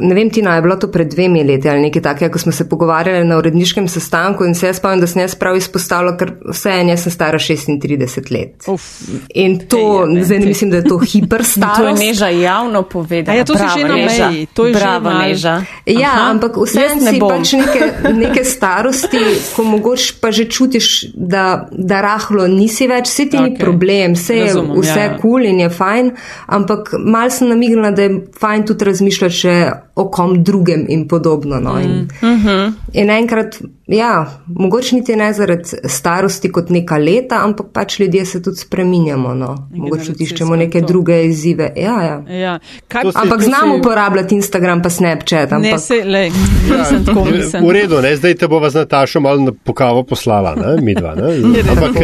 ne 0.00 0.14
vem, 0.14 0.30
Tina, 0.30 0.54
je 0.54 0.62
bilo 0.62 0.76
to 0.76 0.90
pred 0.92 1.08
dvemi 1.10 1.42
leti 1.44 1.68
ali 1.68 1.80
nekaj 1.88 2.02
takega, 2.02 2.32
ko 2.32 2.38
smo 2.38 2.52
se 2.52 2.68
pogovarjali 2.68 3.24
na 3.26 3.38
uredniškem 3.38 3.88
sestanku 3.88 4.44
in 4.46 4.54
se 4.54 4.66
jaz 4.66 4.78
spomnim, 4.78 5.00
da 5.00 5.06
sem 5.10 5.22
jaz 5.22 5.34
prav 5.34 5.56
izpostavila, 5.58 6.14
ker 6.20 6.36
vse 6.52 6.70
en, 6.70 6.92
jaz 6.92 7.06
sem 7.06 7.14
stara 7.14 7.38
36 7.38 8.30
let. 8.30 8.68
Uf. 8.70 8.86
In 9.34 9.58
to, 9.66 9.80
je, 9.80 10.12
ne, 10.14 10.24
zdaj 10.24 10.38
ne 10.38 10.46
mislim, 10.46 10.70
da 10.70 10.76
je 10.76 10.84
to 10.84 10.98
hiper 11.12 11.42
To 11.76 11.86
je. 11.88 11.94
Neža 11.98 12.28
javno 12.28 12.82
povedala. 12.82 13.34
A 13.34 13.38
ja, 13.38 13.44
to 13.44 13.54
si 13.54 13.64
Bravo, 13.64 13.78
že 13.78 13.88
na 13.88 13.94
neža. 13.96 14.30
To 14.54 14.66
je 14.66 14.74
Bravo, 14.74 15.10
neža. 15.10 15.56
Ja, 15.86 16.12
Aha, 16.14 16.30
ampak 16.30 16.56
vse 16.56 16.86
ne 17.00 17.12
si 17.12 17.18
bom. 17.18 17.34
pač 17.34 17.52
neke, 17.58 17.90
neke 18.14 18.44
starosti, 18.44 19.24
ko 19.56 19.64
mogoče 19.64 20.14
pa 20.20 20.30
že 20.30 20.46
čutiš, 20.46 21.10
da, 21.14 21.66
da 21.72 22.00
rahlo 22.04 22.46
nisi 22.46 22.86
več, 22.86 23.10
vse 23.10 23.26
ti 23.32 23.40
ni 23.40 23.54
Okej. 23.54 23.64
problem, 23.64 24.14
vse 24.14 24.38
je 24.38 24.46
Razumem, 24.46 24.78
vse 24.78 24.98
ja, 25.00 25.10
ja. 25.10 25.18
kul 25.18 25.40
cool 25.40 25.48
in 25.48 25.60
je 25.60 25.68
fajn, 25.70 26.10
ampak 26.46 26.92
mal 26.98 27.30
sem 27.30 27.48
namignila, 27.48 27.90
da 27.90 28.02
je 28.02 28.19
fajn 28.34 28.64
tudi 28.64 28.84
razmišljati 28.84 29.34
še 29.34 29.54
o 29.96 30.08
kom 30.08 30.42
drugem 30.42 30.86
in 30.88 31.06
podobno. 31.06 31.58
No. 31.58 31.78
In, 31.78 32.08
Mhm. 32.22 32.68
in 32.94 33.10
enkrat, 33.10 33.56
ja, 33.88 34.10
mogoče 34.48 34.94
niti 34.94 35.16
ne 35.16 35.32
zaradi 35.32 35.64
starosti 35.86 36.50
kot 36.50 36.70
neka 36.70 36.96
leta, 36.98 37.40
ampak 37.40 37.66
pač 37.70 37.98
ljudje 37.98 38.24
se 38.26 38.40
tudi 38.40 38.56
spreminjamo. 38.58 39.34
No. 39.34 39.50
Mogoče 39.72 40.06
tudi 40.08 40.24
iščemo 40.24 40.56
neke 40.56 40.80
to. 40.80 40.86
druge 40.86 41.24
izzive. 41.24 41.72
Ja, 41.76 41.96
ja. 42.02 42.16
Ja. 42.30 42.58
Kaj, 42.88 43.02
se- 43.04 43.12
Ampak 43.16 43.38
to 43.38 43.44
znam 43.44 43.70
se- 43.70 43.76
uporabljati 43.76 44.34
Instagram 44.34 44.82
pa 44.82 44.90
Snapchat. 44.90 45.50
ne, 45.50 45.56
Ampak... 45.58 45.80
se, 45.80 45.94
lej, 46.06 46.30
nisem 46.70 47.04
tako 47.04 47.24
mislim. 47.26 47.64
V 47.64 47.72
redu, 47.72 48.00
ne? 48.00 48.16
zdaj 48.16 48.34
te 48.36 48.48
bova 48.48 48.70
z 48.70 48.74
Natašo 48.76 49.20
malo 49.20 49.40
na 49.40 49.52
pokavo 49.54 50.02
poslala, 50.04 50.54
ne? 50.56 50.76
mi 50.78 50.94
dva. 50.94 51.14
Ne? 51.14 51.22
Ampak 51.70 51.96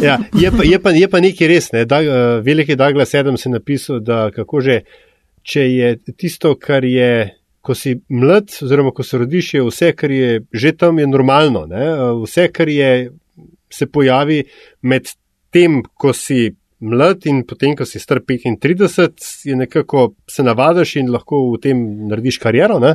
ja, 0.00 0.18
je, 0.34 0.50
pa, 0.50 0.62
je, 0.64 0.78
pa, 0.78 0.90
je 0.92 1.08
pa 1.08 1.20
nekaj 1.20 1.48
res. 1.48 1.72
Ne? 1.72 1.84
Da, 1.84 1.98
uh, 1.98 2.06
veliki 2.40 2.76
Douglas 2.76 3.14
Adams 3.14 3.44
je 3.44 3.50
napisal, 3.50 4.00
da 4.00 4.30
kako 4.30 4.60
že, 4.60 4.80
če 5.48 5.64
je 5.64 5.92
tisto, 6.16 6.54
kar 6.60 6.84
je. 6.84 7.34
Ko 7.68 7.74
si 7.76 7.90
mlad, 8.14 8.52
oziroma 8.64 8.94
ko 8.96 9.04
se 9.04 9.18
rodiš, 9.20 9.48
je 9.58 9.62
vse, 9.66 9.88
kar 9.98 10.12
je 10.14 10.28
že 10.54 10.70
tam, 10.78 11.00
je 11.02 11.08
normalno. 11.10 11.66
Ne? 11.68 11.88
Vse, 12.22 12.46
kar 12.54 12.70
je, 12.70 13.10
se 13.68 13.88
pojavi 13.92 14.38
med 14.88 15.10
tem, 15.52 15.82
ko 15.82 16.14
si 16.16 16.46
mlad 16.80 17.26
in 17.26 17.42
potem, 17.44 17.74
ko 17.76 17.84
si 17.84 18.00
star 18.00 18.22
35, 18.24 19.26
je 19.50 19.56
nekako 19.58 20.12
se 20.30 20.46
navadaš 20.46 20.96
in 21.02 21.10
lahko 21.12 21.42
v 21.50 21.60
tem 21.66 21.82
narediš 22.08 22.38
kariero. 22.40 22.78
Ne? 22.80 22.94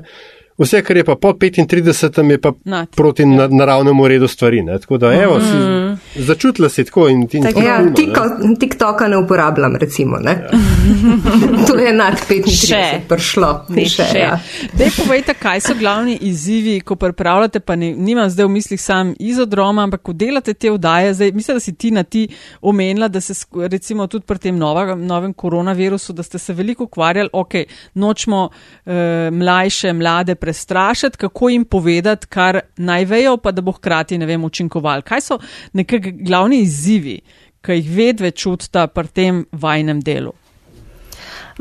Vse, 0.57 0.81
kar 0.85 0.97
je 0.97 1.03
pa 1.03 1.15
po 1.15 1.33
35, 1.33 2.29
je 2.31 2.41
pa 2.41 2.51
Nad. 2.63 2.89
proti 2.95 3.25
na, 3.25 3.47
naravnemu 3.47 4.07
redu 4.07 4.27
stvari. 4.27 4.61
Ne? 4.61 4.79
Tako 4.79 4.97
da, 4.97 5.13
evo, 5.13 5.39
si, 5.39 6.23
začutila 6.23 6.69
si 6.69 6.85
tako 6.85 7.07
in 7.09 7.27
ti 7.27 7.41
Tako. 7.41 7.61
Ja, 7.61 7.93
tiko, 7.95 8.21
TikToka 8.59 9.07
ne 9.07 9.17
uporabljam, 9.17 9.75
recimo. 9.75 10.17
Ne? 10.17 10.47
to 11.67 11.77
je 11.77 11.93
nad 11.93 12.13
35 12.29 12.67
Še. 12.67 12.83
prišlo. 13.09 13.65
Ne, 13.69 13.85
Še, 13.85 14.05
še. 14.11 14.19
ja. 14.19 14.37
Dej 14.77 14.91
povejte, 14.97 15.33
kaj 15.33 15.63
so 15.65 15.75
glavni 15.79 16.17
izzivi, 16.21 16.79
ko 16.85 16.95
pripravljate, 16.95 17.59
pa 17.59 17.75
ne, 17.75 17.93
nimam 17.97 18.29
zdaj 18.29 18.45
v 18.45 18.53
mislih 18.53 18.81
sam 18.81 19.15
izodroma, 19.19 19.87
ampak 19.87 20.03
ko 20.05 20.13
delate 20.13 20.53
te 20.53 20.71
vdaje, 20.71 21.13
zdaj 21.17 21.33
mislim, 21.33 21.57
da 21.57 21.65
si 21.65 21.73
ti 21.73 21.91
na 21.91 22.03
ti 22.03 22.27
omenila, 22.61 23.07
da 23.07 23.21
se 23.21 23.33
recimo 23.69 24.07
tudi 24.07 24.25
pri 24.29 24.37
tem 24.37 24.57
nova, 24.57 24.95
novem 24.95 25.33
koronavirusu, 25.33 26.13
da 26.13 26.23
ste 26.23 26.37
se 26.37 26.53
veliko 26.53 26.83
ukvarjali, 26.83 27.29
ok, 27.33 27.53
nočemo 27.95 28.45
eh, 28.85 29.29
mlajše, 29.31 29.93
mlade 29.93 30.35
prestrašiti, 30.43 31.17
kako 31.17 31.49
jim 31.49 31.63
povedati, 31.65 32.27
kar 32.27 32.59
naj 32.77 33.05
vejo, 33.05 33.37
pa 33.37 33.53
da 33.55 33.63
bo 33.63 33.71
hkrati, 33.71 34.17
ne 34.19 34.27
vem, 34.27 34.43
učinkoval. 34.43 35.05
Kaj 35.07 35.21
so 35.23 35.37
nekak 35.71 36.09
glavni 36.19 36.59
izzivi, 36.65 37.21
ki 37.63 37.77
jih 37.77 37.91
vedve 37.95 38.31
čutita 38.35 38.89
pri 38.91 39.07
tem 39.07 39.39
vajnem 39.51 40.01
delu? 40.03 40.33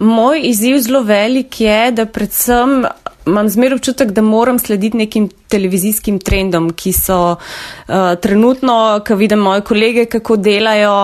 Moj 0.02 0.42
izziv 0.48 0.80
zelo 0.82 1.04
velik 1.06 1.60
je, 1.60 1.92
da 1.94 2.08
predvsem 2.10 2.82
imam 3.26 3.48
zmer 3.48 3.74
občutek, 3.74 4.10
da 4.10 4.22
moram 4.22 4.58
slediti 4.58 4.96
nekim 4.96 5.28
televizijskim 5.48 6.18
trendom, 6.18 6.70
ki 6.72 6.92
so 6.96 7.18
uh, 7.36 7.94
trenutno, 8.20 9.00
ko 9.06 9.14
vidim 9.20 9.38
moje 9.38 9.60
kolege, 9.60 10.04
kako 10.10 10.36
delajo, 10.36 10.94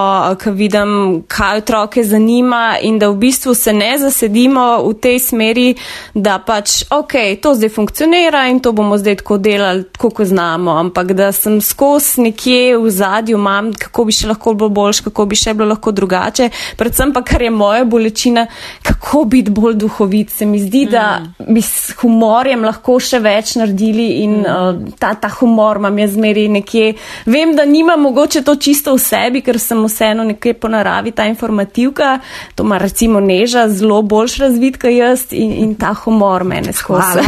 ko 0.42 0.50
vidim, 0.56 1.22
kaj 1.28 1.62
otroke 1.62 2.04
zanima 2.04 2.78
in 2.82 2.98
da 2.98 3.10
v 3.10 3.18
bistvu 3.20 3.54
se 3.54 3.72
ne 3.72 3.92
zasedimo 3.98 4.64
v 4.86 4.94
tej 5.02 5.18
smeri, 5.18 5.66
da 6.14 6.38
pač, 6.46 6.82
ok, 6.90 7.14
to 7.42 7.54
zdaj 7.54 7.72
funkcionira 7.74 8.46
in 8.48 8.60
to 8.64 8.72
bomo 8.72 8.98
zdaj 8.98 9.20
tako 9.22 9.38
delali, 9.38 9.84
tako 9.92 10.10
kot 10.20 10.30
znamo, 10.32 10.78
ampak 10.80 11.12
da 11.12 11.32
sem 11.32 11.60
skozi 11.60 12.28
nekje 12.28 12.78
v 12.78 12.90
zadju, 12.90 13.36
imam, 13.36 13.72
kako 13.74 14.08
bi 14.08 14.16
še 14.16 14.32
lahko 14.32 14.54
bilo 14.54 14.70
boljš, 14.72 15.02
kako 15.10 15.28
bi 15.28 15.36
še 15.36 15.54
bilo 15.58 15.68
lahko 15.74 15.92
drugače, 15.92 16.50
predvsem 16.80 17.12
pa, 17.12 17.22
kar 17.22 17.44
je 17.44 17.52
moja 17.52 17.84
bolečina, 17.84 18.46
kako 18.82 19.24
biti 19.24 19.50
bolj 19.50 19.76
duhovit. 19.84 20.30
Se 20.30 20.46
mi 20.46 20.60
zdi, 20.60 20.86
da 20.90 21.20
bi 21.48 21.62
s 21.62 21.92
humorjem 22.08 22.64
lahko 22.64 22.96
še 23.02 23.20
več 23.20 23.54
naredili 23.60 24.08
in 24.24 24.40
uh, 24.40 24.72
ta, 24.98 25.12
ta 25.20 25.28
humor 25.38 25.80
imam 25.82 25.98
jaz 26.00 26.14
zmeri 26.16 26.46
nekje. 26.48 26.94
Vem, 27.28 27.54
da 27.56 27.66
nimam 27.68 28.00
mogoče 28.08 28.42
to 28.46 28.56
čisto 28.56 28.94
v 28.96 29.02
sebi, 29.02 29.42
ker 29.44 29.60
sem 29.60 29.82
vseeno 29.84 30.24
nekje 30.24 30.54
po 30.58 30.70
naravi 30.72 31.12
ta 31.12 31.28
informativka, 31.28 32.18
to 32.56 32.64
ima 32.64 32.78
recimo 32.80 33.20
neža 33.20 33.66
zelo 33.68 34.00
boljš 34.02 34.38
razvit, 34.44 34.80
kot 34.80 34.94
jaz 34.94 35.26
in, 35.36 35.52
in 35.64 35.74
ta 35.78 35.92
humor 36.04 36.44
mene 36.48 36.72
skozi. 36.72 37.24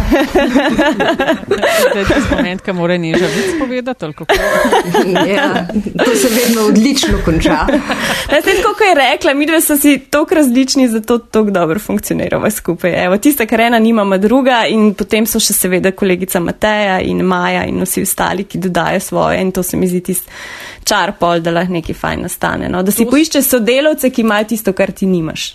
Zdaj 1.90 2.02
je 2.16 2.22
moment, 2.30 2.64
ki 2.64 2.74
mora 2.76 2.96
neža 3.00 3.28
več 3.34 3.52
povedati, 3.60 4.08
ali 4.08 4.14
kako? 4.14 4.40
Ja, 5.30 5.66
to 6.04 6.14
se 6.16 6.28
vedno 6.34 6.66
odlično 6.70 7.18
konča. 7.24 7.50
Ja, 7.50 8.40
saj 8.40 8.56
tako, 8.56 8.74
kot 8.78 8.86
je 8.88 8.94
rekla, 8.98 9.34
mi 9.34 9.46
dve 9.46 9.60
smo 9.60 9.76
si 9.76 9.98
tako 10.10 10.34
različni, 10.34 10.88
zato 10.88 11.18
tako 11.18 11.50
dobro 11.50 11.78
funkcioniramo 11.78 12.50
skupaj. 12.50 13.04
Evo, 13.04 13.18
tista, 13.18 13.46
kar 13.46 13.60
ena 13.60 13.78
nima, 13.78 14.02
ima 14.02 14.18
druga 14.18 14.64
in 14.70 14.92
potem 14.94 15.26
so 15.26 15.40
še 15.42 15.54
seveda 15.56 15.92
kolegica 15.96 16.40
Mateja 16.40 17.00
in 17.04 17.22
Maja 17.26 17.64
in 17.68 17.82
vsi 17.84 18.04
ostali, 18.06 18.46
ki 18.48 18.58
dodajo 18.58 19.00
svoje 19.00 19.40
in 19.42 19.52
to 19.52 19.62
se 19.62 19.76
mi 19.76 19.88
zdi 19.88 20.00
tisti 20.10 20.30
čar 20.84 21.14
pol, 21.18 21.42
da 21.44 21.52
lahko 21.54 21.76
nekaj 21.76 21.96
fajn 21.96 22.26
nastane. 22.26 22.68
No? 22.72 22.82
Da 22.82 22.92
si 22.94 23.04
To 23.04 23.14
poiščeš 23.14 23.48
sodelavce, 23.54 24.10
ki 24.10 24.24
imajo 24.24 24.50
tisto, 24.54 24.74
kar 24.76 24.92
ti 24.96 25.06
nimaš. 25.06 25.54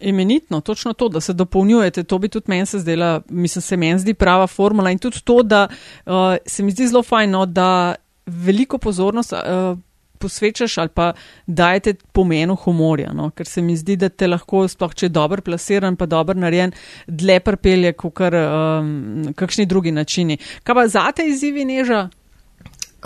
Imenitno, 0.00 0.60
točno 0.60 0.92
to, 0.92 1.08
da 1.08 1.20
se 1.24 1.32
dopolnjujete, 1.32 2.04
to 2.04 2.18
bi 2.18 2.28
tudi 2.28 2.52
meni 2.52 2.66
se 2.66 2.78
zdela, 2.82 3.22
mislim, 3.28 3.62
se 3.62 3.76
meni 3.76 3.98
zdi 3.98 4.14
prava 4.14 4.46
formula 4.46 4.90
in 4.92 4.98
tudi 5.00 5.22
to, 5.24 5.40
da 5.42 5.66
uh, 5.68 6.36
se 6.46 6.62
mi 6.62 6.74
zdi 6.74 6.88
zelo 6.90 7.02
fajno, 7.02 7.46
da 7.46 7.94
veliko 8.26 8.78
pozornost 8.78 9.32
uh, 9.32 9.78
posvečaš 10.18 10.78
ali 10.82 10.92
pa 10.94 11.12
dajete 11.46 11.94
pomenu 12.12 12.56
humorja, 12.64 13.12
no? 13.16 13.30
ker 13.30 13.46
se 13.46 13.62
mi 13.62 13.76
zdi, 13.76 13.96
da 14.00 14.08
te 14.08 14.28
lahko, 14.28 14.66
sploh 14.68 14.94
če 14.94 15.06
je 15.06 15.14
dober 15.14 15.42
plasiran, 15.46 15.96
pa 15.96 16.08
dober 16.10 16.36
narejen, 16.36 16.74
dlje 17.06 17.40
prpelje, 17.46 17.92
kot 18.00 18.14
kar 18.16 18.36
um, 18.42 19.32
kakšni 19.36 19.66
drugi 19.66 19.92
načini. 19.92 20.38
Kaj 20.64 20.78
pa 20.80 20.86
zate 20.90 21.26
izzivi 21.28 21.64
neža? 21.68 22.06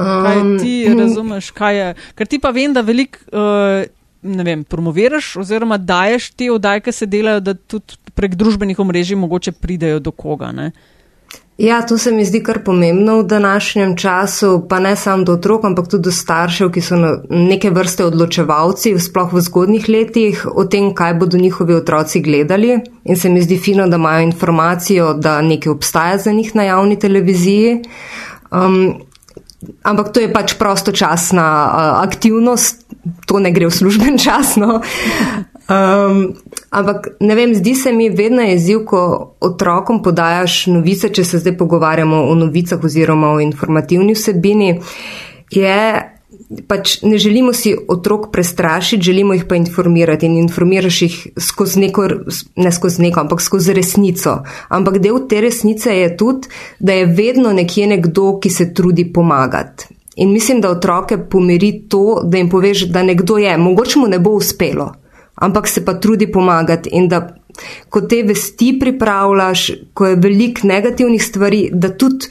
Kaj 0.00 0.40
Um, 0.40 0.58
ti 0.58 0.88
razumeš, 0.88 1.50
kaj 1.50 1.76
je? 1.76 1.88
Ker 2.16 2.26
ti 2.26 2.38
pa 2.40 2.50
vem, 2.56 2.72
da 2.72 2.80
veliko, 2.80 3.18
uh, 3.36 3.82
ne 4.22 4.44
vem, 4.44 4.62
promoviraš 4.64 5.34
oziroma 5.42 5.76
daješ 5.76 6.30
te 6.38 6.50
oddaje, 6.52 6.80
ki 6.86 6.92
se 6.92 7.08
delajo, 7.10 7.42
da 7.44 7.54
tudi 7.54 7.98
prek 8.14 8.34
družbenih 8.38 8.78
omrežij 8.80 9.18
mogoče 9.20 9.52
pridejo 9.52 10.00
do 10.00 10.12
koga. 10.12 10.52
Ne? 10.56 10.70
Ja, 11.60 11.82
to 11.82 11.98
se 11.98 12.12
mi 12.12 12.24
zdi 12.24 12.40
kar 12.40 12.62
pomembno 12.64 13.18
v 13.18 13.26
današnjem 13.28 13.96
času, 13.96 14.66
pa 14.68 14.78
ne 14.80 14.94
samo 14.96 15.24
do 15.24 15.32
otrok, 15.32 15.64
ampak 15.64 15.90
tudi 15.92 16.06
do 16.08 16.12
staršev, 16.12 16.70
ki 16.72 16.80
so 16.80 16.96
neke 17.28 17.68
vrste 17.70 18.06
odločevalci, 18.08 18.94
sploh 18.96 19.34
v 19.36 19.42
zgodnih 19.44 19.88
letih, 19.92 20.46
o 20.48 20.64
tem, 20.64 20.88
kaj 20.96 21.14
bodo 21.20 21.36
njihovi 21.36 21.76
otroci 21.76 22.22
gledali. 22.24 22.78
In 23.04 23.16
se 23.16 23.28
mi 23.28 23.42
zdi 23.44 23.58
fino, 23.60 23.88
da 23.88 24.00
imajo 24.00 24.24
informacijo, 24.30 25.12
da 25.14 25.42
nekaj 25.42 25.72
obstaja 25.72 26.18
za 26.18 26.32
njih 26.32 26.56
na 26.56 26.64
javni 26.64 26.98
televiziji. 26.98 27.82
Um, 28.50 28.94
ampak 29.82 30.14
to 30.14 30.24
je 30.24 30.32
pač 30.32 30.56
prostočasna 30.56 31.44
uh, 31.44 32.08
aktivnost, 32.08 32.86
to 33.26 33.38
ne 33.38 33.52
gre 33.52 33.68
v 33.68 33.76
služben 33.82 34.18
čas. 34.18 34.56
No. 34.56 34.80
Um, 35.70 36.34
ampak 36.70 37.08
ne 37.20 37.34
vem, 37.34 37.54
zdi 37.54 37.74
se 37.74 37.92
mi 37.92 38.08
vedno 38.10 38.42
je 38.42 38.54
izziv, 38.54 38.84
ko 38.90 39.00
otrokom 39.40 40.02
podajaš 40.02 40.64
novice, 40.66 41.12
če 41.14 41.24
se 41.24 41.38
zdaj 41.38 41.54
pogovarjamo 41.60 42.24
o 42.26 42.34
novicah 42.34 42.82
oziroma 42.84 43.30
o 43.30 43.40
informativni 43.40 44.16
vsebini, 44.18 44.80
je 45.54 45.76
pač 46.66 46.96
ne 47.02 47.18
želimo 47.18 47.52
si 47.52 47.76
otrok 47.88 48.32
prestrašiti, 48.32 49.02
želimo 49.02 49.34
jih 49.34 49.44
pa 49.48 49.56
informirati 49.56 50.26
in 50.26 50.38
informiraš 50.38 51.02
jih 51.02 51.26
skozi 51.36 51.80
neko, 51.80 52.08
ne 52.56 52.72
skozi 52.72 53.02
neko, 53.02 53.20
ampak 53.20 53.40
skozi 53.40 53.74
resnico. 53.76 54.40
Ampak 54.68 54.98
del 54.98 55.26
te 55.28 55.40
resnice 55.40 55.94
je 55.94 56.16
tudi, 56.16 56.48
da 56.78 56.92
je 56.92 57.06
vedno 57.06 57.52
nekje 57.52 57.86
nekdo, 57.86 58.38
ki 58.42 58.50
se 58.50 58.72
trudi 58.74 59.12
pomagati. 59.12 59.86
In 60.16 60.32
mislim, 60.32 60.60
da 60.60 60.70
otroke 60.70 61.18
pomiri 61.30 61.84
to, 61.88 62.20
da 62.24 62.38
jim 62.38 62.50
poveš, 62.50 62.88
da 62.90 63.02
nekdo 63.02 63.38
je, 63.38 63.56
mogoče 63.56 63.98
mu 63.98 64.08
ne 64.08 64.18
bo 64.18 64.30
uspelo, 64.30 64.92
ampak 65.40 65.68
se 65.68 65.84
pa 65.84 65.94
trudi 66.00 66.30
pomagati 66.32 66.90
in 66.92 67.08
da 67.08 67.20
ko 67.88 68.00
te 68.00 68.22
vesti 68.22 68.76
pripravljaš, 68.80 69.70
ko 69.94 70.06
je 70.06 70.16
veliko 70.16 70.68
negativnih 70.68 71.24
stvari, 71.24 71.68
da 71.72 71.90
tudi 71.96 72.30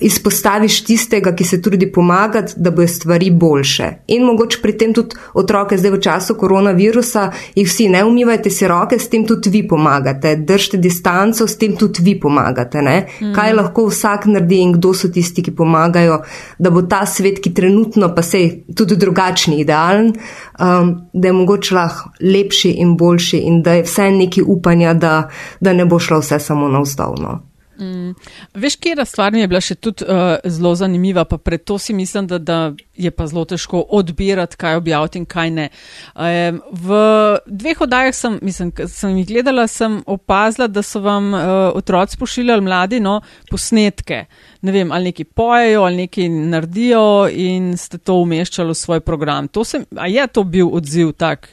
izpostaviš 0.00 0.84
tistega, 0.84 1.34
ki 1.36 1.44
se 1.44 1.62
trudi 1.62 1.92
pomagati, 1.92 2.52
da 2.56 2.70
bojo 2.70 2.88
stvari 2.88 3.30
boljše. 3.30 3.90
In 4.06 4.24
mogoče 4.24 4.58
pri 4.62 4.76
tem 4.78 4.94
tudi 4.94 5.16
otroke, 5.34 5.78
zdaj 5.78 5.90
v 5.90 6.00
času 6.00 6.34
koronavirusa, 6.34 7.30
jih 7.54 7.68
vsi 7.68 7.88
ne 7.88 8.04
umivajte 8.04 8.50
si 8.50 8.68
roke, 8.68 8.98
s 8.98 9.08
tem 9.08 9.26
tudi 9.26 9.50
vi 9.50 9.62
pomagate, 9.68 10.36
držite 10.36 10.76
distanco, 10.76 11.46
s 11.46 11.58
tem 11.58 11.76
tudi 11.76 12.02
vi 12.02 12.18
pomagate. 12.20 12.80
Mm. 12.80 13.32
Kaj 13.34 13.52
lahko 13.52 13.86
vsak 13.88 14.26
naredi 14.26 14.60
in 14.62 14.74
kdo 14.78 14.94
so 14.94 15.08
tisti, 15.08 15.42
ki 15.42 15.54
pomagajo, 15.54 16.20
da 16.58 16.70
bo 16.70 16.82
ta 16.82 17.04
svet, 17.06 17.40
ki 17.42 17.54
trenutno 17.54 18.14
pa 18.14 18.22
se 18.22 18.40
je 18.40 18.74
tudi 18.76 18.96
drugačni, 18.96 19.60
idealen, 19.60 20.12
um, 20.58 20.94
da 21.12 21.28
je 21.28 21.32
mogoče 21.32 21.74
lahko 21.74 22.10
lepši 22.20 22.76
in 22.82 22.96
boljši 22.96 23.38
in 23.38 23.62
da 23.62 23.78
je 23.78 23.82
vse 23.82 24.10
neki 24.10 24.42
upanja, 24.42 24.94
da, 24.94 25.28
da 25.60 25.72
ne 25.72 25.84
bo 25.84 25.98
šlo 25.98 26.20
vse 26.20 26.38
samo 26.38 26.68
navzdolno. 26.68 27.53
Mm. 27.80 28.14
Veš, 28.54 28.76
kje 28.76 28.94
je 28.98 29.04
stvar 29.04 29.32
mi 29.32 29.40
je 29.40 29.48
bila 29.48 29.60
še 29.60 29.74
tudi 29.74 30.04
uh, 30.06 30.36
zelo 30.44 30.74
zanimiva, 30.78 31.24
pa 31.24 31.38
pred 31.38 31.64
to 31.64 31.78
si 31.78 31.94
mislim, 31.94 32.26
da, 32.26 32.38
da 32.38 32.58
je 32.94 33.10
pa 33.10 33.26
zelo 33.26 33.44
težko 33.44 33.80
odbirati, 33.90 34.56
kaj 34.56 34.76
objaviti 34.76 35.18
in 35.18 35.26
kaj 35.26 35.50
ne. 35.50 35.68
Um, 36.14 36.60
v 36.70 36.98
dveh 37.46 37.80
oddajah 37.86 38.14
sem, 38.14 38.38
mislim, 38.42 38.70
sem 38.90 39.16
jih 39.18 39.26
gledala, 39.32 39.66
sem 39.70 40.00
opazila, 40.06 40.68
da 40.70 40.82
so 40.86 41.02
vam 41.02 41.32
uh, 41.34 41.40
otroci 41.74 42.18
pošiljali 42.20 42.62
mladi 42.62 43.00
no, 43.02 43.20
posnetke. 43.50 44.24
Ne 44.62 44.72
vem, 44.72 44.92
ali 44.92 45.10
neki 45.10 45.24
pojejo, 45.24 45.82
ali 45.88 46.04
neki 46.04 46.28
naredijo 46.28 47.26
in 47.30 47.74
ste 47.78 47.98
to 47.98 48.20
umeščali 48.22 48.70
v 48.70 48.78
svoj 48.78 49.02
program. 49.04 49.50
Sem, 49.64 49.84
a 49.98 50.06
je 50.06 50.26
to 50.28 50.44
bil 50.44 50.70
odziv 50.70 51.12
tak? 51.18 51.50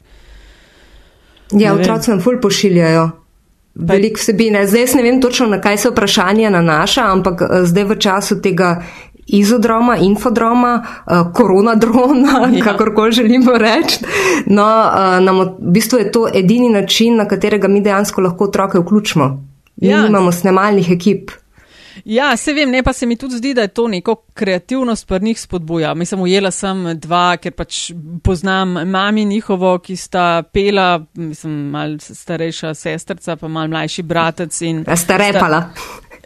Ja, 1.52 1.74
otroci 1.74 2.14
nam 2.14 2.22
ful 2.22 2.40
pošiljajo. 2.42 3.21
Veliko 3.76 4.20
vsebine. 4.20 4.68
Zdaj 4.68 4.86
ne 4.96 5.04
vem 5.04 5.22
točno, 5.22 5.48
na 5.48 5.62
kaj 5.62 5.78
se 5.78 5.90
vprašanje 5.90 6.50
nanaša, 6.50 7.06
ampak 7.12 7.42
eh, 7.42 7.66
zdaj 7.66 7.84
v 7.84 8.00
času 8.00 8.42
tega 8.42 8.82
izodroma, 9.32 9.96
infodroma, 9.98 10.86
uh, 11.06 11.34
koronadrona, 11.34 12.50
ja. 12.52 12.64
kakorkoli 12.68 13.12
želimo 13.12 13.58
reči. 13.58 14.00
No, 14.46 14.66
uh, 14.66 15.24
nam, 15.24 15.40
v 15.40 15.72
bistvu 15.72 16.00
je 16.00 16.12
to 16.12 16.28
edini 16.34 16.70
način, 16.70 17.16
na 17.16 17.28
katerega 17.28 17.68
mi 17.68 17.82
dejansko 17.82 18.22
lahko 18.22 18.44
otroke 18.44 18.80
vključimo. 18.80 19.48
Mi 19.82 19.88
ja. 19.88 20.08
imamo 20.08 20.32
snemalnih 20.32 20.92
ekip. 20.92 21.32
Ja, 22.06 22.38
se 22.38 22.54
vem, 22.54 22.70
ne 22.72 22.84
pa 22.84 22.94
se 22.94 23.06
mi 23.06 23.16
tudi 23.16 23.38
zdi, 23.38 23.54
da 23.54 23.62
je 23.62 23.68
to 23.68 23.88
neko 23.88 24.16
kreativnost 24.34 25.08
pri 25.08 25.20
njih 25.20 25.40
spodbuja. 25.42 25.94
Mislim, 25.94 26.22
ujela 26.22 26.52
sem 26.52 27.00
dva, 27.00 27.38
ker 27.38 27.52
pač 27.52 27.92
poznam 28.24 28.74
mami 28.90 29.26
njihovo, 29.26 29.78
ki 29.80 29.96
sta 29.96 30.44
pela, 30.54 31.06
mislim, 31.14 31.54
mal 31.70 31.98
starejša 32.00 32.74
sestrca, 32.74 33.36
pa 33.36 33.48
mal 33.48 33.68
mlajši 33.68 34.04
bratec. 34.04 34.62
Ja, 34.62 34.96
sta 34.96 35.18
repala. 35.18 35.64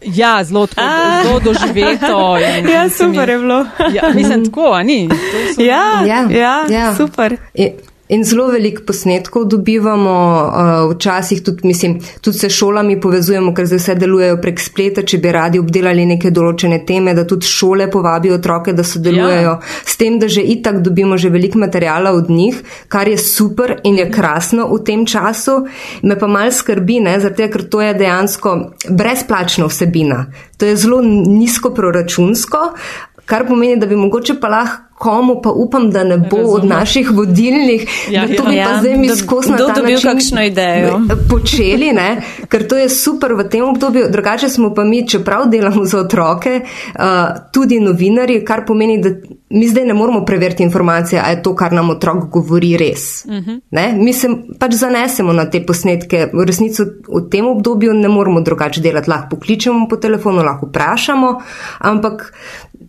Ja, 0.01 0.43
zelo, 0.43 0.67
zelo 1.23 1.39
doživeto. 1.39 2.37
In, 2.37 2.69
ja, 2.69 2.89
super 2.89 3.29
je 3.29 3.37
bilo. 3.37 3.65
Ja, 3.93 4.09
mislim, 4.15 4.45
tako, 4.45 4.71
a 4.73 4.83
ni? 4.83 5.09
Ja, 5.57 6.05
ja, 6.05 6.27
ja, 6.31 6.65
ja, 6.69 6.95
super. 6.95 7.37
Je. 7.53 7.75
In 8.07 8.21
zelo 8.23 8.51
veliko 8.53 8.83
posnetkov 8.85 9.47
dobivamo, 9.49 10.11
uh, 10.45 10.91
včasih 10.91 11.39
tudi, 11.43 11.67
mislim, 11.67 11.95
tudi 12.21 12.37
se 12.37 12.49
šolami 12.49 12.99
povezujemo, 13.01 13.53
ker 13.53 13.65
zdaj 13.65 13.79
vse 13.81 13.95
delujejo 13.97 14.35
prek 14.43 14.61
spleta, 14.61 15.01
če 15.01 15.17
bi 15.23 15.31
radi 15.33 15.57
obdelali 15.57 16.05
neke 16.05 16.29
določene 16.29 16.83
teme, 16.85 17.15
da 17.17 17.23
tudi 17.25 17.49
šole 17.49 17.87
povabijo 17.89 18.37
otroke, 18.37 18.75
da 18.77 18.85
sodelujejo. 18.85 19.55
Ja. 19.55 19.81
S 19.89 19.97
tem, 19.97 20.19
da 20.21 20.29
že 20.29 20.45
itak 20.53 20.83
dobimo 20.85 21.17
že 21.17 21.33
veliko 21.33 21.57
materijala 21.57 22.13
od 22.13 22.29
njih, 22.29 22.61
kar 22.93 23.09
je 23.09 23.17
super 23.17 23.79
in 23.83 23.97
je 23.97 24.05
krasno 24.11 24.69
v 24.69 24.83
tem 24.85 25.07
času. 25.09 25.63
Me 26.05 26.19
pa 26.19 26.29
mal 26.29 26.53
skrbi, 26.53 26.99
ne, 27.09 27.17
zato 27.19 27.49
ker 27.49 27.65
to 27.65 27.81
je 27.81 27.97
dejansko 27.97 28.55
brezplačna 28.85 29.65
vsebina. 29.65 30.27
To 30.61 30.69
je 30.69 30.77
zelo 30.77 31.01
nizko 31.01 31.73
proračunsko, 31.73 32.69
kar 33.25 33.47
pomeni, 33.49 33.81
da 33.81 33.89
bi 33.89 33.97
mogoče 33.97 34.37
pa 34.37 34.53
lahko 34.53 34.94
komu 34.97 35.41
pa 35.41 35.49
upam, 35.49 35.91
da 35.91 36.03
ne 36.03 36.17
bo 36.17 36.37
Razumem. 36.37 36.55
od 36.55 36.65
naših 36.65 37.11
vodilnih, 37.11 37.87
ja, 38.11 38.25
da 38.27 38.35
to 38.35 38.43
bi 38.49 38.55
ja. 38.55 38.69
pa 38.69 38.79
zdaj 38.79 38.97
mi 38.97 39.09
skozi 39.09 39.51
na 39.51 39.57
ta 39.57 39.81
način 39.81 40.11
kakšno 40.11 40.43
idejo. 40.43 40.99
počeli, 41.29 41.93
ne? 41.93 42.21
ker 42.49 42.67
to 42.67 42.77
je 42.77 42.89
super 42.89 43.33
v 43.33 43.49
tem 43.49 43.63
obdobju. 43.63 44.05
Drugače 44.09 44.49
smo 44.49 44.73
pa 44.73 44.83
mi, 44.83 45.07
čeprav 45.07 45.49
delamo 45.49 45.85
za 45.85 45.99
otroke, 45.99 46.61
uh, 46.63 47.01
tudi 47.51 47.79
novinari, 47.79 48.45
kar 48.45 48.65
pomeni, 48.65 49.01
da 49.01 49.09
mi 49.49 49.67
zdaj 49.67 49.85
ne 49.85 49.93
moramo 49.93 50.25
preveriti 50.25 50.63
informacije, 50.63 51.21
a 51.25 51.29
je 51.29 51.43
to, 51.43 51.55
kar 51.55 51.73
nam 51.73 51.89
otrok 51.89 52.29
govori, 52.29 52.77
res. 52.77 53.25
Uh 53.25 53.33
mhm. 53.33 53.51
-huh. 53.71 54.03
Mi 54.03 54.13
se 54.13 54.27
pač 54.59 54.73
zanesemo 54.73 55.33
na 55.33 55.49
te 55.49 55.65
posnetke. 55.65 56.29
V 56.33 56.45
resnici 56.45 56.83
v 56.83 57.29
tem 57.31 57.47
obdobju 57.47 57.93
ne 57.93 58.07
moramo 58.07 58.41
drugače 58.41 58.81
delati. 58.81 59.09
Lahko 59.09 59.27
pokličemo 59.29 59.87
po 59.89 59.95
telefonu, 59.95 60.43
lahko 60.43 60.65
vprašamo, 60.65 61.41
ampak 61.79 62.33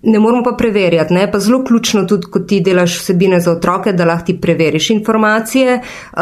ne 0.02 0.18
moramo 0.18 0.42
pa 0.42 0.52
preverjati. 0.52 1.14
Ne? 1.14 1.32
Pa 1.32 1.38
zelo 1.38 1.64
ključno 1.64 1.95
tudi, 2.04 2.26
ko 2.30 2.40
ti 2.40 2.60
delaš 2.60 2.98
vsebine 3.00 3.40
za 3.40 3.52
otroke, 3.52 3.92
da 3.92 4.04
lahko 4.04 4.26
ti 4.26 4.36
preveriš 4.40 4.90
informacije. 4.90 5.80
Uh, 6.12 6.20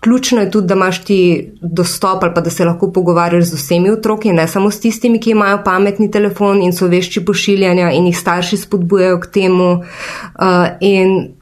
ključno 0.00 0.40
je 0.40 0.50
tudi, 0.50 0.66
da 0.66 0.74
imaš 0.74 1.04
ti 1.04 1.52
dostop 1.62 2.22
ali 2.22 2.34
pa 2.34 2.40
da 2.40 2.50
se 2.50 2.64
lahko 2.64 2.92
pogovarjaš 2.92 3.44
z 3.44 3.54
vsemi 3.54 3.90
otroki, 3.90 4.32
ne 4.32 4.48
samo 4.48 4.70
s 4.70 4.80
tistimi, 4.80 5.20
ki 5.20 5.30
imajo 5.30 5.62
pametni 5.64 6.10
telefon 6.10 6.62
in 6.62 6.72
so 6.72 6.86
vešči 6.86 7.24
pošiljanja 7.24 7.90
in 7.90 8.06
jih 8.06 8.18
starši 8.18 8.56
spodbujajo 8.56 9.20
k 9.20 9.26
temu. 9.26 9.72
Uh, 9.72 10.68
in 10.80 11.34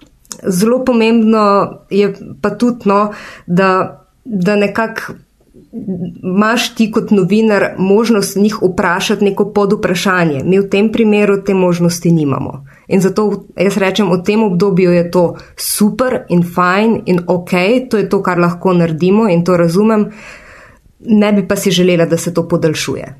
zelo 0.46 0.84
pomembno 0.84 1.44
je 1.90 2.14
pa 2.40 2.50
tudi, 2.50 2.88
no, 2.88 3.12
da, 3.46 4.00
da 4.24 4.56
nekako 4.56 5.12
imaš 6.22 6.74
ti 6.74 6.90
kot 6.92 7.10
novinar 7.10 7.74
možnost 7.78 8.36
njih 8.36 8.56
vprašati 8.62 9.24
neko 9.24 9.52
pod 9.52 9.72
vprašanje. 9.72 10.42
Mi 10.44 10.58
v 10.58 10.68
tem 10.70 10.92
primeru 10.92 11.42
te 11.44 11.54
možnosti 11.54 12.12
nimamo. 12.12 12.64
In 12.88 13.00
zato 13.00 13.46
jaz 13.56 13.76
rečem, 13.76 14.10
v 14.12 14.22
tem 14.22 14.42
obdobju 14.42 14.92
je 14.92 15.10
to 15.10 15.36
super 15.56 16.24
in 16.28 16.42
fajn 16.42 17.02
in 17.06 17.24
ok, 17.26 17.52
to 17.90 17.96
je 17.96 18.08
to, 18.08 18.22
kar 18.22 18.38
lahko 18.38 18.72
naredimo 18.72 19.28
in 19.28 19.44
to 19.44 19.56
razumem. 19.56 20.10
Ne 21.00 21.32
bi 21.32 21.46
pa 21.48 21.56
si 21.56 21.70
želela, 21.70 22.06
da 22.06 22.16
se 22.16 22.34
to 22.34 22.48
podaljšuje. 22.48 23.14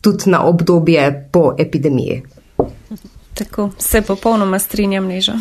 Tudi 0.00 0.30
na 0.30 0.44
obdobje 0.44 1.28
po 1.32 1.54
epidemiji. 1.58 2.22
Tako 3.38 3.70
se 3.78 4.02
popolnoma 4.02 4.58
strinjam, 4.58 5.06
Neža. 5.06 5.34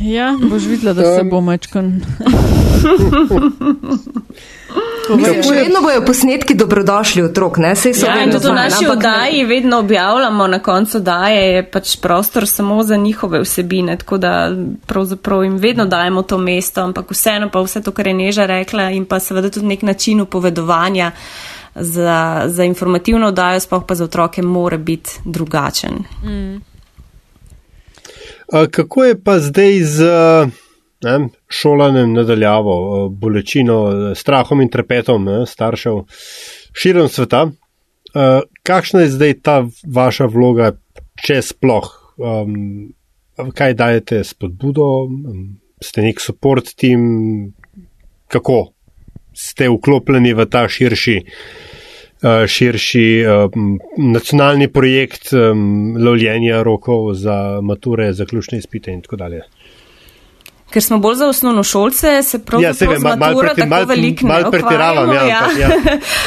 Ja, 0.00 0.34
boš 0.50 0.62
videla, 0.62 0.92
da 0.92 1.16
se 1.16 1.22
bo 1.24 1.40
mečkan. 1.40 2.00
Še 5.04 5.52
vedno 5.52 5.82
bojo 5.84 6.00
posnetki 6.06 6.56
dobrodošli 6.56 7.22
otrok, 7.26 7.58
ne? 7.60 7.74
Sej 7.76 7.94
so 7.98 8.08
ja, 8.08 8.16
in 8.24 8.32
tudi 8.32 8.48
v 8.48 8.54
naši 8.56 8.88
oddaji 8.88 9.42
ne... 9.42 9.48
vedno 9.48 9.78
objavljamo 9.84 10.46
na 10.46 10.58
koncu 10.64 11.00
daje, 11.04 11.42
je 11.54 11.62
pač 11.70 11.96
prostor 12.00 12.48
samo 12.48 12.82
za 12.82 12.96
njihove 12.96 13.42
vsebine, 13.44 13.98
tako 14.00 14.18
da 14.18 14.50
pravzaprav 14.86 15.44
jim 15.44 15.56
vedno 15.60 15.86
dajemo 15.86 16.22
to 16.22 16.38
mesto, 16.38 16.80
ampak 16.80 17.12
vseeno 17.12 17.50
pa 17.52 17.60
vse 17.60 17.82
to, 17.84 17.92
kar 17.92 18.08
je 18.08 18.14
Neža 18.14 18.46
rekla 18.48 18.90
in 18.96 19.04
pa 19.04 19.20
seveda 19.20 19.50
tudi 19.50 19.66
nek 19.66 19.82
način 19.82 20.20
upovedovanja 20.24 21.12
za, 21.74 22.44
za 22.46 22.64
informativno 22.64 23.28
oddajo, 23.28 23.60
spoh 23.60 23.84
pa 23.86 23.94
za 23.94 24.04
otroke, 24.04 24.42
mora 24.42 24.78
biti 24.78 25.20
drugačen. 25.24 26.04
Mm. 26.24 26.73
Kako 28.50 29.04
je 29.04 29.16
pa 29.24 29.38
zdaj 29.38 29.80
z 29.80 30.08
ne, 31.04 31.28
šolanjem 31.48 32.12
nadaljavo, 32.12 33.08
bolečino, 33.08 33.78
strahom 34.14 34.60
in 34.60 34.70
trepetom 34.72 35.24
ne, 35.24 35.42
staršev 35.46 36.04
širom 36.76 37.08
sveta? 37.08 37.46
Kakšna 38.62 39.04
je 39.04 39.12
zdaj 39.16 39.34
ta 39.42 39.56
vaša 39.94 40.28
vloga, 40.30 40.72
če 41.24 41.40
sploh? 41.42 41.90
Kaj 43.54 43.74
dajete 43.74 44.22
spodbudo? 44.24 45.08
Ste 45.82 46.06
nek 46.06 46.22
support 46.22 46.70
tim? 46.78 47.54
Kako 48.30 48.74
ste 49.34 49.68
vklopljeni 49.68 50.32
v 50.34 50.46
ta 50.50 50.64
širši? 50.70 51.18
Eh, 52.24 52.46
širši 52.46 53.24
um, 53.26 53.78
nacionalni 53.96 54.68
projekt 54.72 55.32
um, 55.32 55.96
lovljenja 56.00 56.62
rokov 56.62 57.10
za 57.14 57.60
mature, 57.62 58.12
zaključne 58.12 58.58
izpite 58.58 58.92
in 58.92 59.02
tako 59.02 59.16
dalje 59.16 59.42
ker 60.74 60.82
smo 60.82 60.98
bolj 60.98 61.14
za 61.14 61.26
osnovno 61.28 61.62
šolce, 61.62 62.22
se 62.22 62.38
pravi, 62.44 62.64
ja, 62.64 62.74
se 62.74 62.86
vem, 62.86 63.02
mal, 63.02 63.16
mal 63.16 63.34
tako 63.56 63.84
veliko 63.86 64.26
mal 64.26 64.50
pretiravam. 64.50 65.12
Ja, 65.12 65.26
ja. 65.26 65.42
ja. 65.58 65.70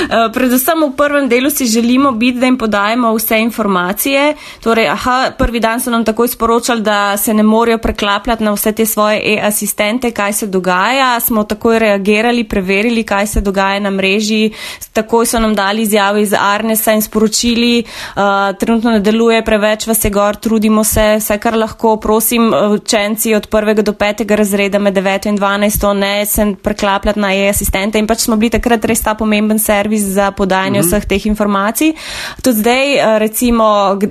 Eh, 0.07 0.29
predvsem 0.33 0.83
v 0.83 0.91
prvem 0.95 1.25
delu 1.29 1.49
si 1.49 1.65
želimo 1.65 2.11
biti, 2.11 2.39
da 2.39 2.45
jim 2.45 2.57
podajemo 2.57 3.11
vse 3.15 3.39
informacije. 3.39 4.35
Torej, 4.63 4.87
aha, 4.89 5.31
prvi 5.37 5.59
dan 5.59 5.81
so 5.81 5.91
nam 5.91 6.05
takoj 6.05 6.27
sporočali, 6.27 6.81
da 6.81 7.17
se 7.17 7.33
ne 7.33 7.43
morejo 7.43 7.77
preklapljati 7.77 8.43
na 8.43 8.53
vse 8.53 8.71
te 8.71 8.85
svoje 8.85 9.19
e-asistente, 9.33 10.11
kaj 10.11 10.33
se 10.33 10.47
dogaja. 10.47 11.19
Smo 11.19 11.43
takoj 11.43 11.79
reagirali, 11.79 12.43
preverili, 12.43 13.03
kaj 13.03 13.27
se 13.27 13.41
dogaja 13.41 13.79
na 13.79 13.91
mreži. 13.91 14.51
Takoj 14.93 15.25
so 15.25 15.39
nam 15.39 15.55
dali 15.55 15.81
izjave 15.81 16.21
iz 16.21 16.33
Arnesa 16.39 16.93
in 16.93 17.01
sporočili, 17.01 17.83
uh, 17.83 18.21
trenutno 18.59 18.91
ne 18.91 18.99
deluje 18.99 19.43
preveč, 19.45 19.87
vas 19.87 20.05
je 20.05 20.09
gor, 20.09 20.35
trudimo 20.35 20.83
se, 20.83 21.17
vse 21.19 21.37
kar 21.37 21.57
lahko, 21.57 21.97
prosim, 21.97 22.53
učenci 22.73 23.35
od 23.35 23.47
prvega 23.47 23.81
do 23.81 23.93
petega 23.93 24.36
razreda 24.37 24.79
med 24.79 24.95
9 24.97 25.29
in 25.29 25.37
12, 25.37 25.93
ne 25.93 26.25
sem 26.25 26.55
preklapljati 26.55 27.19
na 27.19 27.33
e-asistente 27.35 27.99
in 27.99 28.07
pač 28.07 28.25
smo 28.25 28.35
bili 28.35 28.53
takrat 28.53 28.85
res 28.85 29.01
ta 29.01 29.13
pomemben 29.17 29.59
servis 29.59 30.01
za 30.01 30.31
podajanje 30.31 30.79
mm 30.79 30.83
-hmm. 30.83 30.87
vseh 30.87 31.05
teh 31.05 31.25
informacij. 31.25 31.93
Tudi 32.41 32.59
zdaj, 32.59 32.93
uh, 32.95 33.17
recimo, 33.17 33.65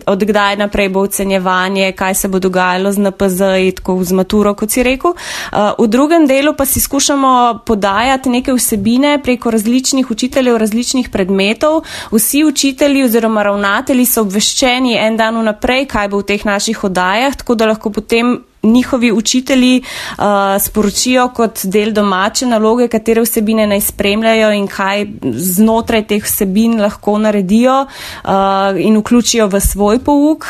od 0.06 0.24
kdaj 0.24 0.56
naprej 0.56 0.88
bo 0.88 1.00
ocenjevanje, 1.00 1.92
kaj 1.92 2.14
se 2.14 2.28
bo 2.28 2.38
dogajalo 2.38 2.92
z 2.92 2.98
NPZ 2.98 3.40
in 3.40 3.72
tako 3.72 4.04
z 4.04 4.12
maturo, 4.12 4.54
kot 4.54 4.70
si 4.70 4.82
rekel. 4.82 5.10
Uh, 5.10 5.58
v 5.78 5.88
drugem 5.88 6.26
delu 6.26 6.52
pa 6.52 6.64
si 6.64 6.80
skušamo 6.80 7.62
podajati 7.66 8.28
neke 8.28 8.52
vsebine 8.52 9.18
preko 9.22 9.50
različnih 9.50 10.10
učiteljev, 10.10 10.56
različnih 10.56 11.08
predmetov. 11.08 11.82
Vsi 12.12 12.44
učitelji 12.44 13.04
oziroma 13.04 13.42
ravnatelji 13.42 14.06
so 14.06 14.20
obveščeni 14.20 14.96
en 14.96 15.16
dan 15.16 15.36
vnaprej, 15.40 15.86
kaj 15.86 16.08
bo 16.08 16.18
v 16.18 16.22
teh 16.22 16.44
naših 16.44 16.84
oddajah, 16.84 17.36
tako 17.36 17.54
da 17.54 17.66
lahko 17.66 17.90
potem 17.90 18.38
njihovi 18.66 19.12
učitelji 19.12 19.82
uh, 19.82 20.24
sporočijo 20.60 21.28
kot 21.28 21.64
del 21.64 21.92
domače 21.92 22.46
naloge, 22.46 22.88
katere 22.88 23.22
vsebine 23.22 23.66
naj 23.66 23.80
spremljajo 23.80 24.52
in 24.52 24.66
kaj 24.66 25.06
znotraj 25.22 26.06
teh 26.06 26.24
vsebin 26.24 26.80
lahko 26.80 27.18
naredijo 27.18 27.82
uh, 27.86 28.30
in 28.78 28.98
vključijo 28.98 29.46
v 29.46 29.60
svoj 29.60 29.98
pouk. 29.98 30.46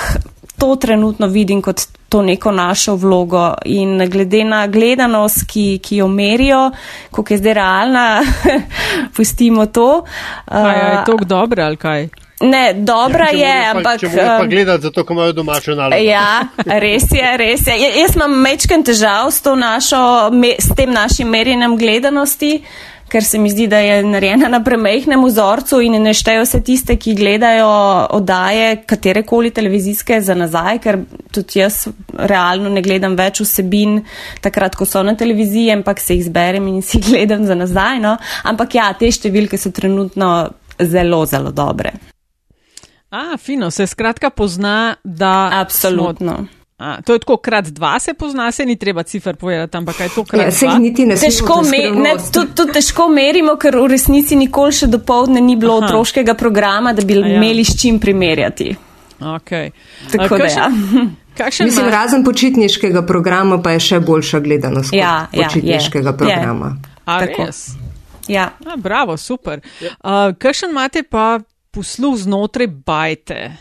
To 0.59 0.77
trenutno 0.77 1.27
vidim 1.27 1.63
kot 1.63 1.81
to 2.09 2.23
neko 2.23 2.53
našo 2.53 2.95
vlogo 2.95 3.55
in 3.65 3.99
glede 4.09 4.45
na 4.45 4.67
gledanost, 4.67 5.45
ki, 5.49 5.79
ki 5.83 5.97
jo 5.97 6.09
merijo, 6.09 6.71
koliko 7.11 7.35
je 7.35 7.39
zdaj 7.39 7.55
realna, 7.55 8.23
pustimo 9.17 9.67
to. 9.67 10.05
Uh, 10.47 10.53
kaj, 10.53 10.79
je 10.93 11.05
to 11.07 11.17
dobro 11.25 11.65
ali 11.65 11.77
kaj? 11.77 12.09
Ne, 12.41 12.75
dobra 12.75 13.31
ja, 13.33 13.49
je, 13.49 13.61
pa, 13.63 13.79
ampak. 13.79 14.01
Če 14.01 14.09
moraš 14.13 14.41
pa 14.41 14.47
gledati, 14.47 14.83
zato 14.83 15.05
ker 15.09 15.17
imajo 15.17 15.33
domačo 15.33 15.75
nalogo. 15.75 16.03
Ja, 16.05 16.49
res 16.85 17.09
je, 17.09 17.31
res 17.41 17.63
je. 17.65 17.77
Ja, 17.81 17.93
jaz 18.03 18.17
imam 18.17 18.35
mečken 18.45 18.85
težav 18.85 19.31
s, 19.33 19.41
našo, 19.57 20.03
s 20.61 20.75
tem 20.77 20.93
našim 20.93 21.31
merjenjem 21.33 21.79
gledanosti, 21.81 22.59
ker 23.09 23.25
se 23.25 23.39
mi 23.39 23.49
zdi, 23.51 23.69
da 23.73 23.79
je 23.81 24.03
narejena 24.05 24.51
na 24.53 24.61
premehnem 24.65 25.23
vzorcu 25.25 25.79
in 25.81 25.97
ne 26.03 26.13
štejo 26.15 26.45
se 26.45 26.61
tiste, 26.61 26.99
ki 27.01 27.15
gledajo 27.17 27.71
oddaje 28.19 28.83
katerekoli 28.85 29.51
televizijske 29.57 30.19
za 30.21 30.37
nazaj, 30.37 30.81
ker 30.85 30.99
tudi 31.33 31.63
jaz 31.63 31.87
realno 32.13 32.69
ne 32.69 32.83
gledam 32.85 33.17
več 33.17 33.41
vsebin 33.47 34.03
takrat, 34.45 34.77
ko 34.77 34.85
so 34.85 35.01
na 35.07 35.15
televiziji, 35.17 35.71
ampak 35.79 36.03
se 36.05 36.19
jih 36.19 36.27
zberem 36.29 36.69
in 36.69 36.85
si 36.85 37.01
gledam 37.09 37.49
za 37.49 37.57
nazaj. 37.57 38.03
No? 38.05 38.19
Ampak 38.45 38.77
ja, 38.77 38.91
te 38.93 39.09
številke 39.09 39.57
so 39.57 39.73
trenutno 39.73 40.35
zelo, 40.85 41.23
zelo 41.25 41.55
dobre. 41.57 41.95
A, 43.11 43.37
fino, 43.37 43.71
se 43.71 43.87
skratka 43.87 44.31
pozna, 44.31 44.95
da. 45.05 45.51
Absolutno. 45.53 46.35
Smo, 46.35 46.47
a, 46.79 47.03
to 47.03 47.13
je 47.13 47.19
tako, 47.19 47.37
krat 47.37 47.65
dva 47.65 47.99
se 47.99 48.15
pozna, 48.15 48.53
se 48.53 48.67
ni 48.67 48.77
treba 48.77 49.03
cifr 49.03 49.37
povedati, 49.37 49.77
ampak 49.77 49.97
kaj 49.97 50.09
to 50.15 50.25
krat 50.25 50.63
ja, 50.63 50.69
dva? 50.69 50.79
Niti 50.79 51.07
ne 51.07 51.17
težko, 51.17 51.63
me, 51.63 51.79
ne, 52.01 52.17
tudi, 52.33 52.53
tudi 52.55 52.73
težko 52.73 53.09
merimo, 53.09 53.55
ker 53.57 53.79
v 53.79 53.87
resnici 53.95 54.37
nikoli 54.37 54.75
še 54.77 54.91
do 54.93 54.99
povdne 54.99 55.41
ni 55.41 55.57
bilo 55.57 55.79
Aha. 55.79 55.87
otroškega 55.87 56.35
programa, 56.35 56.93
da 56.93 57.05
bi 57.07 57.17
ja. 57.17 57.37
imeli 57.37 57.65
s 57.65 57.79
čim 57.81 58.01
primerjati. 58.03 58.77
Okay. 59.21 59.71
Tako 60.13 60.35
a, 60.35 60.39
da 60.39 60.45
ja. 60.45 60.69
Mislim, 61.65 61.89
razen 61.89 62.25
počitniškega 62.25 63.07
programa 63.07 63.63
pa 63.63 63.73
je 63.77 63.81
še 63.81 64.01
boljša 64.01 64.41
gledanost 64.41 64.93
ja, 64.93 65.27
ja, 65.33 65.47
počitniškega 65.49 66.11
je, 66.11 66.17
programa. 66.17 66.77
Je. 66.77 66.95
A, 67.07 67.19
res? 67.25 67.67
Ja. 68.29 68.51
A, 68.67 68.77
bravo, 68.77 69.17
super. 69.17 69.61
Uh, 69.81 70.33
Kakšen 70.39 70.73
imate 70.73 71.03
pa 71.09 71.39
posluh 71.77 72.17
znotraj 72.17 72.67
bajte 72.67 73.53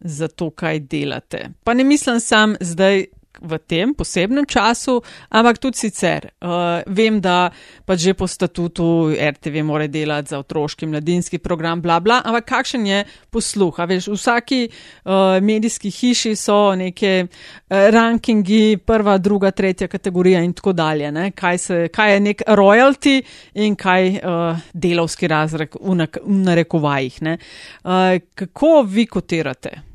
za 0.00 0.28
to, 0.28 0.50
kaj 0.50 0.78
delate. 0.80 1.50
Pa 1.64 1.74
ne 1.74 1.84
mislim 1.84 2.20
sam 2.20 2.56
zdaj 2.60 3.04
v 3.40 3.58
tem 3.58 3.94
posebnem 3.94 4.46
času, 4.46 4.98
ampak 5.30 5.58
tudi 5.58 5.78
sicer. 5.78 6.30
Uh, 6.40 6.82
vem, 6.86 7.20
da 7.20 7.50
pa 7.86 7.96
že 7.96 8.14
po 8.14 8.26
statutu 8.26 9.14
RTV 9.14 9.62
mora 9.64 9.86
delati 9.86 10.28
za 10.34 10.38
otroški 10.38 10.86
mladinski 10.86 11.38
program, 11.38 11.82
bla 11.82 12.00
bla, 12.00 12.20
ampak 12.24 12.44
kakšen 12.48 12.86
je 12.86 13.04
posluh? 13.30 13.74
Veš, 13.88 14.08
v 14.08 14.18
vsaki 14.18 14.60
uh, 14.68 15.38
medijski 15.42 15.90
hiši 15.90 16.34
so 16.36 16.74
neke 16.74 17.26
uh, 17.26 17.88
rankingi, 17.90 18.78
prva, 18.86 19.18
druga, 19.18 19.50
tretja 19.50 19.88
kategorija 19.88 20.42
in 20.42 20.52
tako 20.52 20.72
dalje. 20.72 21.12
Kaj, 21.34 21.58
se, 21.58 21.88
kaj 21.94 22.14
je 22.14 22.20
nek 22.20 22.42
royalty 22.48 23.16
in 23.54 23.76
kaj 23.76 24.08
uh, 24.18 24.62
delovski 24.72 25.28
razrek 25.28 25.76
v, 25.80 25.98
v 26.24 26.38
narekovajih. 26.48 27.20
Uh, 27.22 28.18
kako 28.34 28.82
vi 28.82 29.06
kotirate? 29.06 29.88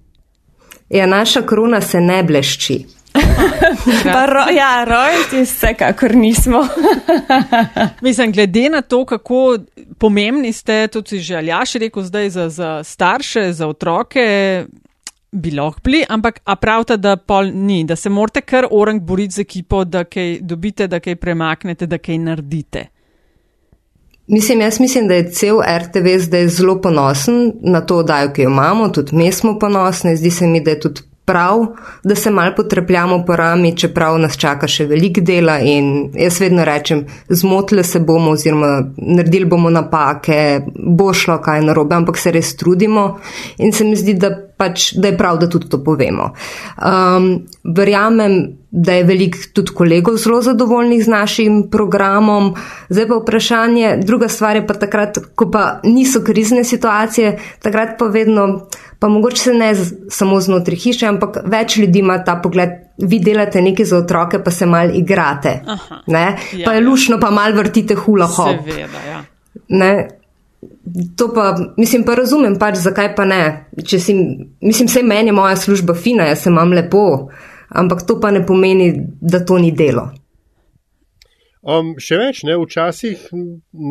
Ja, 0.89 1.05
naša 1.05 1.41
krona 1.41 1.81
se 1.81 2.01
ne 2.01 2.23
blešči. 2.23 3.02
Ro, 4.25 4.45
ja, 4.55 4.85
rojti 4.85 5.41
vsekakor 5.41 6.15
nismo. 6.15 6.67
Mislim, 8.01 8.31
glede 8.31 8.69
na 8.69 8.81
to, 8.81 9.05
kako 9.05 9.57
pomembni 9.97 10.53
ste, 10.53 10.87
tudi 10.87 11.09
si 11.09 11.19
že 11.19 11.35
Aljaš 11.35 11.73
rekel 11.73 12.03
zdaj 12.03 12.29
za, 12.29 12.49
za 12.49 12.83
starše, 12.83 13.53
za 13.53 13.67
otroke, 13.67 14.65
bi 15.31 15.51
lahko 15.51 15.79
bili, 15.83 16.03
ampak 16.09 16.39
a 16.45 16.55
pravite, 16.55 16.97
da 16.97 17.17
pol 17.17 17.51
ni, 17.53 17.83
da 17.83 17.95
se 17.95 18.09
morate 18.09 18.41
kar 18.41 18.67
orang 18.71 19.01
boriti 19.01 19.33
z 19.33 19.39
ekipo, 19.39 19.83
da 19.83 20.03
kaj 20.03 20.37
dobite, 20.41 20.87
da 20.87 20.99
kaj 20.99 21.15
premaknete, 21.15 21.87
da 21.87 21.97
kaj 21.97 22.17
naredite. 22.17 22.85
Mislim, 24.27 24.61
jaz 24.61 24.79
mislim, 24.79 25.07
da 25.07 25.13
je 25.13 25.31
cel 25.31 25.57
RTV 25.77 26.17
zdaj 26.19 26.47
zelo 26.47 26.81
ponosen 26.81 27.51
na 27.61 27.81
to, 27.81 28.03
da 28.03 28.21
jo 28.21 28.31
imamo, 28.37 28.89
tudi 28.89 29.15
mi 29.15 29.31
smo 29.31 29.59
ponosni, 29.59 30.15
zdi 30.17 30.31
se 30.31 30.47
mi, 30.47 30.61
da 30.63 30.71
je 30.71 30.79
tudi 30.79 31.01
prav, 31.25 31.65
da 32.03 32.15
se 32.15 32.31
mal 32.31 32.55
potrepljamo 32.55 33.25
po 33.25 33.35
rami, 33.35 33.77
čeprav 33.77 34.17
nas 34.19 34.37
čaka 34.37 34.67
še 34.67 34.85
velik 34.85 35.21
dela 35.23 35.59
in 35.59 36.09
jaz 36.19 36.39
vedno 36.43 36.65
rečem, 36.67 37.05
zmotili 37.29 37.83
se 37.83 37.99
bomo 37.99 38.31
oziroma 38.35 38.73
naredili 38.97 39.45
bomo 39.45 39.69
napake, 39.69 40.61
bo 40.75 41.13
šlo 41.13 41.37
kaj 41.41 41.63
narobe, 41.63 41.95
ampak 41.95 42.19
se 42.19 42.31
res 42.31 42.55
trudimo 42.59 43.05
in 43.57 43.71
se 43.71 43.87
mi 43.87 43.95
zdi, 43.95 44.17
da, 44.19 44.33
pač, 44.57 44.91
da 44.99 45.09
je 45.11 45.17
prav, 45.17 45.39
da 45.39 45.47
tudi 45.49 45.69
to 45.71 45.79
povemo. 45.83 46.33
Um, 46.77 47.29
verjamem, 47.63 48.37
da 48.71 48.97
je 48.97 49.03
veliko 49.05 49.37
tudi 49.53 49.71
kolegov 49.75 50.17
zelo 50.17 50.41
zadovoljnih 50.41 51.03
z 51.05 51.11
našim 51.11 51.59
programom. 51.71 52.53
Zdaj 52.89 53.07
pa 53.07 53.19
vprašanje, 53.21 53.97
druga 54.03 54.27
stvar 54.27 54.59
je 54.59 54.67
pa 54.67 54.73
takrat, 54.73 55.19
ko 55.35 55.51
pa 55.51 55.79
niso 55.83 56.23
krizne 56.25 56.63
situacije, 56.63 57.37
takrat 57.61 57.95
pa 57.99 58.11
vedno 58.11 58.65
pa 59.03 59.09
mogoče 59.09 59.37
se 59.37 59.53
ne 59.53 59.73
samo 60.09 60.37
znotraj 60.41 60.77
hiše, 60.79 61.07
ampak 61.11 61.41
več 61.51 61.73
ljudi 61.75 61.99
ima 61.99 62.21
ta 62.23 62.37
pogled. 62.39 62.69
Vi 63.03 63.17
delate 63.19 63.59
nekaj 63.61 63.85
za 63.89 63.97
otroke, 63.97 64.39
pa 64.39 64.51
se 64.51 64.63
mal 64.65 64.93
igrate. 64.95 65.51
Aha, 65.73 65.97
ja, 66.07 66.21
pa 66.63 66.71
je 66.71 66.79
ja. 66.79 66.83
lušno, 66.85 67.17
pa 67.19 67.31
mal 67.35 67.51
vrtite 67.57 67.97
hula 67.99 68.29
hop. 68.31 68.61
Seveda, 68.63 69.01
ja. 69.09 69.17
To 71.19 71.27
pa, 71.35 71.49
mislim, 71.75 72.05
pa 72.07 72.15
razumem, 72.15 72.55
pač, 72.61 72.77
zakaj 72.85 73.09
pa 73.17 73.25
ne. 73.27 73.41
Si, 73.83 74.15
mislim, 74.61 74.87
vse 74.87 75.03
meni 75.03 75.33
je 75.33 75.35
moja 75.35 75.59
služba 75.59 75.97
fina, 75.99 76.29
jaz 76.31 76.45
se 76.45 76.53
imam 76.53 76.71
lepo, 76.71 77.03
ampak 77.83 78.07
to 78.07 78.21
pa 78.23 78.31
ne 78.31 78.45
pomeni, 78.47 78.87
da 79.19 79.43
to 79.43 79.59
ni 79.59 79.73
delo. 79.75 80.07
Um, 81.59 81.91
še 81.99 82.23
več, 82.23 82.45
ne, 82.47 82.55
včasih, 82.63 83.27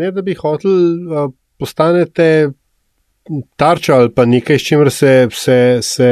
ne 0.01 0.11
da 0.17 0.25
bi 0.25 0.41
hotel, 0.41 0.81
uh, 1.05 1.29
postanete 1.61 2.31
tarča 3.57 3.95
ali 3.95 4.11
pa 4.15 4.25
nekaj, 4.25 4.59
s 4.59 4.63
čimer 4.63 4.91
se, 4.91 5.29
se, 5.33 5.79
se 5.83 6.09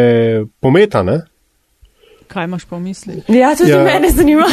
pometa. 0.61 1.03
Ne? 1.03 1.21
Kaj 2.31 2.45
imaš 2.45 2.65
po 2.65 2.79
misli? 2.79 3.23
Ja, 3.29 3.57
tudi 3.57 3.71
ja. 3.71 3.85
mene 3.85 4.11
zanima. 4.11 4.47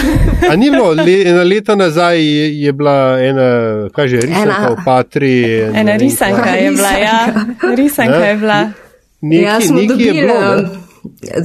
A 0.52 0.56
ni 0.56 0.72
bilo, 0.72 0.94
le, 0.94 1.22
ena 1.30 1.44
leta 1.44 1.76
nazaj 1.76 2.18
je, 2.18 2.62
je 2.62 2.74
bila 2.74 3.20
ena, 3.22 3.50
kaj 3.94 4.08
že, 4.08 4.22
risanka 4.26 4.70
v 4.70 4.86
Patri. 4.86 5.62
Ena, 5.62 5.80
ena 5.80 5.96
risanka 5.96 6.50
je 6.50 6.72
bila, 6.72 6.92
ja. 6.92 7.20
Risanka 7.78 8.26
je 8.26 8.36
bila. 8.36 8.72
Neki, 9.22 9.44
ja, 9.44 9.62
smo 9.62 9.82
dobili, 9.88 10.22
bilo, 10.22 10.70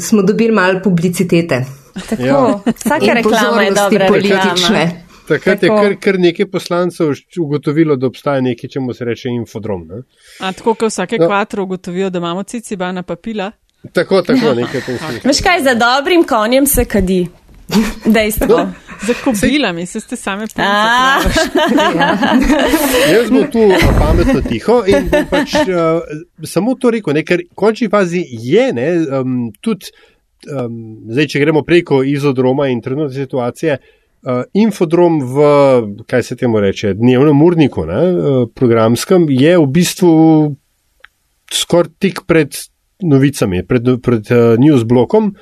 smo 0.01 0.23
dobili 0.23 0.53
malo 0.53 0.81
publicitete. 0.85 1.65
Tako, 2.09 2.23
ja. 2.23 2.61
vsaka 2.77 3.13
reklama 3.13 3.63
je 3.63 3.71
dobra 3.71 4.07
politične. 4.09 4.85
Reklama. 4.85 5.12
Takrat 5.33 5.63
je 5.63 5.69
kar, 5.69 5.97
kar 6.01 6.19
nekaj 6.21 6.47
poslancev 6.51 7.15
ugotovilo, 7.41 7.97
da 7.97 8.07
obstaja 8.07 8.41
nekaj, 8.41 8.71
čemu 8.71 8.95
se 8.95 9.05
reče 9.05 9.29
infodrom. 9.29 9.87
Ne? 9.89 10.03
A 10.41 10.53
tako, 10.53 10.75
kot 10.75 10.93
vsake 10.93 11.19
no. 11.21 11.27
kvatro 11.27 11.63
ugotovijo, 11.63 12.11
da 12.11 12.19
imamo 12.19 12.43
cicibana 12.43 13.03
papila? 13.03 13.51
Tako, 13.93 14.23
tako, 14.23 14.55
nekaj 14.61 14.81
poslušaj. 14.81 15.21
Veš 15.25 15.41
kaj, 15.43 15.63
za 15.63 15.75
dobrim 15.75 16.25
konjem 16.25 16.67
se 16.67 16.85
kadi. 16.85 17.27
Dejstvo. 18.15 18.47
No. 18.49 18.73
Za 19.07 19.15
kobilami 19.25 19.87
se 19.87 20.01
ste 20.01 20.17
same 20.17 20.47
povedali. 20.47 21.25
Jaz 23.15 23.29
sem 23.29 23.51
tu 23.53 23.61
pametno 23.99 24.41
tiho 24.49 24.83
in 24.87 25.09
pač 25.31 25.55
uh, 25.55 26.03
samo 26.45 26.75
to 26.75 26.91
rekel, 26.91 27.15
ne, 27.15 27.25
ker 27.25 27.43
končni 27.55 27.89
fazi 27.91 28.23
je 28.31 28.69
ne, 28.73 28.87
um, 29.19 29.49
tudi, 29.61 29.91
um, 30.47 30.77
zdaj, 31.11 31.27
če 31.35 31.43
gremo 31.43 31.65
preko 31.67 32.03
izodroma 32.07 32.69
in 32.71 32.83
trenutne 32.85 33.25
situacije, 33.25 33.79
uh, 33.81 34.02
Uh, 34.23 34.45
infodrom 34.55 35.19
v, 35.19 35.37
kaj 36.07 36.23
se 36.23 36.37
temu 36.39 36.61
reče, 36.63 36.93
dnevnem 36.95 37.43
urniku, 37.43 37.83
ne, 37.89 38.03
uh, 38.07 38.45
programskem, 38.55 39.25
je 39.27 39.57
v 39.59 39.65
bistvu 39.67 40.13
skoraj 41.51 41.91
tik 41.99 42.21
pred 42.31 42.55
novicami, 43.03 43.65
pred, 43.67 43.89
pred 43.99 44.31
uh, 44.31 44.55
newsblokom. 44.63 45.33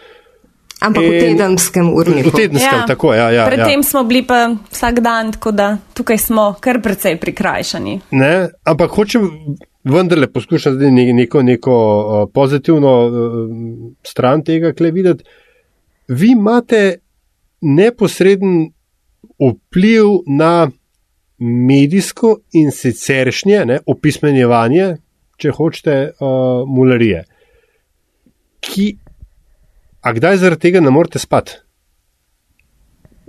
Ampak 0.81 1.05
v 1.05 1.13
tedenskem 1.21 1.91
urniku. 1.93 2.33
V 2.33 2.41
tedenskem, 2.41 2.79
Ja. 2.81 2.87
tako, 2.89 3.13
ja. 3.13 3.29
ja, 3.29 3.45
Predtem 3.53 3.85
ja. 3.85 3.89
smo 3.91 4.01
bili 4.09 4.25
pa 4.25 4.57
vsak 4.73 5.05
dan, 5.05 5.33
tako 5.37 5.53
da 5.53 5.77
tukaj 5.93 6.17
smo 6.19 6.57
kar 6.57 6.81
precej 6.81 7.21
prikrajšani. 7.21 8.01
Ne, 8.17 8.49
ampak 8.65 8.97
hočem 8.97 9.29
vendarle 9.85 10.33
poskušati 10.33 10.81
zdaj 10.81 10.91
ne- 10.91 11.13
neko, 11.13 11.43
neko 11.45 11.77
uh, 11.77 12.25
pozitivno 12.33 12.95
uh, 13.05 13.13
stran 14.09 14.41
tega, 14.41 14.73
kle 14.73 14.89
videti. 14.91 15.25
Vi 16.09 16.33
imate 16.33 16.97
neposreden 17.61 18.71
vpliv 19.41 20.05
na 20.27 20.71
medijsko 21.41 22.39
in 22.53 22.71
siceršnje 22.71 23.65
ne, 23.67 23.79
opismenjevanje, 23.87 24.97
če 25.41 25.53
hočete, 25.57 25.97
uh, 26.13 26.67
mularije. 26.69 27.25
Ki, 28.61 28.91
a 30.05 30.13
kdaj 30.17 30.43
zaradi 30.43 30.69
tega 30.69 30.83
ne 30.85 30.93
morete 30.93 31.19
spati? 31.19 31.57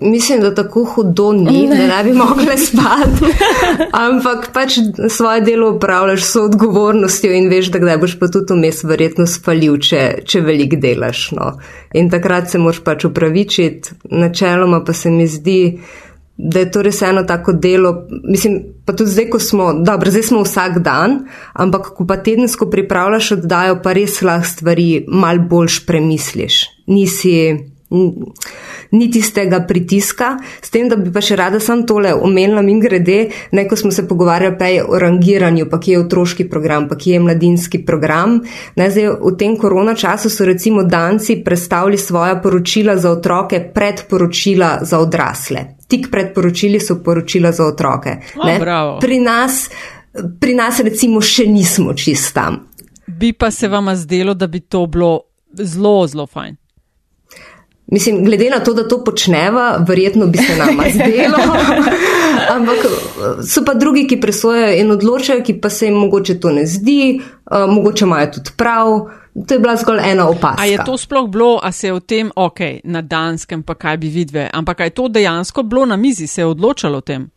Mislim, 0.01 0.41
da 0.41 0.55
tako 0.55 0.83
hudo 0.83 1.31
ni, 1.31 1.67
ne. 1.67 1.75
da 1.75 1.97
ne 1.97 2.03
bi 2.03 2.13
mogli 2.17 2.57
spati. 2.57 3.33
Ampak 4.07 4.49
pač 4.53 4.77
svoje 5.09 5.41
delo 5.41 5.71
upravljaš 5.75 6.23
s 6.23 6.35
odgovornostjo 6.35 7.33
in 7.33 7.49
veš, 7.49 7.69
da 7.71 7.79
kdaj 7.79 7.97
boš 7.97 8.19
pa 8.19 8.27
tudi 8.27 8.53
vmes 8.53 8.83
verjetno 8.83 9.27
spalil, 9.27 9.77
če, 9.77 10.01
če 10.25 10.41
velik 10.41 10.79
delaš. 10.81 11.31
No. 11.37 11.51
In 11.93 12.09
takrat 12.09 12.49
se 12.49 12.57
moraš 12.57 12.81
pač 12.83 13.05
upravičiti. 13.05 13.93
Načeloma 14.09 14.81
pa 14.85 14.93
se 14.93 15.11
mi 15.11 15.27
zdi, 15.27 15.61
da 16.37 16.59
je 16.59 16.71
to 16.71 16.81
res 16.81 17.01
eno 17.05 17.23
tako 17.23 17.53
delo. 17.53 17.93
Mislim, 18.23 18.57
pa 18.85 18.95
tudi 18.97 19.11
zdaj, 19.11 19.29
ko 19.29 19.39
smo, 19.39 19.73
dobro, 19.85 20.11
zdaj 20.11 20.23
smo 20.23 20.41
vsak 20.41 20.79
dan, 20.81 21.19
ampak 21.53 21.91
ko 21.97 22.07
pa 22.09 22.17
tedensko 22.17 22.69
pripravljaš 22.73 23.31
oddajo, 23.37 23.77
pa 23.83 23.93
res 23.93 24.21
lahko 24.25 24.49
stvari 24.49 25.05
mal 25.07 25.39
boljš 25.49 25.83
premisliš. 25.85 26.63
Nisi 26.87 27.35
ni 28.91 29.11
tistega 29.11 29.59
pritiska, 29.67 30.37
s 30.61 30.69
tem, 30.69 30.87
da 30.89 30.95
bi 30.95 31.11
pa 31.11 31.21
še 31.23 31.35
rada 31.39 31.59
sam 31.59 31.83
tole 31.87 32.13
omenila 32.15 32.63
in 32.63 32.79
grede, 32.79 33.19
neko 33.51 33.75
smo 33.75 33.91
se 33.91 34.05
pogovarjali 34.07 34.57
prej 34.57 34.79
o 34.87 34.99
rangiranju, 34.99 35.67
pa 35.71 35.79
kje 35.79 35.95
je 35.95 35.99
otroški 36.05 36.47
program, 36.49 36.87
pa 36.89 36.95
kje 36.95 37.13
je 37.13 37.23
mladinski 37.25 37.81
program. 37.85 38.39
Ne, 38.79 38.89
zdaj, 38.91 39.09
v 39.21 39.33
tem 39.39 39.57
korona 39.59 39.95
času 39.95 40.31
so 40.31 40.47
recimo 40.47 40.83
danci 40.83 41.41
predstavili 41.43 41.97
svoja 41.97 42.39
poročila 42.41 42.97
za 42.97 43.11
otroke 43.11 43.59
pred 43.73 44.05
poročila 44.09 44.77
za 44.81 44.99
odrasle. 44.99 45.65
Tik 45.87 46.07
pred 46.11 46.31
poročili 46.35 46.79
so 46.79 47.01
poročila 47.03 47.51
za 47.51 47.67
otroke. 47.67 48.17
O, 48.39 48.47
bravo. 48.59 48.99
Pri 48.99 49.19
nas, 49.19 49.65
pri 50.39 50.55
nas 50.55 50.79
recimo 50.79 51.21
še 51.21 51.47
nismo 51.47 51.93
čist 51.93 52.33
tam. 52.35 52.63
Bi 53.07 53.33
pa 53.33 53.51
se 53.51 53.67
vama 53.67 53.95
zdelo, 53.95 54.33
da 54.33 54.47
bi 54.47 54.59
to 54.59 54.85
bilo 54.87 55.19
zelo, 55.51 56.07
zelo 56.07 56.27
fajn. 56.27 56.60
Mislim, 57.91 58.25
glede 58.25 58.49
na 58.49 58.59
to, 58.59 58.73
da 58.73 58.87
to 58.87 59.03
počneva, 59.03 59.85
verjetno 59.87 60.27
bi 60.27 60.37
se 60.37 60.55
nama 60.55 60.83
zdelo. 60.95 61.37
Ampak 62.49 62.77
so 63.47 63.65
pa 63.65 63.73
drugi, 63.73 64.07
ki 64.07 64.21
presojajo 64.21 64.77
in 64.79 64.91
odločajo, 64.91 65.43
ki 65.43 65.57
pa 65.61 65.69
se 65.69 65.85
jim 65.85 65.95
mogoče 65.95 66.39
to 66.39 66.51
ne 66.51 66.65
zdi, 66.65 67.21
uh, 67.51 67.73
mogoče 67.73 68.05
imajo 68.05 68.31
tudi 68.31 68.51
prav. 68.57 69.09
To 69.47 69.53
je 69.53 69.59
bila 69.59 69.75
zgolj 69.75 69.99
ena 70.11 70.29
opaska. 70.29 70.61
A 70.61 70.65
je 70.65 70.79
to 70.85 70.97
sploh 70.97 71.29
bilo, 71.29 71.59
a 71.63 71.71
se 71.71 71.87
je 71.87 71.93
o 71.93 71.99
tem, 71.99 72.31
ok, 72.35 72.59
na 72.83 73.01
danskem 73.01 73.63
pa 73.63 73.75
kaj 73.75 73.97
bi 73.97 74.07
vidve, 74.07 74.49
ampak 74.53 74.79
je 74.79 74.89
to 74.89 75.07
dejansko 75.07 75.63
bilo 75.63 75.85
na 75.85 75.95
mizi, 75.95 76.27
se 76.27 76.41
je 76.41 76.45
odločalo 76.45 76.97
o 76.97 77.01
tem? 77.01 77.29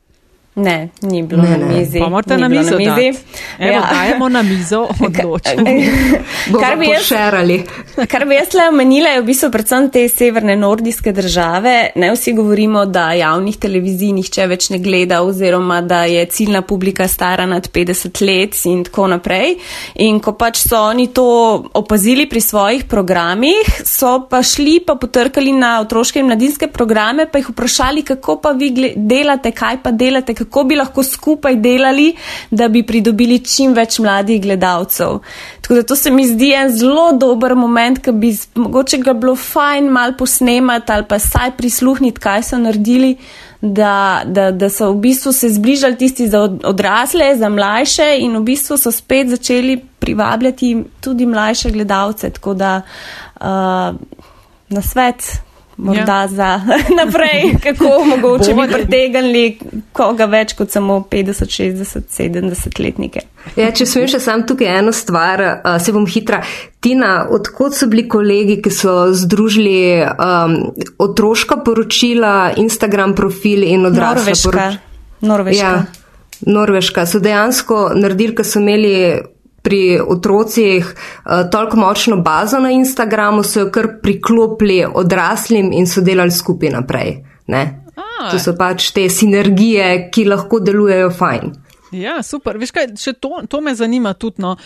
Ne, 0.56 0.88
ni 1.02 1.22
bilo 1.22 1.42
Ne, 1.42 1.50
na 1.50 1.56
ne. 1.56 1.74
mizi. 1.74 1.98
Pa 1.98 2.08
morate 2.08 2.36
na 2.36 2.48
mizo 2.48 2.76
mizi. 2.78 2.90
dati. 2.90 3.06
Evo, 3.58 3.72
ja. 3.72 3.88
dajemo 3.92 4.28
na 4.28 4.42
mizo 4.42 4.86
odločanje. 5.06 5.90
Kar 6.62 6.76
bi 6.78 6.86
jaz. 6.86 7.08
Kar 8.12 8.24
bi 8.24 8.34
jaz 8.34 8.54
le 8.54 8.68
omenila, 8.68 9.08
je 9.08 9.20
v 9.20 9.24
bistvu 9.24 9.50
predvsem 9.50 9.90
te 9.90 10.08
severne 10.08 10.56
nordijske 10.56 11.12
države. 11.12 11.90
Ne 11.96 12.12
vsi 12.12 12.32
govorimo, 12.32 12.84
da 12.86 13.12
javnih 13.12 13.56
televizij 13.56 14.12
nihče 14.12 14.46
več 14.46 14.70
ne 14.70 14.78
gleda 14.78 15.22
oziroma 15.22 15.80
da 15.80 16.04
je 16.04 16.24
ciljna 16.26 16.62
publika 16.62 17.08
stara 17.08 17.46
nad 17.46 17.70
50 17.70 18.22
let 18.22 18.54
in 18.64 18.84
tako 18.84 19.06
naprej. 19.06 19.56
In 19.94 20.20
ko 20.20 20.32
pač 20.32 20.62
so 20.62 20.84
oni 20.90 21.06
to 21.06 21.26
opazili 21.74 22.28
pri 22.28 22.40
svojih 22.40 22.84
programih, 22.84 23.74
so 23.84 24.26
pa 24.30 24.42
šli 24.42 24.80
pa 24.86 24.94
potrkali 24.94 25.52
na 25.52 25.80
otroške 25.80 26.20
in 26.20 26.26
mladinske 26.26 26.66
programe, 26.68 27.26
pa 27.26 27.38
jih 27.38 27.50
vprašali, 27.50 28.02
kako 28.02 28.38
pa 28.40 28.50
vi 28.50 28.70
delate, 28.96 29.50
kaj 29.50 29.82
pa 29.82 29.90
delate, 29.90 30.34
kako 30.44 30.64
bi 30.64 30.76
lahko 30.76 31.02
skupaj 31.02 31.56
delali, 31.56 32.12
da 32.50 32.68
bi 32.68 32.82
pridobili 32.86 33.38
čim 33.44 33.74
več 33.74 33.98
mladih 33.98 34.42
gledalcev. 34.42 35.18
Tako 35.60 35.74
da 35.74 35.82
to 35.82 35.96
se 35.96 36.10
mi 36.10 36.26
zdi 36.28 36.52
en 36.52 36.70
zelo 36.76 37.12
dober 37.12 37.54
moment, 37.54 37.98
ki 38.04 38.12
bi 38.12 38.34
mogoče 38.54 38.98
ga 38.98 39.12
bilo 39.12 39.36
fajn 39.36 39.88
mal 39.90 40.16
posnemati 40.18 40.92
ali 40.92 41.08
pa 41.08 41.18
saj 41.18 41.56
prisluhniti, 41.56 42.20
kaj 42.20 42.42
so 42.42 42.58
naredili, 42.58 43.16
da, 43.60 44.22
da, 44.26 44.50
da 44.50 44.68
so 44.70 44.90
v 44.92 44.98
bistvu 45.06 45.32
se 45.32 45.48
zbližali 45.48 45.96
tisti 45.96 46.28
za 46.28 46.40
od- 46.40 46.60
odrasle, 46.68 47.30
za 47.36 47.48
mlajše 47.48 48.10
in 48.20 48.36
v 48.36 48.42
bistvu 48.44 48.76
so 48.76 48.92
spet 48.92 49.28
začeli 49.28 49.78
privabljati 49.98 50.84
tudi 51.00 51.26
mlajše 51.26 51.70
gledalce. 51.70 52.30
Tako 52.30 52.54
da 52.54 52.82
uh, 53.40 53.96
na 54.68 54.82
svet. 54.82 55.40
Morda 55.76 56.20
ja. 56.20 56.28
za 56.28 56.60
naprej, 57.04 57.54
kako 57.62 57.88
mogoče 58.10 58.54
bi 58.54 58.68
pritegnili 58.72 59.58
koga 59.92 60.24
več 60.24 60.54
kot 60.54 60.70
samo 60.70 61.00
50, 61.10 61.50
60, 61.50 62.00
70 62.10 62.80
letnike. 62.80 63.24
Ja, 63.56 63.70
če 63.74 63.86
smem 63.86 64.06
še 64.08 64.20
sam 64.22 64.46
tukaj 64.46 64.70
eno 64.78 64.92
stvar, 64.94 65.42
uh, 65.42 65.74
se 65.82 65.92
bom 65.92 66.06
hitra. 66.06 66.40
Tina, 66.84 67.26
odkot 67.30 67.76
so 67.76 67.88
bili 67.90 68.06
kolegi, 68.08 68.60
ki 68.62 68.70
so 68.72 68.94
združili 69.12 70.04
um, 70.04 70.56
otroška 70.98 71.60
poročila, 71.66 72.54
Instagram 72.60 73.14
profil 73.18 73.66
in 73.66 73.86
odrasla 73.90 74.22
Norveška. 74.22 74.50
poročila? 74.50 74.80
Norveška. 75.24 75.60
Ja, 75.60 75.84
Norveška 76.46 77.06
so 77.08 77.20
dejansko 77.24 77.86
naredili, 77.96 78.34
ker 78.36 78.46
so 78.46 78.60
imeli 78.60 78.94
pri 79.64 80.00
otrocih 80.00 80.84
uh, 80.84 81.46
toliko 81.50 81.80
močno 81.80 82.16
bazo 82.16 82.60
na 82.60 82.70
Instagramu, 82.70 83.42
so 83.42 83.64
jo 83.64 83.70
kar 83.72 83.88
priklopili 84.02 84.84
odraslim 84.84 85.72
in 85.72 85.88
so 85.88 86.04
delali 86.04 86.30
skupaj 86.30 86.74
naprej. 86.76 87.16
Ne? 87.46 87.62
A. 87.96 88.30
To 88.30 88.38
so 88.38 88.54
pač 88.58 88.90
te 88.92 89.08
sinergije, 89.08 90.10
ki 90.12 90.28
lahko 90.28 90.60
delujejo 90.60 91.10
fajn. 91.16 91.54
Ja, 91.94 92.18
super. 92.26 92.58
Veš 92.58 92.72
kaj, 92.74 92.88
še 92.98 93.14
to, 93.22 93.38
to 93.48 93.60
me 93.62 93.74
zanima 93.78 94.14
tudi, 94.18 94.42
no, 94.42 94.56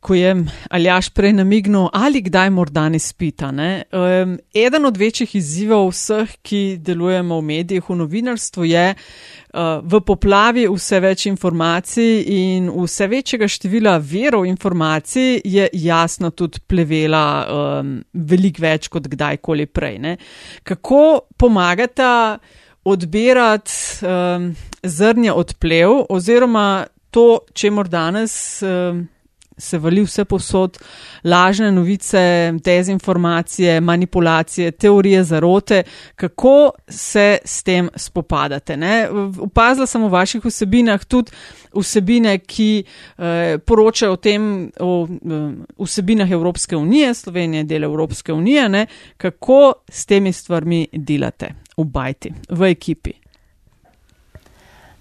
ko 0.00 0.14
je 0.14 0.34
Aljaš 0.70 1.08
prej 1.10 1.32
namignil, 1.32 1.88
ali 1.92 2.22
kdaj 2.22 2.50
morda 2.50 2.88
ne 2.88 2.98
spita. 2.98 3.50
Ne? 3.50 3.82
Um, 3.92 4.38
eden 4.54 4.86
od 4.86 4.96
večjih 4.96 5.34
izzivov 5.36 5.90
vseh, 5.90 6.36
ki 6.42 6.78
delujemo 6.80 7.40
v 7.40 7.44
medijih, 7.44 7.88
v 7.88 7.96
novinarstvu, 7.98 8.64
je 8.64 8.84
uh, 8.94 9.80
v 9.82 10.00
poplavi 10.06 10.68
vse 10.70 11.00
več 11.02 11.26
informacij 11.26 12.22
in 12.34 12.70
vse 12.70 13.08
večjega 13.10 13.48
števila 13.48 13.96
verov 13.98 14.46
informacij 14.46 15.40
je 15.44 15.68
jasno 15.72 16.30
tudi 16.30 16.62
plevela 16.66 17.26
um, 17.48 17.98
veliko 18.12 18.62
več 18.62 18.88
kot 18.88 19.10
kdajkoli 19.10 19.66
prej. 19.66 19.98
Ne? 19.98 20.16
Kako 20.62 21.28
pomagata 21.36 22.38
odbirati 22.88 23.72
um, 24.06 24.54
zrnje 24.82 25.32
od 25.32 25.54
plev, 25.58 26.04
oziroma 26.08 26.86
to, 27.10 27.40
če 27.52 27.70
mor 27.74 27.88
danes 27.90 28.62
um, 28.62 29.02
se 29.58 29.78
vali 29.78 30.02
vse 30.02 30.24
posod, 30.24 30.78
lažne 31.24 31.72
novice, 31.72 32.52
dezinformacije, 32.64 33.80
manipulacije, 33.80 34.70
teorije 34.70 35.24
zarote, 35.24 35.82
kako 36.16 36.70
se 36.88 37.38
s 37.44 37.62
tem 37.62 37.88
spopadate. 37.96 38.76
Ne? 38.76 39.08
Upazila 39.38 39.86
sem 39.86 40.04
v 40.04 40.08
vaših 40.08 40.44
vsebinah 40.44 41.04
tudi 41.04 41.32
vsebine, 41.74 42.38
ki 42.38 42.70
eh, 42.82 43.58
poročajo 43.58 44.12
o 44.12 44.16
tem, 44.16 44.70
o 44.80 45.06
eh, 45.06 45.52
vsebinah 45.78 46.30
Evropske 46.30 46.76
unije, 46.76 47.14
Slovenije 47.14 47.60
je 47.60 47.64
del 47.64 47.84
Evropske 47.84 48.32
unije, 48.32 48.68
ne? 48.68 48.86
kako 49.16 49.72
s 49.88 50.06
temi 50.06 50.32
stvarmi 50.32 50.86
delate 50.92 51.54
v 51.76 51.84
bajti, 51.84 52.32
v 52.50 52.70
ekipi. 52.70 53.12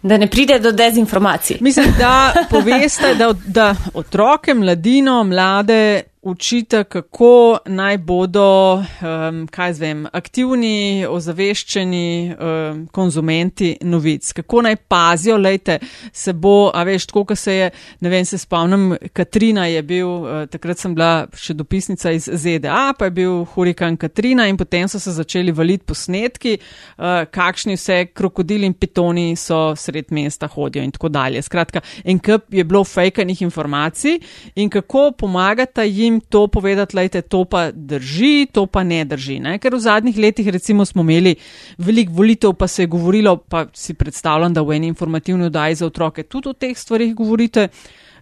Da 0.07 0.17
ne 0.17 0.27
pride 0.27 0.59
do 0.59 0.71
dezinformacij. 0.71 1.57
Mislim, 1.61 1.85
da 1.99 2.33
poveste, 2.49 3.15
da, 3.15 3.33
da 3.45 3.75
otroke, 3.93 4.53
mladino, 4.53 5.23
mlade 5.23 6.03
učite, 6.27 6.83
kako 6.83 7.57
naj 7.65 7.97
bodo, 7.97 8.75
um, 8.75 9.47
kaj 9.51 9.73
zvem, 9.73 10.05
aktivni, 10.13 11.05
ozaveščeni 11.09 12.33
um, 12.35 12.81
konzumenti 12.91 13.77
novic, 13.81 14.31
kako 14.35 14.61
naj 14.67 14.75
pazijo, 14.75 15.37
lejte, 15.37 15.79
se 16.11 16.33
bo, 16.33 16.71
a 16.73 16.83
veš, 16.83 17.05
tako, 17.07 17.23
ko 17.31 17.35
se 17.35 17.55
je, 17.55 17.69
ne 18.03 18.11
vem, 18.11 18.25
se 18.25 18.37
spomnim, 18.37 18.89
Katrina 19.13 19.65
je 19.71 19.83
bil, 19.87 20.09
uh, 20.09 20.41
takrat 20.51 20.83
sem 20.83 20.95
bila 20.95 21.27
še 21.31 21.55
dopisnica 21.55 22.11
iz 22.11 22.27
ZDA, 22.27 22.91
pa 22.99 23.07
je 23.07 23.15
bil 23.21 23.45
hurikan 23.53 23.95
Katrina 23.97 24.49
in 24.51 24.59
potem 24.59 24.89
so 24.91 24.99
se 24.99 25.15
začeli 25.15 25.55
valiti 25.55 25.87
posnetki, 25.87 26.57
uh, 26.59 27.23
kakšni 27.31 27.77
vse 27.79 28.01
krokodili 28.13 28.67
in 28.67 28.75
pitoni 28.75 29.29
so 29.39 29.71
sred 29.79 30.11
mesta 30.11 30.51
hodijo 30.51 30.83
in 30.83 30.91
tako 30.91 31.09
dalje. 31.13 31.41
Skratka, 31.47 31.81
en 32.03 32.19
kup 32.19 32.51
je 32.51 32.67
bilo 32.67 32.83
fejkanih 32.83 33.47
informacij 33.47 34.19
in 34.55 34.69
kako 34.69 35.11
pomagata 35.17 35.87
jim 35.87 36.16
jim 36.17 36.21
to 36.29 36.47
povedati, 36.47 36.95
lejte, 36.95 37.21
to 37.21 37.43
pa 37.45 37.71
drži, 37.71 38.47
to 38.51 38.65
pa 38.65 38.83
ne 38.83 39.05
drži. 39.05 39.39
Ne? 39.39 39.57
Ker 39.59 39.75
v 39.75 39.79
zadnjih 39.79 40.17
letih 40.17 40.49
recimo 40.49 40.85
smo 40.85 41.05
imeli 41.05 41.35
veliko 41.77 42.13
volitev, 42.13 42.53
pa 42.53 42.67
se 42.67 42.83
je 42.83 42.87
govorilo, 42.87 43.37
pa 43.37 43.65
si 43.73 43.93
predstavljam, 43.93 44.53
da 44.53 44.61
v 44.61 44.77
eni 44.77 44.87
informativni 44.87 45.45
oddaji 45.45 45.75
za 45.75 45.85
otroke 45.85 46.23
tudi 46.23 46.49
o 46.49 46.53
teh 46.53 46.77
stvarih 46.77 47.15
govorite. 47.15 47.67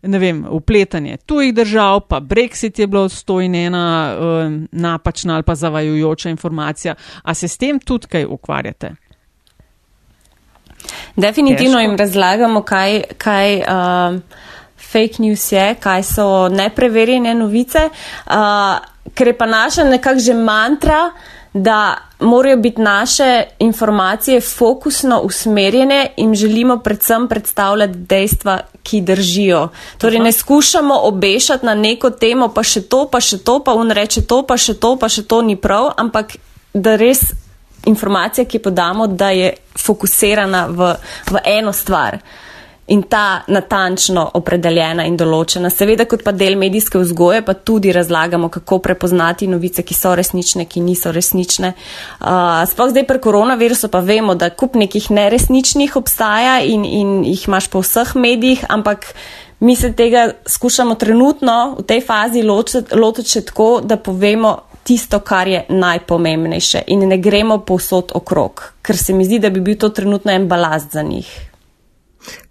Ne 0.06 0.20
vem, 0.20 0.44
upletanje 0.50 1.18
tujih 1.26 1.54
držav, 1.54 2.04
pa 2.10 2.20
Brexit 2.20 2.80
je 2.80 2.88
bilo 2.88 3.10
stojnena 3.10 3.86
uh, 4.14 4.52
napačna 4.72 5.34
ali 5.36 5.44
pa 5.44 5.56
zavajujoča 5.56 6.30
informacija. 6.30 6.96
A 7.24 7.34
se 7.34 7.48
s 7.48 7.58
tem 7.58 7.80
tudi 7.80 8.08
kaj 8.08 8.26
ukvarjate? 8.30 8.92
Definitivno 11.16 11.80
jim 11.80 11.96
razlagamo, 11.98 12.62
kaj, 12.62 13.02
kaj 13.18 13.58
uh, 13.58 14.20
fake 14.96 15.20
news 15.20 15.52
je, 15.52 15.70
kaj 15.80 16.04
so 16.08 16.28
nepreverjene 16.50 17.36
novice, 17.36 17.90
uh, 17.92 18.80
ker 19.14 19.28
je 19.28 19.38
pa 19.38 19.46
naša 19.46 19.84
nekak 19.92 20.24
že 20.24 20.34
mantra, 20.34 21.10
da 21.56 21.98
morajo 22.20 22.58
biti 22.58 22.82
naše 22.82 23.44
informacije 23.60 24.42
fokusno 24.42 25.20
usmerjene 25.24 26.08
in 26.18 26.36
želimo 26.36 26.78
predvsem 26.78 27.28
predstavljati 27.28 27.94
dejstva, 27.98 28.60
ki 28.84 29.02
držijo. 29.02 29.70
Torej 29.98 30.20
ne 30.20 30.32
skušamo 30.32 31.00
obešati 31.04 31.66
na 31.66 31.76
neko 31.76 32.10
temo, 32.10 32.48
pa 32.48 32.64
še 32.64 32.82
to, 32.82 33.08
pa 33.12 33.22
še 33.22 33.38
to, 33.38 33.60
pa 33.64 33.74
on 33.74 33.92
reče 33.92 34.22
to, 34.22 34.42
pa 34.44 34.58
še 34.58 34.74
to, 34.74 34.96
pa 35.00 35.10
še 35.10 35.24
to 35.24 35.42
ni 35.42 35.56
prav, 35.56 35.94
ampak 35.98 36.36
da 36.74 36.96
res 36.96 37.24
informacija, 37.86 38.46
ki 38.46 38.60
podamo, 38.60 39.08
da 39.08 39.30
je 39.30 39.54
fokusirana 39.80 40.68
v, 40.68 40.96
v 41.32 41.42
eno 41.46 41.74
stvar. 41.74 42.20
In 42.88 43.02
ta 43.10 43.42
natančno 43.48 44.28
opredeljena 44.38 45.08
in 45.10 45.16
določena. 45.18 45.72
Seveda, 45.74 46.06
kot 46.06 46.22
pa 46.22 46.30
del 46.38 46.54
medijske 46.62 47.00
vzgoje, 47.02 47.42
pa 47.42 47.56
tudi 47.58 47.90
razlagamo, 47.96 48.52
kako 48.54 48.78
prepoznati 48.86 49.48
novice, 49.50 49.82
ki 49.82 49.98
so 49.98 50.12
resnične, 50.14 50.68
ki 50.70 50.84
niso 50.86 51.10
resnične. 51.16 51.72
Uh, 52.20 52.62
sploh 52.70 52.92
zdaj 52.94 53.08
pri 53.10 53.24
koronavirusu 53.24 53.90
pa 53.90 54.04
vemo, 54.06 54.36
da 54.38 54.52
kup 54.54 54.78
nekih 54.78 55.10
neresničnih 55.10 55.98
obstaja 55.98 56.60
in, 56.62 56.86
in 56.86 57.18
jih 57.26 57.48
imaš 57.48 57.72
po 57.74 57.82
vseh 57.82 58.14
medijih, 58.22 58.62
ampak 58.70 59.10
mi 59.66 59.76
se 59.76 59.94
tega 59.94 60.28
skušamo 60.46 60.96
trenutno 60.96 61.76
v 61.80 61.88
tej 61.90 62.06
fazi 62.06 62.46
lotiti 62.46 63.42
tako, 63.42 63.82
da 63.82 63.98
povemo, 63.98 64.60
tisto, 64.86 65.20
kar 65.20 65.48
je 65.48 65.66
najpomembnejše 65.70 66.84
in 66.88 67.08
ne 67.10 67.18
gremo 67.18 67.58
povsod 67.66 68.12
okrog, 68.14 68.62
ker 68.86 68.98
se 68.98 69.14
mi 69.14 69.26
zdi, 69.26 69.40
da 69.40 69.50
bi 69.50 69.60
bil 69.60 69.78
to 69.82 69.90
trenutno 69.90 70.32
en 70.32 70.48
balast 70.48 70.94
za 70.94 71.02
njih. 71.02 71.55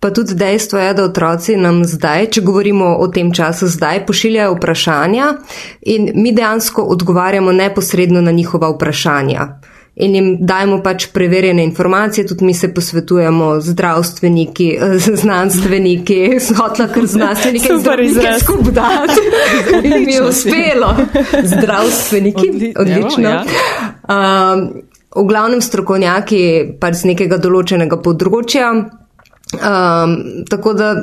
Pa 0.00 0.10
tudi 0.10 0.34
dejstvo 0.34 0.78
je, 0.78 0.94
da 0.94 1.04
otroci 1.04 1.56
nam 1.56 1.84
zdaj, 1.84 2.30
če 2.36 2.40
govorimo 2.40 2.96
o 3.00 3.08
tem 3.08 3.32
času 3.32 3.68
zdaj, 3.68 4.06
pošiljajo 4.06 4.54
vprašanja 4.54 5.34
in 5.82 6.10
mi 6.14 6.32
dejansko 6.32 6.82
odgovarjamo 6.82 7.52
neposredno 7.52 8.20
na 8.20 8.30
njihova 8.30 8.70
vprašanja 8.74 9.48
in 9.94 10.14
jim 10.14 10.30
dajemo 10.40 10.80
pač 10.82 11.06
preverjene 11.14 11.64
informacije, 11.64 12.26
tudi 12.26 12.44
mi 12.44 12.54
se 12.54 12.74
posvetujemo 12.74 13.60
z 13.60 13.70
zdravstveniki, 13.70 14.78
z 14.98 15.16
znanstveniki, 15.16 16.18
z 16.46 16.56
hotla 16.58 16.88
kar 16.88 17.06
znanstveniki, 17.06 17.68
z 17.68 17.80
zdravstveniki 17.80 18.40
skup 18.40 18.70
dati. 18.74 19.20
In 19.82 19.94
mi 20.06 20.12
je 20.12 20.24
uspelo. 20.28 20.94
Zdravstveniki, 21.42 22.48
Odli 22.48 22.74
odlično. 22.76 23.30
Ja. 23.30 23.44
Um, 24.08 24.82
v 25.14 25.26
glavnem 25.28 25.62
strokovnjaki 25.62 26.42
pač 26.80 27.04
z 27.04 27.14
nekega 27.14 27.38
določenega 27.38 28.00
področja. 28.02 28.72
Um, 29.54 30.44
tako 30.50 30.72
da, 30.72 30.94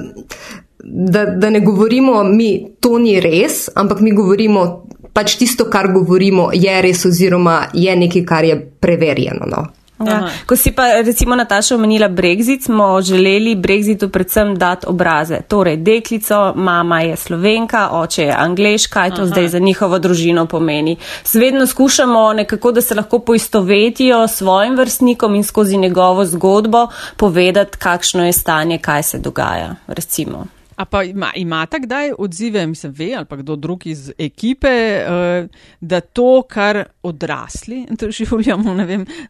da, 0.84 1.26
da 1.26 1.50
ne 1.50 1.60
govorimo 1.60 2.24
mi, 2.24 2.76
to 2.80 2.98
ni 3.00 3.20
res, 3.20 3.70
ampak 3.76 4.00
mi 4.00 4.12
govorimo 4.12 4.86
pač 5.14 5.36
tisto, 5.36 5.68
kar 5.70 5.92
govorimo, 5.92 6.50
je 6.54 6.82
res 6.82 7.06
oziroma 7.06 7.66
je 7.74 7.96
nekaj, 7.96 8.26
kar 8.26 8.48
je 8.48 8.58
preverjeno. 8.80 9.48
No. 9.48 9.66
Ja. 10.08 10.30
Ko 10.46 10.56
si 10.56 10.72
pa 10.72 10.84
recimo 11.06 11.36
Nataša 11.36 11.76
omenila 11.76 12.10
Brexit, 12.10 12.66
smo 12.66 13.02
želeli 13.02 13.56
Brexitu 13.56 14.10
predvsem 14.10 14.56
dati 14.56 14.86
obraze. 14.90 15.42
Torej, 15.48 15.78
deklico, 15.78 16.54
mama 16.56 17.02
je 17.02 17.16
slovenka, 17.18 17.90
oče 17.92 18.24
je 18.24 18.36
angliš, 18.38 18.88
kaj 18.88 19.10
to 19.10 19.22
Aha. 19.22 19.26
zdaj 19.26 19.48
za 19.48 19.60
njihovo 19.60 20.00
družino 20.00 20.46
pomeni. 20.46 20.98
Svedno 21.24 21.68
skušamo 21.68 22.34
nekako, 22.34 22.72
da 22.72 22.82
se 22.82 22.96
lahko 22.96 23.20
poistovetijo 23.20 24.28
s 24.28 24.38
svojim 24.38 24.76
vrstnikom 24.76 25.36
in 25.36 25.44
skozi 25.44 25.78
njegovo 25.78 26.26
zgodbo 26.26 26.88
povedati, 27.18 27.78
kakšno 27.78 28.26
je 28.26 28.34
stanje, 28.34 28.78
kaj 28.78 29.04
se 29.04 29.20
dogaja. 29.20 29.76
Recimo. 29.88 30.61
A 30.82 30.86
pa 30.86 31.04
ima, 31.04 31.30
imate 31.36 31.80
kdaj 31.80 32.12
odzive, 32.18 32.66
mislim, 32.68 32.94
ve 32.98 33.14
ali 33.18 33.26
pa 33.26 33.36
kdo 33.36 33.56
drug 33.56 33.88
iz 33.88 34.12
ekipe, 34.18 34.72
uh, 35.06 35.50
da 35.82 36.00
to, 36.02 36.42
kar 36.50 36.84
odrasli 37.04 37.86
doživljamo 38.00 38.74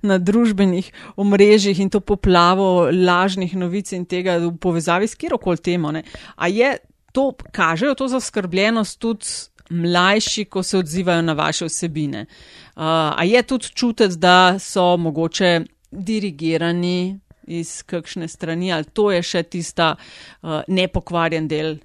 na 0.02 0.18
družbenih 0.18 0.92
omrežjih 1.16 1.80
in 1.80 1.90
to 1.90 2.00
poplavo 2.00 2.88
lažnih 2.92 3.56
novic 3.56 3.92
in 3.92 4.06
tega 4.06 4.38
v 4.38 4.54
povezavi 4.58 5.08
s 5.08 5.16
kjerokoli 5.16 5.58
temo, 5.58 5.92
ne, 5.92 6.04
a 6.36 6.48
je 6.48 6.78
to, 7.12 7.34
kažejo 7.52 7.96
to 7.96 8.08
zaskrbljenost 8.08 9.00
tudi 9.00 9.26
mlajši, 9.70 10.46
ko 10.46 10.64
se 10.64 10.78
odzivajo 10.78 11.22
na 11.22 11.34
vaše 11.34 11.66
vsebine. 11.66 12.22
Uh, 12.22 12.84
a 12.84 13.24
je 13.28 13.44
tudi 13.44 13.76
čutiti, 13.76 14.18
da 14.18 14.60
so 14.60 14.98
mogoče 14.98 15.62
dirigirani 15.92 17.20
iz 17.60 17.82
kakšne 17.84 18.28
strani, 18.32 18.72
ali 18.72 18.88
to 18.94 19.12
je 19.12 19.22
še 19.24 19.44
tista 19.44 19.96
uh, 19.96 20.62
nepokvarjen 20.68 21.48
del. 21.52 21.80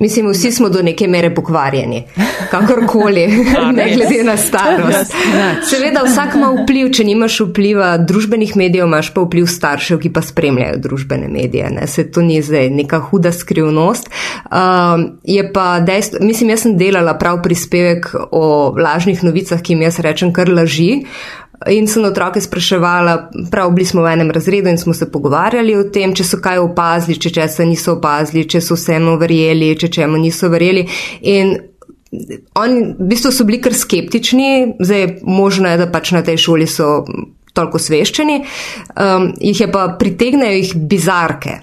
Mislim, 0.00 0.30
vsi 0.30 0.52
smo 0.52 0.68
do 0.68 0.82
neke 0.82 1.08
mere 1.08 1.34
pokvarjeni, 1.34 2.04
kakorkoli, 2.50 3.26
ne 3.78 3.86
glede 3.94 4.22
na 4.24 4.36
starost. 4.36 5.14
Seveda, 5.70 6.04
vsak 6.06 6.36
ima 6.38 6.50
vpliv, 6.62 6.92
če 6.94 7.06
nimaš 7.08 7.40
vpliva 7.48 7.88
družbenih 7.98 8.54
medijev, 8.56 8.86
imaš 8.86 9.10
pa 9.14 9.24
vpliv 9.26 9.48
staršev, 9.50 9.98
ki 10.04 10.12
pa 10.14 10.22
spremljajo 10.22 10.78
družbene 10.84 11.28
medije. 11.28 11.70
Ne? 11.74 11.86
Se 11.90 12.06
to 12.12 12.22
ni 12.22 12.38
zdaj 12.42 12.70
neka 12.70 13.00
huda 13.08 13.32
skrivnost. 13.34 14.06
Um, 14.46 15.08
je 15.24 15.42
pa 15.52 15.80
dejstvo, 15.80 16.22
mislim, 16.22 16.54
jaz 16.54 16.68
sem 16.68 16.78
delala 16.78 17.16
prav 17.18 17.42
prispevek 17.42 18.12
o 18.30 18.44
lažnih 18.78 19.24
novicah, 19.26 19.62
ki 19.62 19.74
jim 19.74 19.82
jaz 19.88 19.98
rečem 20.04 20.32
kar 20.32 20.52
laži. 20.52 20.92
In 21.68 21.86
sem 21.88 22.04
otroke 22.04 22.40
spraševala, 22.40 23.30
prav 23.50 23.72
bili 23.76 23.86
smo 23.86 24.02
v 24.02 24.12
enem 24.12 24.30
razredu 24.30 24.70
in 24.70 24.78
smo 24.78 24.94
se 24.94 25.10
pogovarjali 25.12 25.76
o 25.76 25.84
tem, 25.92 26.14
če 26.14 26.24
so 26.24 26.40
kaj 26.42 26.60
opazili, 26.62 27.18
če 27.20 27.32
česa 27.40 27.66
niso 27.68 27.96
opazili, 27.98 28.46
če 28.48 28.60
so 28.64 28.76
vsemu 28.78 29.16
verjeli, 29.20 29.74
če 29.78 29.90
čemu 29.98 30.20
niso 30.22 30.48
verjeli. 30.52 30.86
In 31.28 31.56
oni 32.56 32.80
v 32.96 33.08
bistvu 33.10 33.32
so 33.34 33.44
bili 33.44 33.60
kar 33.60 33.76
skeptični, 33.76 34.78
zdaj 34.80 35.08
možno 35.28 35.68
je, 35.68 35.80
da 35.82 35.90
pač 35.92 36.12
na 36.16 36.22
tej 36.24 36.40
šoli 36.40 36.68
so 36.70 37.04
toliko 37.52 37.80
sveščeni, 37.82 38.42
um, 38.94 39.32
jih 39.40 39.60
je 39.60 39.72
pa 39.72 39.88
pritegnejo 40.00 40.60
jih 40.60 40.76
bizarke. 40.88 41.58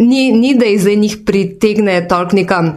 Ni, 0.00 0.30
ni, 0.32 0.54
da 0.56 0.66
jih 0.66 0.80
zdaj 0.80 0.96
njih 0.96 1.18
pritegne 1.26 1.98
toliko 2.08 2.36
nekam 2.36 2.72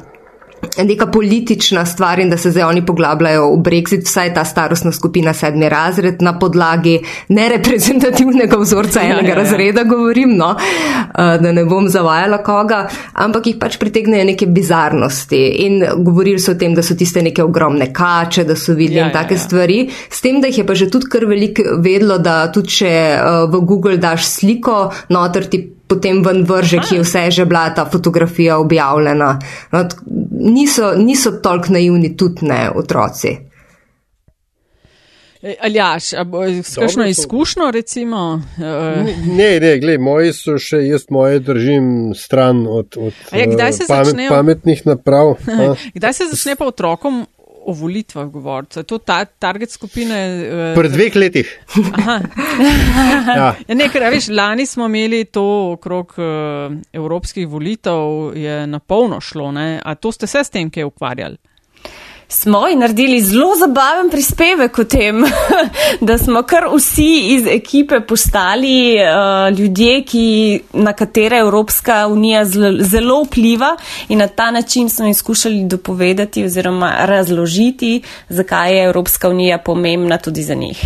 neka 0.83 1.07
politična 1.07 1.85
stvar 1.85 2.19
in 2.19 2.29
da 2.29 2.37
se 2.37 2.51
zdaj 2.51 2.63
oni 2.63 2.85
poglabljajo 2.85 3.49
v 3.55 3.57
Brexit, 3.57 4.05
vsaj 4.05 4.33
ta 4.33 4.45
starostna 4.45 4.91
skupina 4.91 5.33
sedmi 5.33 5.69
razred 5.69 6.21
na 6.21 6.39
podlagi 6.39 6.99
nereprezentativnega 7.29 8.57
vzorca 8.57 9.01
ja, 9.01 9.13
enega 9.13 9.27
ja, 9.27 9.35
ja. 9.35 9.35
razreda, 9.35 9.83
govorim, 9.83 10.35
no, 10.37 10.55
eh, 10.57 11.37
da 11.41 11.51
ne 11.51 11.65
bom 11.65 11.89
zavajala 11.89 12.41
koga, 12.43 12.87
ampak 13.13 13.47
jih 13.47 13.59
pač 13.59 13.77
pritegnejo 13.81 14.25
neke 14.25 14.45
bizarnosti 14.45 15.41
in 15.65 15.83
govorili 15.97 16.39
so 16.39 16.51
o 16.51 16.59
tem, 16.59 16.75
da 16.75 16.83
so 16.83 16.95
tiste 16.95 17.23
neke 17.23 17.43
ogromne 17.43 17.91
kače, 17.93 18.43
da 18.43 18.55
so 18.55 18.73
videli 18.73 18.99
ja, 18.99 19.07
in 19.07 19.13
take 19.13 19.35
ja, 19.35 19.39
ja. 19.39 19.45
stvari, 19.45 19.79
s 20.09 20.21
tem, 20.21 20.41
da 20.41 20.51
jih 20.51 20.63
je 20.63 20.67
pa 20.67 20.75
že 20.75 20.89
tudi 20.91 21.09
kar 21.11 21.25
veliko 21.25 21.79
vedlo, 21.83 22.17
da 22.17 22.51
tudi 22.51 22.79
če 22.79 22.91
uh, 23.15 23.45
v 23.51 23.63
Google 23.65 23.97
daš 24.01 24.27
sliko, 24.27 24.89
noter 25.09 25.49
ti 25.49 25.63
potem 25.87 26.21
ven 26.25 26.43
vrže, 26.43 26.79
ki 26.81 26.95
je 26.95 27.01
vse 27.05 27.31
že 27.31 27.45
bila 27.45 27.69
ta 27.75 27.85
fotografija 27.85 28.57
objavljena. 28.57 29.39
No, 29.71 29.83
niso, 30.31 30.93
niso 30.97 31.31
toliko 31.31 31.73
naivni 31.73 32.15
tudi 32.17 32.45
ne 32.45 32.69
otroci. 32.75 33.37
E, 35.45 35.55
Aljaš, 35.61 36.09
kakšno 36.75 37.05
izkušnjo 37.05 37.71
recimo? 37.71 38.41
Ne, 38.57 39.59
ne, 39.59 39.77
gled, 39.79 40.01
moji 40.01 40.33
so 40.33 40.55
še, 40.57 40.79
jaz 40.87 41.05
moje 41.13 41.39
držim 41.45 42.15
stran 42.17 42.63
od, 42.65 42.97
od 42.97 43.13
ja, 43.29 43.45
pamet, 43.45 43.77
začnejo, 43.87 44.31
pametnih 44.33 44.81
naprav. 44.89 45.35
kdaj 45.97 46.13
se 46.17 46.29
začne 46.31 46.55
pa 46.55 46.65
otrokom 46.65 47.27
o 47.65 47.73
volitvah 47.73 48.29
govoriti. 48.29 48.79
Je 48.79 48.83
to 48.83 48.97
ta 48.97 49.25
target 49.25 49.71
skupine? 49.71 50.17
Uh, 50.45 50.75
Pred 50.77 50.91
dveh 50.91 51.15
letih. 51.15 51.49
ja. 53.39 53.55
ja 53.67 53.75
nekaj, 53.75 54.09
veš, 54.13 54.29
lani 54.29 54.65
smo 54.65 54.85
imeli 54.85 55.25
to 55.25 55.45
okrog 55.73 56.13
uh, 56.17 56.75
evropskih 56.93 57.47
volitev, 57.47 58.35
je 58.37 58.67
na 58.67 58.79
polno 58.79 59.21
šlo. 59.21 59.51
Ne? 59.51 59.81
A 59.85 59.95
to 59.95 60.11
ste 60.11 60.27
se 60.27 60.43
s 60.43 60.53
tem 60.53 60.69
kaj 60.69 60.87
ukvarjali? 60.91 61.37
Smo 62.27 62.67
in 62.67 62.79
naredili 62.79 63.21
zelo 63.21 63.55
zabaven 63.55 64.09
prispevek 64.09 64.79
o 64.79 64.83
tem, 64.83 65.23
da 66.07 66.17
smo 66.17 66.43
kar 66.43 66.67
vsi 66.75 67.19
iz 67.35 67.47
ekipe 67.47 67.99
postali 67.99 68.95
uh, 68.95 69.57
ljudje, 69.57 70.03
ki, 70.03 70.59
na 70.73 70.93
katere 70.93 71.37
Evropska 71.37 72.07
unija 72.07 72.45
zelo 72.79 73.23
vpliva 73.23 73.75
in 74.09 74.17
na 74.17 74.27
ta 74.27 74.51
način 74.51 74.89
smo 74.89 75.05
jim 75.05 75.13
skušali 75.13 75.63
dopovedati 75.65 76.45
oziroma 76.45 76.93
razložiti, 76.99 78.01
zakaj 78.29 78.77
je 78.77 78.83
Evropska 78.85 79.29
unija 79.29 79.57
pomembna 79.57 80.17
tudi 80.17 80.43
za 80.43 80.53
njih. 80.53 80.81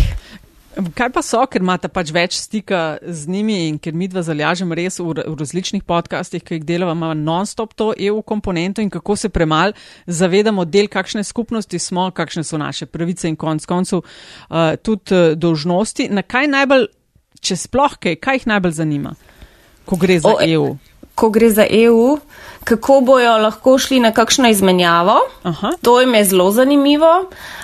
Kaj 0.70 1.08
pa 1.10 1.22
so, 1.26 1.40
ker 1.50 1.64
imate 1.64 1.88
pač 1.90 2.12
več 2.14 2.36
stika 2.38 3.00
z 3.02 3.26
njimi 3.30 3.56
in 3.66 3.78
ker 3.82 3.96
mi 3.96 4.06
dva 4.06 4.22
zalažem 4.22 4.70
res 4.78 5.00
v, 5.02 5.16
v 5.18 5.34
različnih 5.34 5.82
podcastih, 5.82 6.44
ki 6.46 6.60
jih 6.60 6.66
delamo 6.68 7.10
non-stop 7.18 7.74
to 7.74 7.88
EU 7.98 8.20
komponento 8.22 8.82
in 8.82 8.90
kako 8.90 9.16
se 9.18 9.32
premal 9.34 9.74
zavedamo 10.06 10.64
del, 10.64 10.86
kakšne 10.86 11.24
skupnosti 11.26 11.78
smo, 11.82 12.06
kakšne 12.14 12.46
so 12.46 12.60
naše 12.60 12.86
pravice 12.86 13.26
in 13.26 13.36
konc 13.36 13.66
koncev 13.66 14.04
uh, 14.04 14.76
tudi 14.78 15.10
uh, 15.16 15.34
dolžnosti. 15.34 16.06
Na 16.14 16.22
kaj 16.22 16.46
najbolj, 16.54 16.86
če 17.42 17.58
sploh 17.66 17.98
kaj, 17.98 18.20
kaj 18.22 18.40
jih 18.40 18.48
najbolj 18.54 18.78
zanima, 18.78 19.16
ko 19.90 19.98
gre 19.98 20.20
za 20.22 20.36
o, 20.36 20.38
EU? 20.46 20.70
Ko 21.20 21.28
gre 21.28 21.50
za 21.52 21.66
EU, 21.68 22.16
kako 22.64 23.00
bojo 23.04 23.36
lahko 23.44 23.76
šli 23.78 24.00
na 24.00 24.12
kakšno 24.16 24.48
izmenjavo. 24.48 25.18
Aha. 25.42 25.72
To 25.82 26.00
jim 26.00 26.14
je 26.14 26.24
zelo 26.24 26.50
zanimivo. 26.50 27.10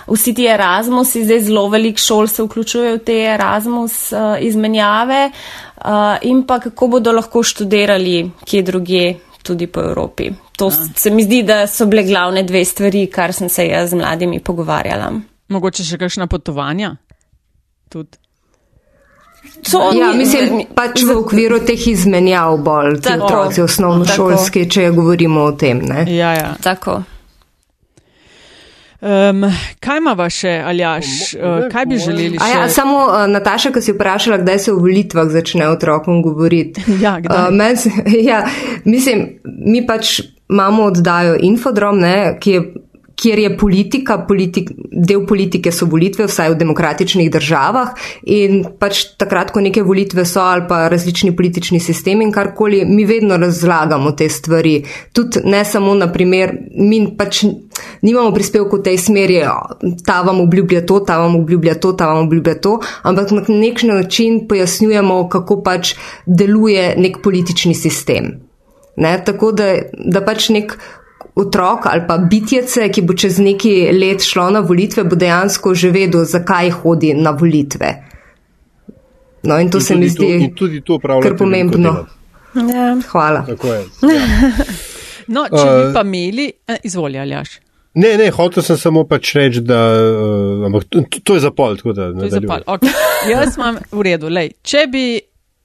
Vsi 0.06 0.34
ti 0.34 0.44
Erasmus, 0.46 1.16
zdaj 1.16 1.40
zelo 1.48 1.68
velik 1.72 1.98
šol 1.98 2.28
se 2.28 2.44
vključujejo 2.44 2.96
v 2.96 3.04
te 3.04 3.16
Erasmus 3.34 4.12
uh, 4.12 4.36
izmenjave 4.40 5.30
uh, 5.30 5.84
in 6.22 6.44
pa 6.46 6.60
kako 6.60 6.88
bodo 6.88 7.12
lahko 7.12 7.42
študirali 7.42 8.30
kje 8.44 8.62
druge 8.62 9.14
tudi 9.42 9.66
po 9.66 9.80
Evropi. 9.80 10.30
To 10.56 10.66
A. 10.66 10.70
se 10.96 11.10
mi 11.10 11.22
zdi, 11.22 11.42
da 11.42 11.66
so 11.66 11.86
bile 11.86 12.02
glavne 12.02 12.42
dve 12.42 12.64
stvari, 12.64 13.06
kar 13.06 13.32
sem 13.32 13.48
se 13.48 13.66
jaz 13.66 13.90
z 13.90 13.94
mladimi 13.94 14.40
pogovarjala. 14.40 15.12
Mogoče 15.48 15.84
še 15.84 15.98
kakšna 15.98 16.26
potovanja? 16.26 16.96
Tudi. 17.88 18.18
So, 19.66 19.80
ja, 19.94 20.12
mislim, 20.14 20.62
pač 20.74 21.02
v 21.02 21.16
okviru 21.18 21.58
teh 21.66 21.88
izmenjav 21.90 22.58
bolj, 22.62 23.00
ti 23.02 23.16
otroci 23.18 23.64
osnovnošolski, 23.64 24.68
če 24.70 24.90
govorimo 24.94 25.48
o 25.48 25.52
tem. 25.58 25.82
Ne? 25.82 26.06
Ja, 26.12 26.32
ja. 26.36 26.54
Tako. 26.62 27.02
Um, 29.06 29.44
kaj 29.80 29.98
ima 30.00 30.14
še, 30.32 30.52
Aljaš, 30.66 31.08
uh, 31.36 31.66
kaj 31.72 31.84
bi 31.86 31.98
želeli? 32.00 32.38
Ja, 32.40 32.64
samo 32.72 33.02
uh, 33.04 33.26
Nataša, 33.28 33.70
ki 33.74 33.82
si 33.84 33.92
vprašala, 33.92 34.38
kdaj 34.40 34.58
se 34.64 34.72
v 34.72 34.80
volitvah 34.86 35.28
začne 35.30 35.68
otrokom 35.68 36.22
govoriti. 36.24 36.82
Ja, 37.04 37.18
uh, 37.20 37.50
men, 37.52 37.76
ja, 38.30 38.46
mislim, 38.84 39.26
mi 39.44 39.84
pač 39.86 40.20
imamo 40.48 40.88
oddajo 40.90 41.36
Infodrom, 41.44 42.00
ne, 42.00 42.38
ki 42.40 42.56
je 42.56 42.64
kjer 43.16 43.38
je 43.38 43.50
politika, 43.56 44.18
politik, 44.28 44.70
del 44.92 45.24
politike 45.26 45.72
so 45.72 45.88
volitve, 45.88 46.26
vsaj 46.28 46.52
v 46.52 46.58
demokratičnih 46.60 47.30
državah 47.32 47.94
in 48.32 48.62
pač 48.78 49.02
takrat, 49.16 49.52
ko 49.54 49.62
neke 49.64 49.82
volitve 49.86 50.26
so 50.28 50.42
ali 50.44 50.66
pa 50.68 50.86
različni 50.92 51.32
politični 51.36 51.80
sistemi 51.80 52.26
in 52.26 52.32
karkoli, 52.32 52.84
mi 52.84 53.06
vedno 53.08 53.38
razlagamo 53.40 54.12
te 54.12 54.28
stvari. 54.28 54.82
Tudi 55.12 55.40
ne 55.44 55.64
samo 55.64 55.94
na 55.94 56.10
primer, 56.12 56.52
mi 56.76 57.00
pač 57.16 57.44
nimamo 58.02 58.34
prispevkov 58.36 58.80
v 58.80 58.88
tej 58.90 59.00
smeri, 59.00 59.40
ta 60.04 60.20
vam 60.26 60.40
obljublja 60.44 60.84
to, 60.86 61.00
ta 61.00 61.18
vam 61.22 61.38
obljublja 61.40 61.78
to, 61.80 61.92
ta 61.92 62.10
vam 62.12 62.26
obljublja 62.26 62.58
to, 62.60 62.78
ampak 63.02 63.32
na 63.32 63.44
nek 63.48 63.82
način 63.82 64.42
pojasnjujemo, 64.48 65.22
kako 65.32 65.62
pač 65.64 65.94
deluje 66.26 66.92
nek 67.00 67.22
politični 67.24 67.74
sistem. 67.74 68.34
Ne? 68.96 69.16
Tako 69.24 69.52
da, 69.52 69.72
da 69.92 70.20
pač 70.24 70.50
nek 70.52 70.76
otrok 71.36 71.86
ali 71.86 72.02
pa 72.08 72.18
bitjece, 72.18 72.88
ki 72.92 73.02
bo 73.02 73.14
čez 73.14 73.38
neki 73.38 73.74
let 73.92 74.24
šlo 74.24 74.48
na 74.50 74.60
volitve, 74.64 75.04
bo 75.04 75.16
dejansko 75.16 75.74
že 75.74 75.90
vedel, 75.92 76.24
zakaj 76.24 76.70
hodi 76.80 77.12
na 77.14 77.30
volitve. 77.36 77.92
No, 79.46 79.58
in 79.60 79.70
to 79.70 79.78
in 79.78 79.84
se 79.84 79.96
mi 79.96 80.08
zdi 80.08 80.52
kar 81.22 81.36
pomembno. 81.38 82.06
Ja. 82.54 82.96
Hvala. 83.08 83.44
Ja. 85.26 85.34
no, 85.34 85.42
če 85.50 85.62
bi 85.66 85.86
uh, 85.88 85.92
pa 85.94 86.02
imeli, 86.06 86.44
eh, 86.68 86.76
izvolja, 86.86 87.24
Aljaš. 87.26 87.56
Ne, 87.98 88.12
ne, 88.20 88.28
hotel 88.30 88.62
sem 88.62 88.78
samo 88.78 89.02
pač 89.08 89.32
reči, 89.34 89.62
da 89.66 89.78
uh, 90.70 90.76
to, 90.88 91.02
to 91.18 91.34
je 91.34 91.42
zapol. 91.42 91.76
To 91.82 91.90
je 91.90 92.30
zapol. 92.30 92.62
Okay. 92.76 92.92
Jaz 93.32 93.58
imam 93.58 93.80
v 93.90 94.04
redu. 94.06 94.30
Lej, 94.30 94.52
če 94.62 94.84
bi 94.92 95.04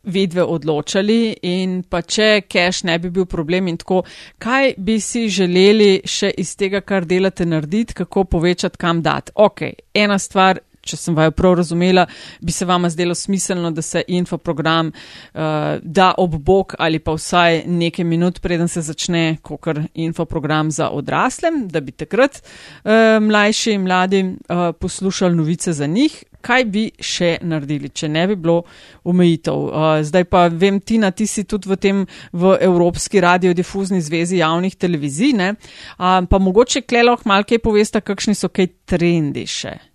vidve 0.04 0.43
odločali 0.43 1.36
in 1.41 1.82
pa 1.89 2.02
če 2.02 2.41
cash 2.49 2.86
ne 2.88 2.97
bi 2.99 3.12
bil 3.14 3.26
problem 3.30 3.68
in 3.68 3.78
tako, 3.78 4.02
kaj 4.41 4.74
bi 4.78 4.99
si 4.99 5.28
želeli 5.30 6.02
še 6.06 6.32
iz 6.41 6.56
tega, 6.58 6.82
kar 6.82 7.06
delate, 7.06 7.45
narediti, 7.45 7.93
kako 8.02 8.26
povečati, 8.36 8.78
kam 8.82 9.02
dati. 9.02 9.34
Ok, 9.36 9.66
ena 9.93 10.20
stvar. 10.20 10.62
Če 10.82 10.97
sem 10.97 11.14
vaju 11.14 11.30
prav 11.38 11.52
razumela, 11.60 12.08
bi 12.41 12.49
se 12.49 12.66
vama 12.66 12.89
zdelo 12.89 13.14
smiselno, 13.14 13.70
da 13.70 13.84
se 13.86 14.02
infoprogram 14.18 14.88
uh, 14.89 15.43
da 15.84 16.08
ob 16.18 16.39
bok 16.41 16.74
ali 16.82 16.97
pa 16.97 17.14
vsaj 17.14 17.60
nekaj 17.70 18.08
minut, 18.10 18.39
preden 18.41 18.66
se 18.66 18.82
začne, 18.82 19.38
kot 19.45 19.78
infoprogram 19.93 20.72
za 20.74 20.89
odraslem, 20.89 21.68
da 21.70 21.84
bi 21.86 21.93
takrat 21.93 22.41
uh, 22.41 23.22
mlajši 23.22 23.78
in 23.78 23.86
mladi 23.86 24.24
uh, 24.26 24.72
poslušali 24.74 25.38
novice 25.38 25.74
za 25.78 25.86
njih 25.86 26.18
kaj 26.42 26.66
bi 26.72 26.86
še 27.00 27.38
naredili, 27.42 27.89
če 27.89 28.10
ne 28.12 28.26
bi 28.32 28.38
bilo 28.39 28.64
omejitev. 29.08 29.68
Uh, 29.68 29.92
zdaj 30.06 30.28
pa 30.32 30.48
vem, 30.50 30.80
Tina, 30.82 31.12
ti 31.12 31.28
si 31.30 31.46
tudi 31.46 31.70
v 31.70 31.78
tem 31.78 32.04
v 32.34 32.56
Evropski 32.62 33.22
radiodifuzni 33.22 34.02
zvezi 34.02 34.42
javnih 34.42 34.76
televizij, 34.76 35.38
uh, 35.38 35.56
pa 36.28 36.42
mogoče 36.42 36.84
kleloh 36.84 37.22
malke 37.26 37.60
povesta, 37.60 38.02
kakšni 38.02 38.36
so 38.36 38.50
kaj 38.50 38.72
trendi 38.89 39.46
še. 39.48 39.91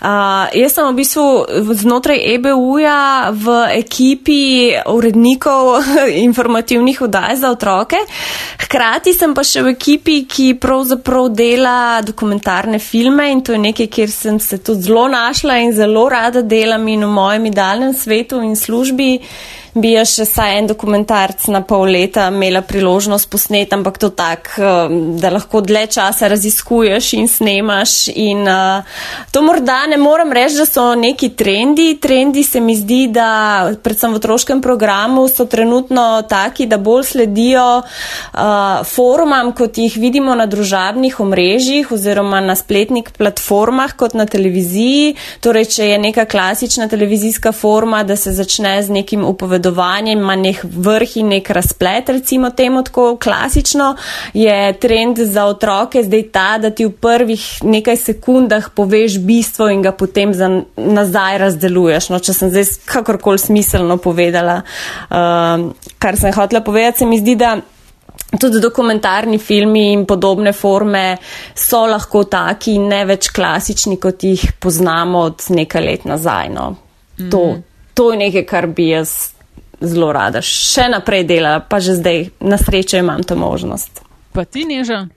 Uh, 0.00 0.48
jaz 0.56 0.72
sem 0.72 0.86
v 0.88 0.96
bistvu 0.96 1.24
znotraj 1.76 2.16
EBU-ja 2.36 3.28
v 3.36 3.56
ekipi 3.76 4.72
urednikov 4.88 5.84
informativnih 6.28 7.02
vdaj 7.04 7.36
za 7.42 7.50
otroke. 7.52 8.00
Hkrati 8.64 9.12
sem 9.12 9.36
pa 9.36 9.44
še 9.44 9.60
v 9.66 9.74
ekipi, 9.74 10.22
ki 10.24 10.54
pravzaprav 10.56 11.28
dela 11.36 12.00
dokumentarne 12.00 12.80
filme 12.80 13.28
in 13.28 13.44
to 13.44 13.52
je 13.52 13.60
nekaj, 13.60 13.90
kjer 13.92 14.10
sem 14.10 14.40
se 14.40 14.62
tudi 14.64 14.88
zelo 14.88 15.04
našla 15.12 15.60
in 15.60 15.76
zelo 15.76 16.08
rada 16.08 16.40
delam 16.40 16.88
in 16.88 17.04
v 17.04 17.12
mojem 17.12 17.50
idealnem 17.52 17.92
svetu 17.92 18.40
in 18.40 18.56
službi. 18.56 19.12
Bi 19.74 19.92
jaz 19.94 20.16
še 20.16 20.24
saj 20.26 20.56
en 20.58 20.66
dokumentarc 20.66 21.44
na 21.54 21.60
pol 21.62 21.92
leta 21.94 22.24
imela 22.32 22.58
priložnost 22.66 23.28
posneti, 23.30 23.70
ampak 23.76 24.00
to 24.02 24.08
tak, 24.10 24.50
eh, 24.58 24.88
da 25.22 25.30
lahko 25.30 25.60
dlje 25.62 25.86
časa 25.94 26.26
raziskuješ 26.28 27.12
in 27.14 27.28
snemaš. 27.28 28.08
In, 28.14 28.42
uh, 28.48 28.82
to 29.30 29.42
morda 29.42 29.86
ne 29.86 29.96
moram 29.96 30.32
reči, 30.32 30.56
da 30.56 30.66
so 30.66 30.94
neki 30.94 31.28
trendi. 31.36 31.98
Trendi 32.00 32.42
se 32.42 32.60
mi 32.60 32.74
zdi, 32.76 33.06
da 33.06 33.70
predvsem 33.82 34.12
v 34.12 34.18
otroškem 34.18 34.62
programu 34.62 35.28
so 35.28 35.46
trenutno 35.46 36.22
taki, 36.28 36.66
da 36.66 36.78
bolj 36.78 37.04
sledijo 37.12 37.82
uh, 37.82 38.82
forumam, 38.84 39.52
kot 39.52 39.78
jih 39.78 39.96
vidimo 39.96 40.34
na 40.34 40.46
družabnih 40.46 41.20
omrežjih 41.20 41.92
oziroma 41.92 42.40
na 42.40 42.56
spletnih 42.56 43.12
platformah 43.18 43.94
kot 43.96 44.14
na 44.14 44.26
televiziji. 44.26 45.14
Torej, 45.40 45.70
če 45.76 45.90
je 45.92 45.98
neka 45.98 46.24
klasična 46.24 46.88
televizijska 46.88 47.52
forma, 47.52 48.02
da 48.04 48.16
se 48.16 48.32
začne 48.32 48.82
z 48.82 48.90
nekim 48.90 49.24
upovedovanjem, 49.24 49.59
napovedovanje, 49.60 50.12
ima 50.12 50.36
nek 50.36 50.64
vrh 50.64 51.16
in 51.16 51.28
nek 51.28 51.50
razplet, 51.50 52.08
recimo 52.08 52.50
temu 52.50 52.82
tako 52.82 53.16
klasično, 53.16 53.96
je 54.34 54.78
trend 54.78 55.18
za 55.18 55.44
otroke 55.46 56.02
zdaj 56.02 56.22
ta, 56.32 56.58
da 56.58 56.70
ti 56.70 56.84
v 56.84 56.92
prvih 56.92 57.62
nekaj 57.62 57.96
sekundah 57.96 58.70
poveš 58.74 59.18
bistvo 59.18 59.68
in 59.68 59.82
ga 59.82 59.92
potem 59.92 60.34
za 60.34 60.48
nazaj 60.76 61.38
razdeluješ. 61.38 62.10
No, 62.10 62.18
če 62.18 62.32
sem 62.32 62.50
zdaj 62.50 62.64
kakorkoli 62.84 63.38
smiselno 63.38 63.96
povedala, 63.96 64.62
uh, 65.10 65.70
kar 65.98 66.16
sem 66.16 66.32
hotela 66.32 66.60
povedati, 66.60 66.98
se 66.98 67.06
mi 67.06 67.18
zdi, 67.18 67.36
da. 67.36 67.58
Tudi 68.30 68.60
dokumentarni 68.62 69.40
filmi 69.42 69.88
in 69.90 70.04
podobne 70.06 70.52
forme 70.52 71.16
so 71.54 71.80
lahko 71.90 72.22
taki 72.30 72.76
in 72.78 72.84
ne 72.86 73.00
več 73.04 73.26
klasični, 73.34 73.96
kot 73.98 74.22
jih 74.22 74.44
poznamo 74.62 75.24
od 75.32 75.48
nekaj 75.50 75.82
let 75.82 76.04
nazaj. 76.06 76.52
No. 76.54 76.68
To, 77.18 77.40
mm. 77.50 77.62
to 77.94 78.12
je 78.12 78.20
nekaj, 78.22 78.44
kar 78.46 78.68
bi 78.70 78.86
jaz 78.92 79.32
zelo 79.80 80.12
rada 80.12 80.42
še 80.44 80.88
naprej 80.92 81.24
delala, 81.24 81.60
pa 81.60 81.80
že 81.80 81.96
zdaj 81.98 82.30
na 82.40 82.58
srečo 82.60 83.00
imam 83.00 83.22
to 83.24 83.36
možnost. 83.36 84.04
Pa 84.32 84.44
ti, 84.44 84.64
Neža? 84.64 85.08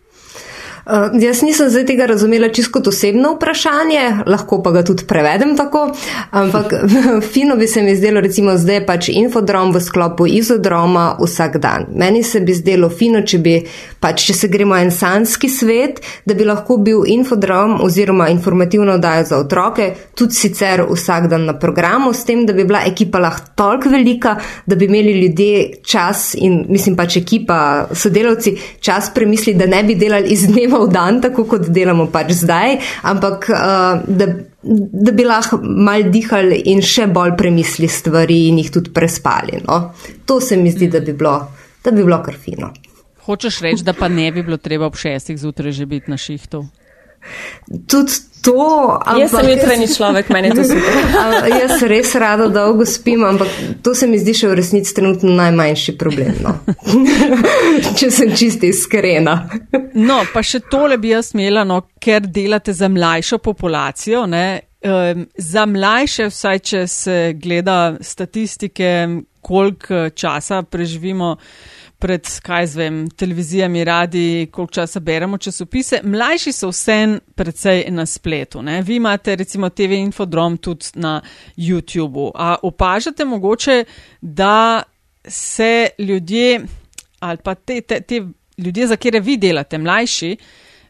Uh, 0.86 1.21
jaz 1.21 1.41
nisem 1.41 1.69
zdaj 1.69 1.86
tega 1.86 2.05
razumela 2.05 2.49
čisto 2.49 2.73
kot 2.75 2.88
osebno 2.88 3.29
vprašanje, 3.38 4.01
lahko 4.27 4.57
pa 4.63 4.71
ga 4.71 4.81
tudi 4.84 5.05
prevedem 5.07 5.53
tako, 5.55 5.86
ampak 6.31 6.73
fino 7.34 7.55
bi 7.55 7.67
se 7.67 7.81
mi 7.81 7.95
zdelo, 7.95 8.19
recimo 8.21 8.57
zdaj 8.57 8.81
pač 8.86 9.07
infodrom 9.09 9.71
v 9.71 9.79
sklopu 9.79 10.27
izodroma 10.27 11.05
vsak 11.21 11.55
dan. 11.63 11.86
Meni 11.95 12.23
se 12.23 12.41
bi 12.43 12.51
zdelo 12.53 12.89
fino, 12.89 13.21
če 13.23 13.39
bi 13.39 13.53
pač, 14.03 14.25
če 14.27 14.36
se 14.41 14.49
gremo 14.51 14.75
en 14.75 14.91
sanski 14.91 15.47
svet, 15.49 16.01
da 16.25 16.36
bi 16.36 16.43
lahko 16.43 16.77
bil 16.84 17.07
infodrom 17.07 17.77
oziroma 17.79 18.27
informativno 18.34 18.97
oddajo 18.99 19.23
za 19.29 19.39
otroke 19.39 19.88
tudi 20.19 20.36
sicer 20.36 20.84
vsak 20.89 21.29
dan 21.31 21.47
na 21.47 21.55
programu, 21.59 22.11
s 22.13 22.27
tem, 22.27 22.43
da 22.45 22.53
bi 22.53 22.67
bila 22.67 22.84
ekipa 22.86 23.23
lahko 23.23 23.55
toliko 23.55 23.89
velika, 23.89 24.36
da 24.65 24.75
bi 24.75 24.91
imeli 24.91 25.15
ljudje 25.21 25.63
čas 25.88 26.36
in 26.36 26.65
mislim 26.69 26.99
pač 26.99 27.17
ekipa, 27.23 27.88
sodelavci 27.95 28.57
čas 28.84 29.13
premisliti, 29.15 29.59
da 29.59 29.65
ne 29.65 29.84
bi 29.84 29.95
delali 29.95 30.36
iz 30.36 30.43
dneva 30.47 30.72
delamo 30.74 30.86
v 30.86 30.91
dan, 30.91 31.21
tako 31.21 31.45
kot 31.45 31.69
delamo 31.69 32.07
pač 32.11 32.34
zdaj, 32.41 32.78
ampak 33.03 33.49
uh, 33.49 34.01
da, 34.07 34.28
da 34.63 35.11
bi 35.11 35.26
lahko 35.26 35.59
mal 35.61 36.09
dihali 36.11 36.63
in 36.71 36.82
še 36.82 37.07
bolj 37.07 37.36
premislili 37.38 37.89
stvari 37.89 38.47
in 38.49 38.59
jih 38.61 38.71
tudi 38.71 38.93
prespali. 38.93 39.61
No? 39.67 39.93
To 40.26 40.39
se 40.41 40.57
mi 40.57 40.71
zdi, 40.71 40.89
da 40.89 40.99
bi 40.99 41.13
bilo, 41.13 41.38
da 41.84 41.91
bi 41.91 42.03
bilo 42.03 42.21
kar 42.24 42.36
fino. 42.36 42.74
Hočeš 43.24 43.61
reči, 43.63 43.84
da 43.84 43.93
pa 43.93 44.09
ne 44.09 44.32
bi 44.32 44.43
bilo 44.43 44.57
treba 44.57 44.86
ob 44.86 44.97
šestih 44.99 45.38
zjutraj 45.39 45.71
že 45.71 45.86
biti 45.86 46.11
na 46.11 46.17
šihtu? 46.17 46.65
Tudi 47.88 48.21
to. 48.43 48.99
Jaz 49.19 49.32
sem 49.32 49.49
jutranji 49.49 49.88
človek, 49.95 50.30
meni 50.30 50.51
je 50.51 50.55
to 50.55 50.63
super. 50.63 50.97
jaz 51.61 51.84
res 51.88 52.15
rado 52.19 52.49
dolgo 52.51 52.86
spim, 52.86 53.24
ampak 53.24 53.47
to 53.84 53.95
se 53.95 54.07
mi 54.07 54.19
zdi 54.19 54.36
še 54.36 54.49
v 54.51 54.57
resnici 54.59 54.93
trenutno 54.95 55.32
najmanjši 55.38 55.95
problem. 55.97 56.36
No. 56.43 56.57
Če 57.99 58.11
sem 58.11 58.36
čisti 58.36 58.74
iskrena. 58.74 59.38
no, 59.95 60.19
pa 60.34 60.43
še 60.43 60.63
tole 60.69 60.99
bi 60.99 61.13
jaz 61.13 61.32
imela, 61.38 61.63
no, 61.67 61.80
ker 62.03 62.28
delate 62.28 62.76
za 62.76 62.91
mlajšo 62.91 63.39
populacijo. 63.43 64.26
Ne, 64.28 64.45
um, 64.84 65.28
za 65.38 65.65
mlajše, 65.69 66.28
vsaj 66.34 66.59
če 66.59 66.88
se 66.91 67.19
gleda 67.39 67.95
statistike, 68.01 68.91
koliko 69.43 70.09
časa 70.15 70.61
preživimo 70.63 71.36
pred, 72.04 72.28
kaj 72.43 72.68
zvem, 72.68 72.97
televizijami, 73.10 73.84
radi, 73.84 74.47
koliko 74.51 74.74
časa 74.74 74.99
beremo 74.99 75.38
časopise. 75.38 76.01
Mlajši 76.04 76.51
so 76.51 76.68
vsem 76.74 77.20
predvsej 77.36 77.86
na 77.95 78.06
spletu. 78.06 78.62
Ne? 78.62 78.82
Vi 78.82 78.97
imate 78.99 79.36
recimo 79.39 79.70
TV 79.70 80.01
Infodrom 80.01 80.58
tudi 80.58 80.86
na 80.99 81.22
YouTubu. 81.58 82.32
A 82.36 82.56
opažate 82.62 83.26
mogoče, 83.26 83.84
da 84.22 84.84
se 85.28 85.88
ljudje 85.97 86.66
ali 87.24 87.38
pa 87.38 87.56
te, 87.56 87.82
te, 87.82 88.01
te 88.01 88.22
ljudje, 88.58 88.88
za 88.88 88.95
kere 88.95 89.20
vi 89.20 89.38
delate, 89.38 89.78
mlajši, 89.78 90.36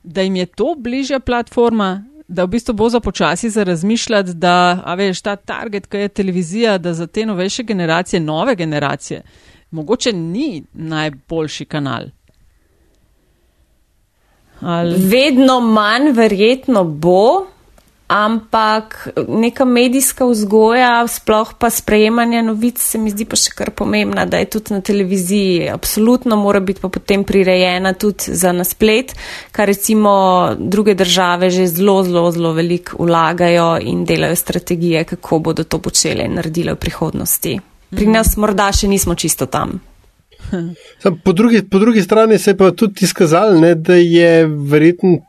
da 0.04 0.22
jim 0.22 0.36
je 0.36 0.46
to 0.46 0.76
bližja 0.78 1.20
platforma, 1.20 2.04
da 2.28 2.44
v 2.44 2.56
bistvu 2.56 2.74
bo 2.74 2.90
za 2.90 3.00
počasi 3.00 3.50
za 3.50 3.64
razmišljati, 3.64 4.34
da, 4.34 4.82
a 4.86 4.96
veš, 4.96 5.22
ta 5.22 5.36
target, 5.36 5.88
ki 5.88 5.98
je 5.98 6.08
televizija, 6.10 6.78
da 6.78 6.94
za 6.94 7.08
te 7.08 7.26
novejše 7.26 7.64
generacije, 7.64 8.20
nove 8.20 8.56
generacije, 8.56 9.22
mogoče 9.74 10.14
ni 10.14 10.64
najboljši 10.74 11.66
kanal. 11.66 12.12
Ali... 14.62 14.96
Vedno 15.08 15.60
manj, 15.60 16.12
verjetno 16.12 16.84
bo, 16.84 17.46
ampak 18.08 19.08
neka 19.28 19.66
medijska 19.66 20.26
vzgoja, 20.26 21.08
sploh 21.08 21.54
pa 21.60 21.70
sprejemanje 21.70 22.44
novic, 22.44 22.80
se 22.80 22.98
mi 22.98 23.12
zdi 23.12 23.26
pa 23.26 23.36
še 23.40 23.56
kar 23.58 23.72
pomembna, 23.76 24.26
da 24.30 24.40
je 24.40 24.52
tudi 24.56 24.76
na 24.76 24.82
televiziji. 24.82 25.68
Absolutno 25.74 26.38
mora 26.40 26.62
biti 26.62 26.84
pa 26.84 26.92
potem 26.94 27.26
prirejena 27.28 27.94
tudi 27.98 28.38
za 28.38 28.54
nasplet, 28.54 29.16
kar 29.52 29.68
recimo 29.68 30.14
druge 30.60 30.96
države 30.96 31.50
že 31.50 31.68
zelo, 31.68 32.04
zelo, 32.04 32.30
zelo 32.32 32.54
veliko 32.54 33.04
vlagajo 33.04 33.78
in 33.82 34.06
delajo 34.06 34.36
strategije, 34.36 35.04
kako 35.04 35.40
bodo 35.40 35.64
to 35.64 35.82
počele 35.82 36.30
in 36.30 36.40
naredile 36.40 36.78
v 36.78 36.84
prihodnosti. 36.86 37.60
Pri 37.96 38.08
nas 38.08 38.36
morda 38.38 38.72
še 38.74 38.88
nismo 38.88 39.16
čisto 39.16 39.46
tam. 39.46 39.80
Po 41.24 41.34
drugi, 41.34 41.64
po 41.70 41.80
drugi 41.80 42.02
strani 42.02 42.38
se 42.38 42.52
je 42.52 42.58
pa 42.58 42.72
tudi 42.72 43.06
izkazalo, 43.08 43.60
ne, 43.60 43.76
da 43.76 43.96
je 43.96 44.46
verjetno 44.48 45.20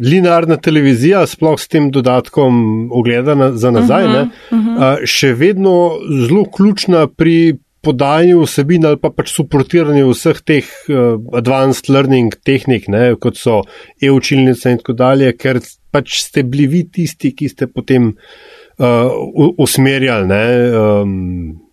linearna 0.00 0.56
televizija, 0.56 1.26
sploh 1.26 1.58
s 1.60 1.68
tem 1.68 1.90
dodatkom 1.90 2.88
ogledana 2.92 3.52
za 3.52 3.70
nazaj, 3.70 4.04
uh 4.04 4.10
-huh, 4.10 4.14
ne, 4.14 4.22
uh 4.50 4.58
-huh. 4.58 5.06
še 5.06 5.32
vedno 5.32 5.92
zelo 6.26 6.44
ključna 6.44 7.06
pri 7.06 7.56
podajanju 7.80 8.40
vsebin 8.42 8.86
ali 8.86 8.96
pa 8.96 9.10
pač 9.10 9.30
suportiranju 9.34 10.10
vseh 10.10 10.40
teh 10.42 10.64
uh, 10.88 11.20
advanced 11.38 11.90
learning 11.90 12.34
tehnik, 12.44 12.88
ne, 12.88 13.14
kot 13.20 13.36
so 13.36 13.62
e-učilnice 14.02 14.70
in 14.70 14.78
tako 14.78 14.92
dalje, 14.92 15.32
ker 15.36 15.60
pač 15.90 16.20
ste 16.22 16.42
bili 16.42 16.66
vi 16.66 16.82
tisti, 16.90 17.34
ki 17.36 17.48
ste 17.48 17.66
potem 17.66 18.08
uh, 18.10 19.54
usmerjali. 19.58 20.26
Ne, 20.26 20.44
um, 20.80 21.65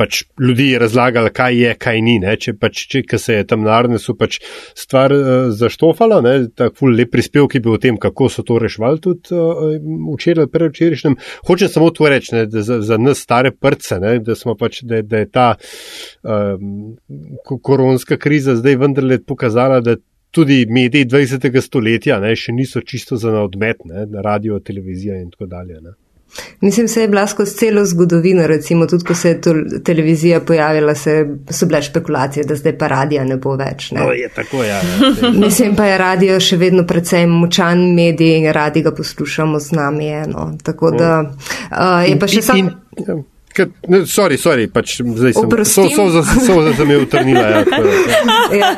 pač 0.00 0.22
ljudi 0.40 0.70
razlagali, 0.80 1.30
kaj 1.34 1.56
je, 1.56 1.72
kaj 1.84 2.00
ni. 2.04 2.16
Ne? 2.22 2.34
Če 2.40 2.54
pač, 2.56 2.84
če 2.88 3.18
se 3.20 3.36
je 3.36 3.46
tam 3.48 3.64
na 3.66 3.74
Arnesu 3.76 4.14
pač 4.16 4.38
stvar 4.78 5.12
uh, 5.12 5.30
zaštofala, 5.52 6.20
tako 6.56 6.88
lep 6.92 7.12
prispevki 7.12 7.60
bi 7.60 7.72
o 7.72 7.78
tem, 7.80 7.98
kako 8.00 8.30
so 8.32 8.44
to 8.48 8.56
rešvali 8.62 9.02
tudi 9.04 9.36
uh, 9.36 9.74
včeraj, 10.14 10.48
prevčerajšnjem. 10.52 11.18
Hočem 11.48 11.72
samo 11.72 11.90
to 11.92 12.08
reči, 12.08 12.34
ne, 12.36 12.46
da 12.48 12.64
za, 12.64 12.80
za 12.84 12.98
nas 13.00 13.20
stare 13.20 13.52
prce, 13.52 14.00
ne, 14.00 14.16
da, 14.24 14.36
pač, 14.58 14.80
da, 14.88 15.02
da 15.04 15.20
je 15.20 15.28
ta 15.32 15.48
um, 16.22 16.96
koronska 17.44 18.16
kriza 18.16 18.56
zdaj 18.56 18.80
vendarle 18.80 19.20
pokazala, 19.20 19.82
da 19.84 19.98
tudi 20.32 20.64
mediji 20.64 21.04
20. 21.12 21.60
stoletja 21.60 22.16
ne, 22.24 22.32
še 22.36 22.56
niso 22.56 22.80
čisto 22.80 23.20
za 23.20 23.34
odmet, 23.42 23.84
ne, 23.84 24.06
radio, 24.24 24.62
televizija 24.64 25.20
in 25.20 25.28
tako 25.34 25.50
dalje. 25.52 25.82
Ne. 25.84 25.92
Mislim, 26.60 26.88
se 26.88 27.00
je 27.00 27.08
bila 27.08 27.26
skozi 27.26 27.56
celo 27.56 27.84
zgodovino, 27.84 28.46
recimo 28.46 28.86
tudi, 28.86 29.04
ko 29.04 29.14
se 29.14 29.28
je 29.28 29.40
televizija 29.84 30.40
pojavila, 30.40 30.94
se, 30.94 31.26
so 31.50 31.66
bile 31.66 31.82
špekulacije, 31.82 32.44
da 32.44 32.56
zdaj 32.56 32.78
pa 32.78 32.88
radija 32.88 33.24
ne 33.24 33.36
bo 33.36 33.56
več. 33.56 33.90
Ne? 33.90 34.00
No, 34.00 34.12
je 34.12 34.28
tako, 34.28 34.64
ja. 34.64 34.80
Mislim 35.44 35.76
pa 35.76 35.86
je 35.90 35.98
radio 35.98 36.40
še 36.40 36.56
vedno 36.56 36.86
predvsem 36.86 37.30
močan 37.30 37.84
medij 37.94 38.36
in 38.38 38.50
radi 38.52 38.82
ga 38.82 38.94
poslušamo 38.94 39.60
z 39.60 39.72
nami. 39.72 40.08
Eno. 40.12 40.52
Tako 40.62 40.90
da 40.90 41.12
uh, 41.22 42.08
je 42.08 42.18
pa 42.18 42.28
še 42.28 42.42
samo. 43.56 44.06
Sorry, 44.06 44.36
sorry, 44.38 44.66
pač 44.72 45.00
zdaj 45.00 45.32
sem 45.36 45.50
so, 45.64 45.88
so, 45.88 46.08
so, 46.10 46.22
so, 46.22 46.72
so 46.76 46.84
me 46.84 46.96
utrnila. 46.96 47.40
Ja, 47.40 47.62
ja. 48.60 48.70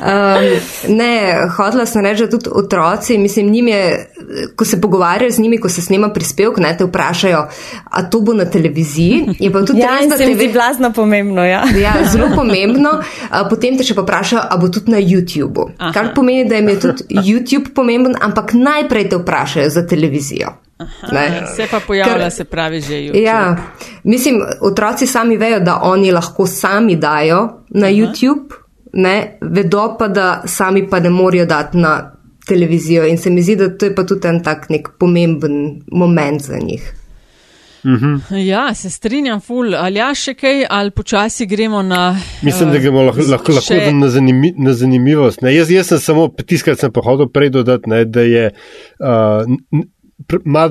um, 0.00 0.96
ne, 0.96 1.12
hodila 1.56 1.86
sem 1.86 2.04
reči, 2.04 2.24
da 2.24 2.30
tudi 2.30 2.50
otroci, 2.52 3.18
mislim, 3.18 3.50
njim 3.50 3.68
je, 3.68 3.82
ko 4.56 4.64
se 4.64 4.80
pogovarjajo 4.80 5.30
z 5.30 5.38
njimi, 5.38 5.60
ko 5.60 5.68
se 5.68 5.82
snema 5.82 6.10
prispevk, 6.12 6.58
ne, 6.58 6.74
te 6.78 6.84
vprašajo, 6.84 7.46
a 7.90 8.02
to 8.10 8.20
bo 8.20 8.34
na 8.34 8.44
televiziji. 8.44 9.36
Je 9.38 9.52
pa 9.52 9.64
tudi 9.64 9.80
ja, 9.80 9.96
res, 10.00 10.10
da 10.10 10.16
se 10.16 10.26
mi 10.26 10.34
zdi 10.34 10.50
blazno 10.52 10.92
pomembno, 10.92 11.44
ja. 11.44 11.64
ja, 11.86 11.96
zelo 12.12 12.30
pomembno. 12.38 12.98
Potem 13.50 13.78
te 13.78 13.86
še 13.86 13.96
pa 13.96 14.06
vprašajo, 14.06 14.44
a 14.50 14.60
bo 14.60 14.70
tudi 14.72 14.94
na 14.94 15.00
YouTubu. 15.02 15.70
Kar 15.94 16.12
pomeni, 16.14 16.48
da 16.48 16.60
jim 16.60 16.70
je 16.74 16.78
tudi 16.88 17.24
YouTube 17.26 17.74
pomemben, 17.74 18.16
ampak 18.20 18.54
najprej 18.56 19.10
te 19.10 19.20
vprašajo 19.22 19.70
za 19.70 19.86
televizijo. 19.86 20.56
Aha, 20.78 21.46
se 21.56 21.66
pa 21.70 21.80
pojavlja, 21.80 22.18
Ker, 22.18 22.30
se 22.30 22.44
pravi, 22.44 22.80
že 22.80 22.94
YouTube. 22.94 23.22
Ja, 23.22 23.56
mislim, 24.04 24.42
otroci 24.60 25.06
sami 25.06 25.36
vejo, 25.36 25.60
da 25.60 25.80
oni 25.82 26.12
lahko 26.12 26.46
sami 26.46 26.96
dajo 26.96 27.48
na 27.68 27.86
Aha. 27.86 27.96
YouTube, 27.96 28.54
ne, 28.92 29.38
vedo 29.40 29.96
pa, 29.98 30.08
da 30.08 30.42
sami 30.44 30.84
pa 30.90 31.00
ne 31.00 31.10
morejo 31.10 31.46
dati 31.46 31.78
na 31.78 32.12
televizijo. 32.46 33.06
In 33.06 33.18
se 33.18 33.30
mi 33.30 33.42
zdi, 33.42 33.56
da 33.56 33.70
to 33.78 33.86
je 33.86 33.94
pa 33.94 34.04
tudi 34.04 34.28
en 34.28 34.42
tak 34.44 34.68
nek 34.68 34.88
pomemben 34.98 35.82
moment 35.92 36.42
za 36.42 36.58
njih. 36.58 36.92
Uhum. 37.86 38.22
Ja, 38.30 38.74
se 38.74 38.90
strinjam, 38.90 39.40
ful. 39.40 39.74
Ali 39.74 40.00
ja, 40.00 40.08
še 40.14 40.34
kaj, 40.34 40.64
ali 40.70 40.90
počasi 40.90 41.46
gremo 41.46 41.82
na. 41.86 42.16
Mislim, 42.42 42.72
da 42.74 42.80
gremo 42.82 43.04
lahko, 43.06 43.22
lahko, 43.30 43.54
lahko 43.54 43.76
na, 43.94 44.08
zanimi, 44.10 44.50
na 44.58 44.74
zanimivost. 44.74 45.44
Jaz, 45.54 45.70
jaz 45.70 45.92
sem 45.92 46.00
samo 46.02 46.26
tiskal, 46.42 46.74
sem 46.80 46.92
pa 46.92 47.04
hodil 47.06 47.30
prej 47.30 47.52
dodati, 47.54 47.90
ne, 47.92 48.02
da 48.04 48.26
je. 48.26 48.48
Uh, 48.98 49.84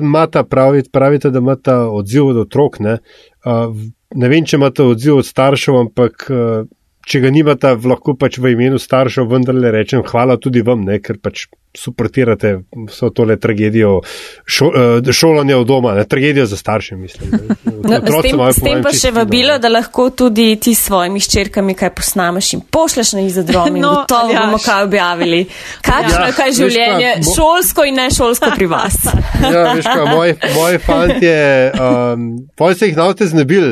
Mata 0.02 0.44
pravite, 0.44 0.90
pravite, 0.92 1.30
da 1.30 1.38
imate 1.38 1.74
odziv 1.74 2.26
od 2.32 2.36
otrok. 2.44 2.80
Ne? 2.80 2.98
Uh, 3.44 3.72
ne 4.14 4.28
vem, 4.28 4.44
če 4.44 4.58
imate 4.60 4.84
odziv 4.84 5.20
od 5.22 5.28
staršev, 5.28 5.78
ampak 5.86 6.26
uh, 6.30 6.66
če 7.06 7.22
ga 7.22 7.30
nimate, 7.32 7.72
lahko 7.86 8.16
pač 8.18 8.40
v 8.42 8.52
imenu 8.56 8.80
staršev 8.82 9.28
vendarle 9.30 9.70
rečem 9.74 10.02
hvala 10.06 10.36
tudi 10.42 10.64
vam, 10.66 10.84
ne? 10.84 10.98
ker 11.00 11.20
pač 11.22 11.46
suportirate 11.76 12.58
vso 12.88 13.10
tole 13.10 13.36
tragedijo 13.40 14.00
šo, 14.44 14.66
uh, 14.66 15.12
šolanja 15.12 15.58
v 15.58 15.64
doma, 15.64 15.94
ne? 15.94 16.04
tragedijo 16.04 16.46
za 16.46 16.56
starše, 16.56 16.96
mislim. 16.96 17.30
No, 17.64 18.00
s 18.00 18.22
tem, 18.22 18.40
s 18.52 18.62
tem 18.62 18.82
pa 18.82 18.92
še 18.92 19.10
vabilo, 19.14 19.58
da 19.58 19.68
lahko 19.68 20.08
tudi 20.10 20.48
ti 20.60 20.74
s 20.74 20.86
svojimi 20.88 21.20
ščerkami 21.22 21.76
kaj 21.78 21.92
posnameš 21.98 22.52
in 22.56 22.62
pošleš 22.70 23.12
na 23.18 23.26
izodrom 23.26 23.76
in 23.76 23.84
no, 23.84 23.92
to 24.08 24.20
bomo 24.30 24.58
kaj 24.62 24.86
objavili. 24.88 25.44
Kakšno 25.86 26.22
ja, 26.22 26.30
je 26.30 26.36
kaj 26.38 26.54
življenje, 26.60 27.12
kaj, 27.12 27.22
mo... 27.26 27.34
šolsko 27.36 27.86
in 27.86 28.00
ne 28.00 28.08
šolsko 28.14 28.52
pri 28.56 28.70
vas? 28.72 28.98
Ja, 29.36 29.74
veš 29.76 29.84
kaj, 29.84 30.04
moji, 30.10 30.34
moji 30.54 30.78
fantje, 30.82 31.36
um, 31.76 32.26
poj 32.56 32.74
se 32.74 32.88
jih 32.88 32.96
navte 32.98 33.28
znebil. 33.28 33.66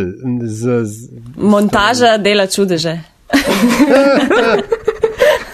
Z, 0.44 0.84
z, 0.84 1.22
Montaža 1.36 2.16
dela 2.22 2.46
čudeže. 2.46 2.98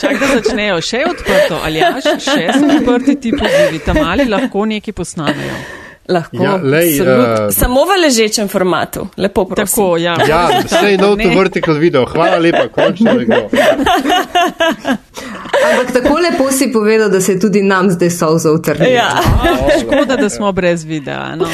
Čak, 0.00 0.16
da 0.20 0.26
začnejo 0.40 0.80
še 0.80 1.02
odprto, 1.10 1.60
ali 1.64 1.82
ja, 1.82 1.92
še 2.00 2.46
so 2.56 2.70
odprti 2.78 3.18
ti 3.20 3.32
pozivi, 3.36 3.82
tam 3.84 4.00
ali 4.04 4.24
lahko 4.28 4.64
neki 4.64 4.94
posnamejo. 4.96 5.58
Lahko. 6.10 6.42
Ja, 6.42 6.56
lej, 6.62 7.00
uh, 7.00 7.06
Samo 7.54 7.84
v 7.86 8.00
ležečem 8.02 8.48
formatu, 8.48 9.08
lepo 9.16 9.44
prosim. 9.44 9.66
Tako, 9.66 9.96
ja. 9.96 10.16
Ja, 10.28 10.48
vse 10.64 10.90
je 10.90 10.98
nov 10.98 11.16
to 11.22 11.28
vertikal 11.38 11.78
video, 11.78 12.06
hvala 12.10 12.38
lepa, 12.38 12.66
končno 12.74 13.10
je 13.20 13.26
bilo. 13.26 13.46
Ampak 15.70 15.92
tako 15.92 16.18
lepo 16.18 16.50
si 16.52 16.72
povedal, 16.72 17.10
da 17.10 17.20
se 17.20 17.32
je 17.32 17.40
tudi 17.40 17.62
nam 17.62 17.90
zdaj 17.90 18.10
solzo 18.10 18.52
utrnil. 18.54 18.92
Ja. 18.92 19.22
Škoda, 19.80 20.16
da 20.16 20.28
smo 20.28 20.52
brez 20.52 20.84
videa. 20.84 21.36
No, 21.36 21.46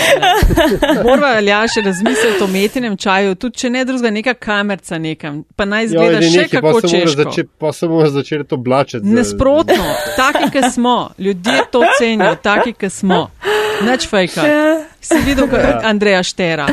Morva 1.06 1.32
velja 1.34 1.60
še 1.68 1.82
razmisliti 1.84 2.44
o 2.44 2.46
metinem 2.46 2.96
čaju, 2.96 3.34
tudi 3.34 3.58
če 3.58 3.70
ne 3.70 3.84
drugega, 3.84 4.10
neka 4.10 4.34
kamerca 4.34 4.98
nekam, 4.98 5.42
pa 5.56 5.64
naj 5.64 5.90
zgleda 5.92 6.20
Ja, 6.22 6.30
še 6.30 6.46
nekaj, 6.46 6.60
kako 6.60 6.80
češko. 6.88 7.46
Pa 7.58 7.72
se 7.72 7.88
bomo 7.88 8.08
začeli 8.10 8.46
to 8.46 8.56
blačeti. 8.56 9.06
Nesprotno, 9.06 9.92
taki, 10.16 10.50
ki 10.54 10.70
smo, 10.72 11.10
ljudje 11.18 11.60
to 11.70 11.82
cenijo, 11.98 12.34
taki, 12.42 12.72
ki 12.72 12.90
smo. 12.90 13.26
Neč 13.84 14.08
fejka. 14.08 14.42
Si 15.00 15.18
videl, 15.26 15.48
kot 15.48 15.84
Andreja 15.84 16.22
Štera. 16.22 16.66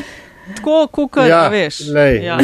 Tako, 0.55 0.87
kukar, 0.87 1.27
Ja, 1.29 1.47
veš. 1.47 1.79
lej, 1.87 2.25
ja. 2.25 2.37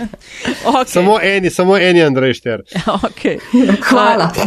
okay. 0.64 0.86
Samo 0.86 1.18
eni, 1.22 1.50
samo 1.50 1.76
eni 1.76 2.02
Andrej 2.02 2.34
Šter. 2.34 2.62
okay. 2.86 3.38
Hvala. 3.82 4.30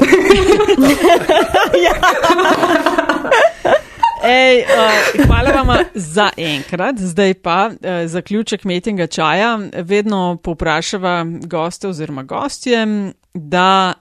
Ej, 4.24 4.64
uh, 4.70 5.26
hvala 5.26 5.52
vam 5.52 5.68
za 5.96 6.30
enkrat. 6.38 6.96
Zdaj 7.00 7.34
pa 7.34 7.70
uh, 7.70 7.90
zaključek 8.06 8.64
metinga 8.64 9.08
čaja. 9.08 9.60
Vedno 9.78 10.38
poprašava 10.44 11.26
goste 11.44 11.88
oziroma 11.88 12.24
gostje, 12.24 12.86
da 13.34 13.94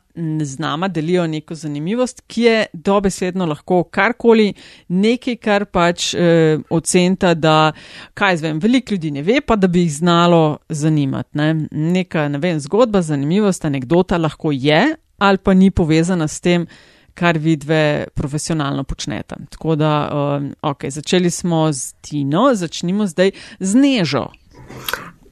z 0.43 0.59
nama 0.59 0.89
delijo 0.89 1.27
neko 1.27 1.55
zanimivost, 1.55 2.23
ki 2.27 2.43
je 2.43 2.67
dobesedno 2.73 3.47
lahko 3.47 3.83
karkoli, 3.85 4.53
nekaj, 4.89 5.37
kar 5.37 5.65
pač 5.65 6.15
uh, 6.15 6.61
ocenta, 6.71 7.35
da, 7.35 7.73
kaj 8.15 8.37
zvem, 8.37 8.59
veliko 8.59 8.95
ljudi 8.95 9.11
ne 9.11 9.23
ve, 9.23 9.41
pa 9.41 9.57
da 9.57 9.69
bi 9.69 9.87
jih 9.87 9.95
znalo 9.95 10.59
zanimati. 10.69 11.39
Ne? 11.39 11.55
Neka, 11.71 12.29
ne 12.29 12.39
vem, 12.39 12.61
zgodba, 12.61 13.03
zanimivost, 13.03 13.65
anekdota 13.65 14.19
lahko 14.19 14.53
je 14.53 14.97
ali 15.21 15.39
pa 15.39 15.55
ni 15.55 15.71
povezana 15.71 16.29
s 16.29 16.41
tem, 16.41 16.67
kar 17.15 17.39
vidve 17.39 18.07
profesionalno 18.15 18.85
počnete. 18.85 19.37
Tako 19.51 19.77
da, 19.77 20.11
um, 20.13 20.53
ok, 20.63 20.85
začeli 20.89 21.31
smo 21.31 21.73
z 21.73 21.93
Tino, 22.01 22.55
začnimo 22.55 23.07
zdaj 23.07 23.31
z 23.61 23.75
Nežo. 23.75 24.29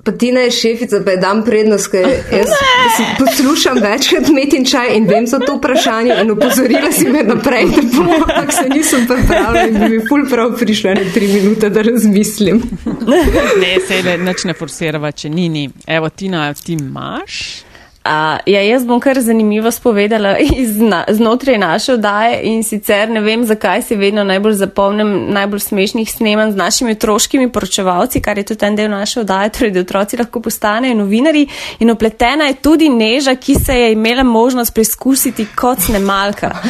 Pa 0.05 0.13
Tina 0.13 0.41
je 0.41 0.51
šefica, 0.51 1.01
pa 1.05 1.11
je 1.11 1.17
dam 1.17 1.43
prednost, 1.45 1.91
ker 1.93 2.07
jaz 2.39 2.53
si 2.97 3.05
poslušam 3.19 3.79
večkrat 3.83 4.31
metin 4.33 4.65
čaj 4.65 4.95
in 4.97 5.09
vem 5.09 5.27
za 5.27 5.39
to 5.39 5.57
vprašanje 5.57 6.15
in 6.23 6.31
upozorila 6.31 6.93
si 6.93 7.09
me 7.09 7.23
naprej, 7.23 7.67
da 7.75 7.83
bom, 7.93 8.09
ampak 8.15 8.53
se 8.53 8.69
nisem 8.69 9.07
pripravila 9.07 9.67
in 9.69 9.79
bi 9.79 9.89
mi 9.89 10.01
ful 10.09 10.25
prav 10.31 10.57
prišla 10.59 10.95
na 10.95 11.05
tri 11.15 11.29
minute, 11.29 11.71
da 11.71 11.83
razmislim. 11.83 12.63
Ne, 13.61 13.77
se 13.89 14.03
le 14.03 14.17
nič 14.19 14.45
ne 14.45 14.55
forsirava, 14.55 15.13
če 15.13 15.29
ni 15.31 15.49
ni. 15.49 15.69
Evo, 15.87 16.09
Tina, 16.09 16.55
ti 16.55 16.73
imaš? 16.73 17.68
A, 18.05 18.39
ja, 18.47 18.61
jaz 18.63 18.85
bom 18.87 19.01
kar 19.01 19.21
zanimivo 19.21 19.71
spovedala 19.71 20.37
iz 20.39 20.81
na, 20.81 21.05
znotraj 21.09 21.59
naše 21.59 21.93
oddaje 21.93 22.41
in 22.43 22.63
sicer 22.65 23.11
ne 23.11 23.21
vem, 23.21 23.45
zakaj 23.45 23.83
si 23.83 23.97
vedno 23.97 24.25
najbolj 24.25 24.53
zapomnim 24.53 25.27
najbolj 25.35 25.61
smešnih 25.61 26.13
snemanj 26.13 26.53
z 26.53 26.57
našimi 26.57 26.93
otroškimi 26.93 27.53
poročevalci, 27.53 28.21
kar 28.21 28.39
je 28.39 28.45
tudi 28.45 28.67
en 28.67 28.77
del 28.77 28.91
naše 28.91 29.21
oddaje, 29.21 29.49
torej 29.49 29.71
da 29.71 29.81
otroci 29.81 30.17
lahko 30.17 30.41
postanejo 30.41 30.95
novinari 30.95 31.47
in 31.79 31.91
opletena 31.91 32.45
je 32.45 32.55
tudi 32.55 32.89
neža, 32.89 33.35
ki 33.35 33.55
se 33.55 33.75
je 33.75 33.93
imela 33.93 34.23
možnost 34.23 34.75
preizkusiti 34.75 35.47
kot 35.57 35.81
snemalka. 35.81 36.55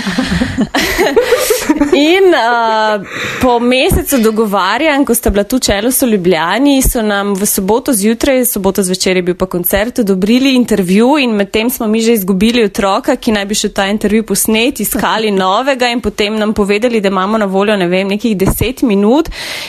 In 1.98 2.34
uh, 2.34 3.06
po 3.40 3.58
mesecu 3.58 4.18
dogovarjanj, 4.18 5.04
ko 5.04 5.14
sta 5.14 5.30
bila 5.30 5.44
tu 5.44 5.58
čelo 5.58 5.90
so 5.92 6.06
Ljubljani, 6.06 6.82
so 6.82 7.02
nam 7.02 7.34
v 7.34 7.46
soboto 7.46 7.92
zjutraj, 7.92 8.44
soboto 8.44 8.82
zvečer 8.82 9.16
je 9.16 9.22
bil 9.22 9.34
pa 9.34 9.46
koncert, 9.46 9.98
odobrili 9.98 10.54
intervju 10.54 11.17
in 11.18 11.34
medtem 11.36 11.70
smo 11.70 11.86
mi 11.86 12.00
že 12.00 12.12
izgubili 12.12 12.64
otroka, 12.64 13.16
ki 13.16 13.32
naj 13.32 13.44
bi 13.44 13.56
še 13.58 13.68
ta 13.74 13.86
intervju 13.90 14.24
posnet, 14.26 14.80
iskali 14.80 15.30
novega 15.44 15.88
in 15.92 16.00
potem 16.00 16.38
nam 16.38 16.54
povedali, 16.54 17.00
da 17.00 17.08
imamo 17.08 17.38
na 17.38 17.46
voljo, 17.46 17.76
ne 17.76 17.88
vem, 17.88 18.08
nekih 18.08 18.36
deset 18.36 18.82
minut. 18.82 19.28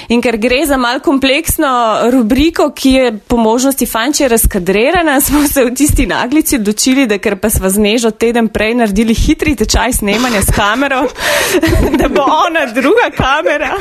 In 0.09 0.21
ker 0.21 0.37
gre 0.37 0.61
za 0.65 0.77
mal 0.77 0.99
kompleksno 0.99 1.71
rubriko, 2.11 2.69
ki 2.75 2.91
je 2.93 3.11
po 3.27 3.37
možnosti 3.37 3.85
fanče 3.85 4.27
razkadrirana, 4.27 5.19
smo 5.27 5.43
se 5.47 5.65
v 5.65 5.73
tisti 5.75 6.05
naglici 6.05 6.59
odločili, 6.59 7.07
da 7.07 7.17
ker 7.17 7.39
pa 7.39 7.49
sva 7.49 7.69
z 7.69 7.81
nežo 7.83 8.11
teden 8.11 8.47
prej 8.53 8.75
naredili 8.79 9.13
hitri 9.13 9.55
tečaj 9.55 9.99
snemanja 10.01 10.41
s 10.41 10.55
kamero, 10.55 11.05
da 11.99 12.07
bo 12.07 12.25
ona 12.47 12.65
druga 12.73 13.09
kamera. 13.17 13.75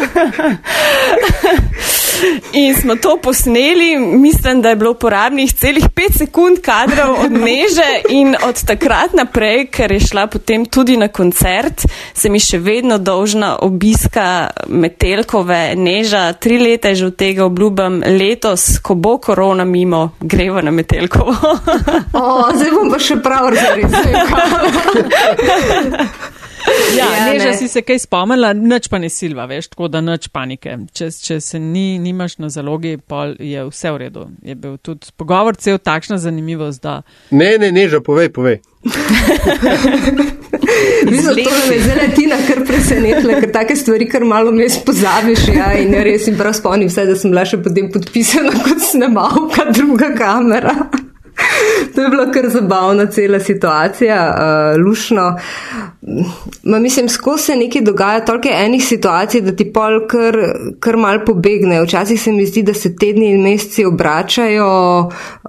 In 2.52 2.74
smo 2.74 2.96
to 2.96 3.18
posneli, 3.22 3.98
mislim, 3.98 4.62
da 4.62 4.68
je 4.68 4.76
bilo 4.76 4.90
uporabnih 4.90 5.52
celih 5.52 5.84
5 5.84 6.18
sekund 6.18 6.58
kadrov 6.62 7.20
od 7.24 7.32
neže 7.59 7.86
in 8.09 8.36
od 8.38 8.62
takrat 8.64 9.12
naprej, 9.12 9.66
ker 9.66 9.92
je 9.92 10.00
šla 10.00 10.26
potem 10.26 10.66
tudi 10.66 10.96
na 10.96 11.09
koncert, 11.09 11.82
se 12.14 12.30
mi 12.30 12.38
še 12.38 12.59
vedno 12.59 12.98
dolžna 12.98 13.56
obiska 13.59 14.26
Metelkove 14.68 15.74
neža. 15.76 16.32
Tri 16.34 16.59
leta 16.59 16.88
je 16.88 16.94
že 16.94 17.06
od 17.06 17.16
tega 17.16 17.44
obljubam, 17.44 18.00
letos, 18.02 18.78
ko 18.78 18.94
bo 18.94 19.18
korona 19.18 19.64
mimo, 19.64 20.12
greva 20.20 20.62
na 20.62 20.70
Metelkovo. 20.70 21.34
O, 22.12 22.24
zdaj 22.54 22.70
bom 22.70 22.90
pa 22.90 22.98
še 23.00 23.18
prav 23.18 23.50
zarisala. 23.54 24.26
Ja, 26.96 27.04
Ja, 27.16 27.32
Neža 27.32 27.48
ne. 27.48 27.56
si 27.56 27.68
se 27.68 27.80
kaj 27.82 27.98
spomnila, 27.98 28.50
nič 28.52 28.88
pa 28.88 28.98
ne 28.98 29.09
silva, 29.09 29.46
veš, 29.46 29.70
tako 29.72 29.86
da 29.88 30.00
nič 30.00 30.26
panike. 30.28 30.74
Če, 30.92 31.09
če 31.14 31.38
se 31.40 31.59
ni, 31.59 31.96
nimaš 31.98 32.36
na 32.38 32.50
zalogi, 32.52 32.96
pol 32.98 33.36
je 33.40 33.62
vse 33.64 33.92
v 33.94 34.00
redu. 34.02 34.24
Je 34.44 34.54
bil 34.54 34.76
tudi 34.76 35.09
pogovor 35.16 35.56
cel 35.56 35.78
takšna 35.78 36.18
zanimivost, 36.18 36.82
da 36.82 36.98
Ne, 37.30 37.47
ne, 37.57 37.72
ne, 37.72 37.88
že 37.88 38.03
povej, 38.05 38.28
povej. 38.28 38.61
Me 41.11 41.16
je 41.16 41.80
zdaj 41.82 42.09
Tina 42.16 42.36
kar 42.49 42.61
presenetila, 42.66 43.40
ker 43.40 43.53
take 43.53 43.76
stvari 43.76 44.09
kar 44.11 44.24
malo 44.24 44.53
mes 44.53 44.78
pozabiš. 44.84 45.49
Ja, 45.55 45.72
in 45.78 45.94
res 46.05 46.26
jim 46.28 46.36
prav 46.38 46.55
spomnim 46.59 46.90
vse, 46.90 47.07
da 47.09 47.16
sem 47.18 47.32
bila 47.32 47.44
še 47.49 47.61
potem 47.64 47.90
podpisana 47.94 48.53
kot 48.64 48.82
snemalka, 48.84 49.68
druga 49.72 50.12
kamera. 50.18 50.74
To 51.95 52.03
je 52.03 52.09
bila 52.09 52.30
kar 52.32 52.49
zabavna 52.49 53.07
cela 53.07 53.41
situacija, 53.41 54.34
uh, 54.36 54.86
lušno. 54.86 55.39
Ma 56.62 56.78
mislim, 56.78 57.09
skozi 57.09 57.43
se 57.43 57.57
nekaj 57.57 57.82
dogaja, 57.82 58.24
toliko 58.24 58.49
enih 58.53 58.84
situacij, 58.84 59.41
da 59.41 59.57
ti 59.57 59.72
pol 59.72 60.07
kar, 60.09 60.36
kar 60.80 60.97
mal 60.97 61.24
pobegne. 61.24 61.82
Včasih 61.82 62.22
se 62.22 62.32
mi 62.32 62.47
zdi, 62.47 62.62
da 62.62 62.74
se 62.74 62.97
tedni 62.97 63.30
in 63.30 63.43
meseci 63.43 63.84
obračajo 63.84 64.68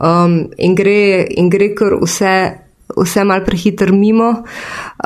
um, 0.02 0.40
in, 0.58 0.76
gre, 0.76 1.28
in 1.30 1.50
gre 1.50 1.74
kar 1.76 2.00
vse 2.02 2.36
vse 2.98 3.24
mal 3.24 3.44
prehiter 3.46 3.92
mimo. 3.92 4.44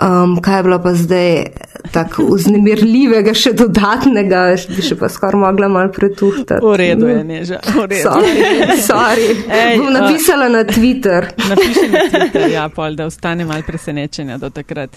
Um, 0.02 0.38
kaj 0.42 0.58
je 0.60 0.64
bilo 0.64 0.80
pa 0.84 0.94
zdaj 0.94 1.44
tako 1.92 2.24
vznemirljivega, 2.32 3.34
še 3.36 3.52
dodatnega, 3.54 4.44
bi 4.72 4.82
še 4.82 4.96
pa 4.98 5.10
skoraj 5.12 5.40
mogla 5.42 5.68
mal 5.68 5.92
pretuhtati. 5.92 6.64
v 6.64 6.76
redu 6.80 7.08
je, 7.08 7.24
Neža. 7.24 7.60
v 7.76 7.86
redu. 7.86 8.04
Sorry, 8.10 8.80
sorry. 8.82 9.28
Ej, 9.50 9.78
Bom 9.78 9.92
napisala 9.94 10.48
na 10.50 10.64
Twitter. 10.64 11.28
Napiši 11.50 11.88
na 11.92 12.06
Twitter, 12.10 12.48
ja, 12.52 12.70
pol, 12.70 12.96
da 12.96 13.06
ostane 13.06 13.46
mal 13.46 13.62
presenečenja 13.68 14.38
do 14.38 14.50
takrat. 14.50 14.90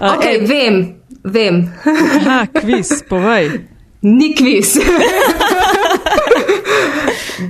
Uh, 0.00 0.12
Ok, 0.14 0.24
vem, 0.46 0.82
vem. 1.24 1.64
Aha, 1.84 2.46
kviz, 2.52 3.00
povej. 3.08 3.50
Ni 4.04 4.34
kviz. 4.36 4.76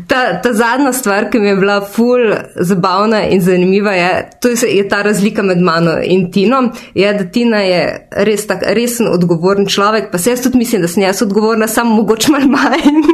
ta, 0.09 0.41
ta 0.43 0.53
zadnja 0.53 0.93
stvar, 0.93 1.29
ki 1.31 1.39
mi 1.39 1.49
je 1.49 1.57
bila 1.57 1.81
ful 1.81 2.35
zabavna 2.57 3.25
in 3.29 3.41
zanimiva, 3.41 3.93
je, 3.93 4.31
to 4.41 4.49
je, 4.49 4.77
je 4.77 4.89
ta 4.89 5.03
razlika 5.03 5.43
med 5.43 5.61
mano 5.61 5.97
in 6.03 6.31
Tino. 6.33 6.63
Je, 6.95 7.13
da 7.15 7.25
Tina 7.25 7.61
je 7.65 8.09
res 8.11 8.47
tak 8.47 8.65
resen, 8.67 9.09
odgovoren 9.13 9.67
človek, 9.67 10.11
pa 10.13 10.19
se 10.19 10.31
jaz 10.31 10.43
tudi 10.43 10.59
mislim, 10.59 10.83
da 10.83 10.89
sem 10.89 11.03
jaz 11.03 11.23
odgovorna, 11.23 11.69
samo 11.69 11.95
mogoče 11.95 12.33
malo 12.33 12.49
manj. 12.49 12.99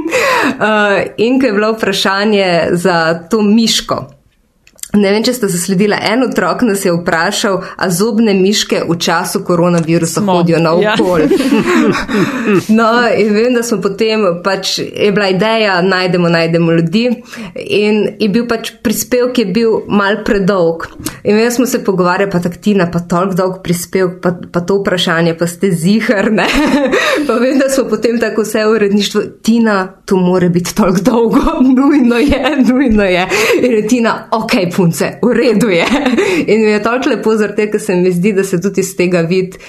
uh, 0.60 1.00
in 1.16 1.40
ko 1.40 1.46
je 1.46 1.52
bilo 1.52 1.72
vprašanje 1.72 2.68
za 2.72 3.18
to 3.30 3.42
miško. 3.42 4.19
Ne 4.90 5.12
vem, 5.14 5.22
če 5.22 5.36
ste 5.36 5.48
zasledili, 5.50 5.94
en 5.94 6.24
otrok 6.26 6.64
nas 6.66 6.82
je 6.82 6.90
vprašal, 6.90 7.60
a 7.78 7.86
zobne 7.94 8.32
miške 8.34 8.82
v 8.88 8.96
času 8.98 9.44
koronavirusa 9.46 10.18
Smo, 10.18 10.40
hodijo 10.40 10.58
na 10.58 10.72
ja. 10.82 10.94
okol. 10.98 11.28
no, 12.78 12.88
in 13.14 13.30
vem, 13.36 13.54
da 13.54 13.62
smo 13.66 13.78
potem, 13.84 14.24
pač 14.42 14.80
je 14.82 15.12
bila 15.14 15.28
ideja, 15.30 15.76
najdemo, 15.86 16.32
najdemo 16.34 16.74
ljudi 16.80 17.04
in 17.54 18.00
je 18.18 18.28
bil 18.34 18.48
pač 18.50 18.72
prispevek, 18.82 19.38
je 19.38 19.46
bil 19.54 19.76
mal 19.86 20.24
predolg. 20.26 20.88
In 21.22 21.38
vem, 21.38 21.50
smo 21.54 21.68
se 21.70 21.84
pogovarjali, 21.86 22.30
pa 22.32 22.42
taktina, 22.42 22.88
pa 22.90 23.04
toliko 23.06 23.38
dolg 23.38 23.60
prispevek, 23.62 24.18
pa, 24.24 24.34
pa 24.52 24.64
to 24.66 24.80
vprašanje, 24.80 25.36
pa 25.38 25.46
ste 25.46 25.70
zihar, 25.70 26.32
ne. 26.34 26.48
pa 27.28 27.38
vem, 27.38 27.62
da 27.62 27.70
smo 27.70 27.86
potem 27.92 28.18
tako 28.18 28.42
vse 28.42 28.66
uredništvo, 28.66 29.22
Tina, 29.46 29.78
to 30.04 30.18
more 30.18 30.50
biti 30.50 30.74
toliko 30.74 31.06
dolgo, 31.12 31.60
nujno 31.78 32.18
je, 32.18 32.42
nujno 32.66 33.06
je. 33.06 33.26
In 33.62 33.78
je 33.78 33.86
Tina, 33.86 34.18
ok, 34.34 34.58
punce, 34.80 35.12
v 35.22 35.36
redu 35.36 35.68
je. 35.68 35.86
In 36.52 36.64
mi 36.64 36.72
je 36.72 36.82
toliko 36.82 37.12
lepo 37.12 37.36
tega, 37.36 37.70
ker 37.74 37.80
se 37.80 37.96
mi 37.96 38.12
zdi, 38.12 38.32
da 38.32 38.44
se 38.44 38.60
tudi 38.60 38.80
iz 38.80 38.94
tega 38.96 39.20
vidi, 39.28 39.60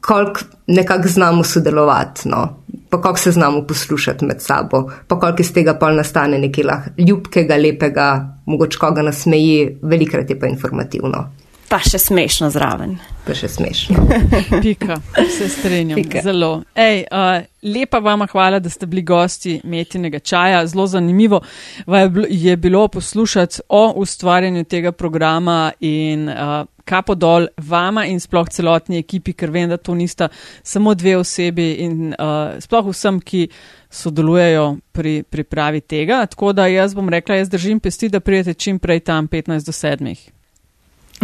koliko 0.00 0.40
nekako 0.66 1.08
znamo 1.08 1.44
sodelovati, 1.44 2.28
no? 2.28 2.64
pa 2.90 3.00
koliko 3.00 3.18
se 3.18 3.32
znamo 3.32 3.64
poslušati 3.66 4.24
med 4.24 4.40
sabo, 4.40 4.84
pa 5.08 5.18
koliko 5.18 5.42
iz 5.42 5.52
tega 5.52 5.74
pol 5.74 5.96
nastane 5.98 6.38
nekaj 6.38 6.64
lah, 6.64 6.84
ljubkega, 6.98 7.56
lepega, 7.56 8.08
mogoče 8.46 8.78
koga 8.78 9.02
nasmeji, 9.02 9.78
velikrat 9.82 10.30
je 10.30 10.38
pa 10.38 10.46
informativno. 10.46 11.24
Pa 11.68 11.78
še 11.80 11.98
smešno 11.98 12.50
zraven. 12.52 12.98
Pa 13.24 13.34
še 13.34 13.48
smešno. 13.48 14.04
Pika, 14.64 14.98
se 15.38 15.48
strenjam. 15.48 15.96
Pika. 15.96 16.20
Zelo. 16.22 16.62
Ej, 16.76 17.06
uh, 17.08 17.40
lepa 17.64 17.98
vama 18.04 18.26
hvala, 18.30 18.60
da 18.60 18.70
ste 18.70 18.86
bili 18.86 19.02
gosti 19.02 19.56
metinega 19.64 20.20
čaja. 20.20 20.60
Zelo 20.68 20.86
zanimivo 20.86 21.40
va 21.86 22.04
je 22.04 22.10
bilo- 22.10 22.28
je 22.30 22.56
bilo 22.56 22.88
poslušati 22.88 23.64
o 23.68 23.92
ustvarjanju 23.96 24.64
tega 24.64 24.92
programa 24.92 25.72
in 25.80 26.28
uh, 26.28 26.66
kapo 26.84 27.14
dol 27.14 27.46
vama 27.56 28.04
in 28.06 28.20
sploh 28.20 28.48
celotni 28.52 28.98
ekipi, 29.00 29.32
ker 29.32 29.50
vem, 29.50 29.68
da 29.72 29.76
to 29.76 29.94
nista 29.94 30.28
samo 30.62 30.94
dve 30.94 31.16
osebi 31.16 31.70
in 31.80 32.12
uh, 32.12 32.60
sploh 32.60 32.92
vsem, 32.92 33.20
ki 33.20 33.48
sodelujejo 33.90 34.76
pri 34.92 35.22
pripravi 35.22 35.80
tega. 35.80 36.26
Tako 36.26 36.52
da 36.52 36.66
jaz 36.66 36.94
bom 36.94 37.08
rekla, 37.08 37.40
jaz 37.40 37.48
držim 37.48 37.80
pesti, 37.80 38.08
da 38.08 38.20
prijete 38.20 38.54
čim 38.54 38.78
prej 38.78 39.00
tam 39.00 39.28
15 39.28 39.64
do 39.66 39.72
7. 39.72 40.14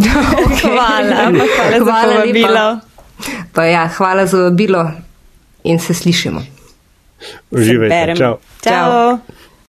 Hvala, 0.63 1.15
hvala 1.15 1.79
za 1.79 1.85
Hvala 1.85 2.07
lepa. 2.07 2.21
povabilo. 2.21 2.79
Pa 3.53 3.65
ja, 3.65 3.89
hvala 3.89 4.27
za 4.27 4.39
vabilo 4.39 4.91
in 5.65 5.79
se 5.79 5.95
slišimo. 5.95 6.43
Uživajte. 7.51 7.95
Berem. 7.95 8.17
Čau. 8.17 8.37
Čau. 8.65 9.19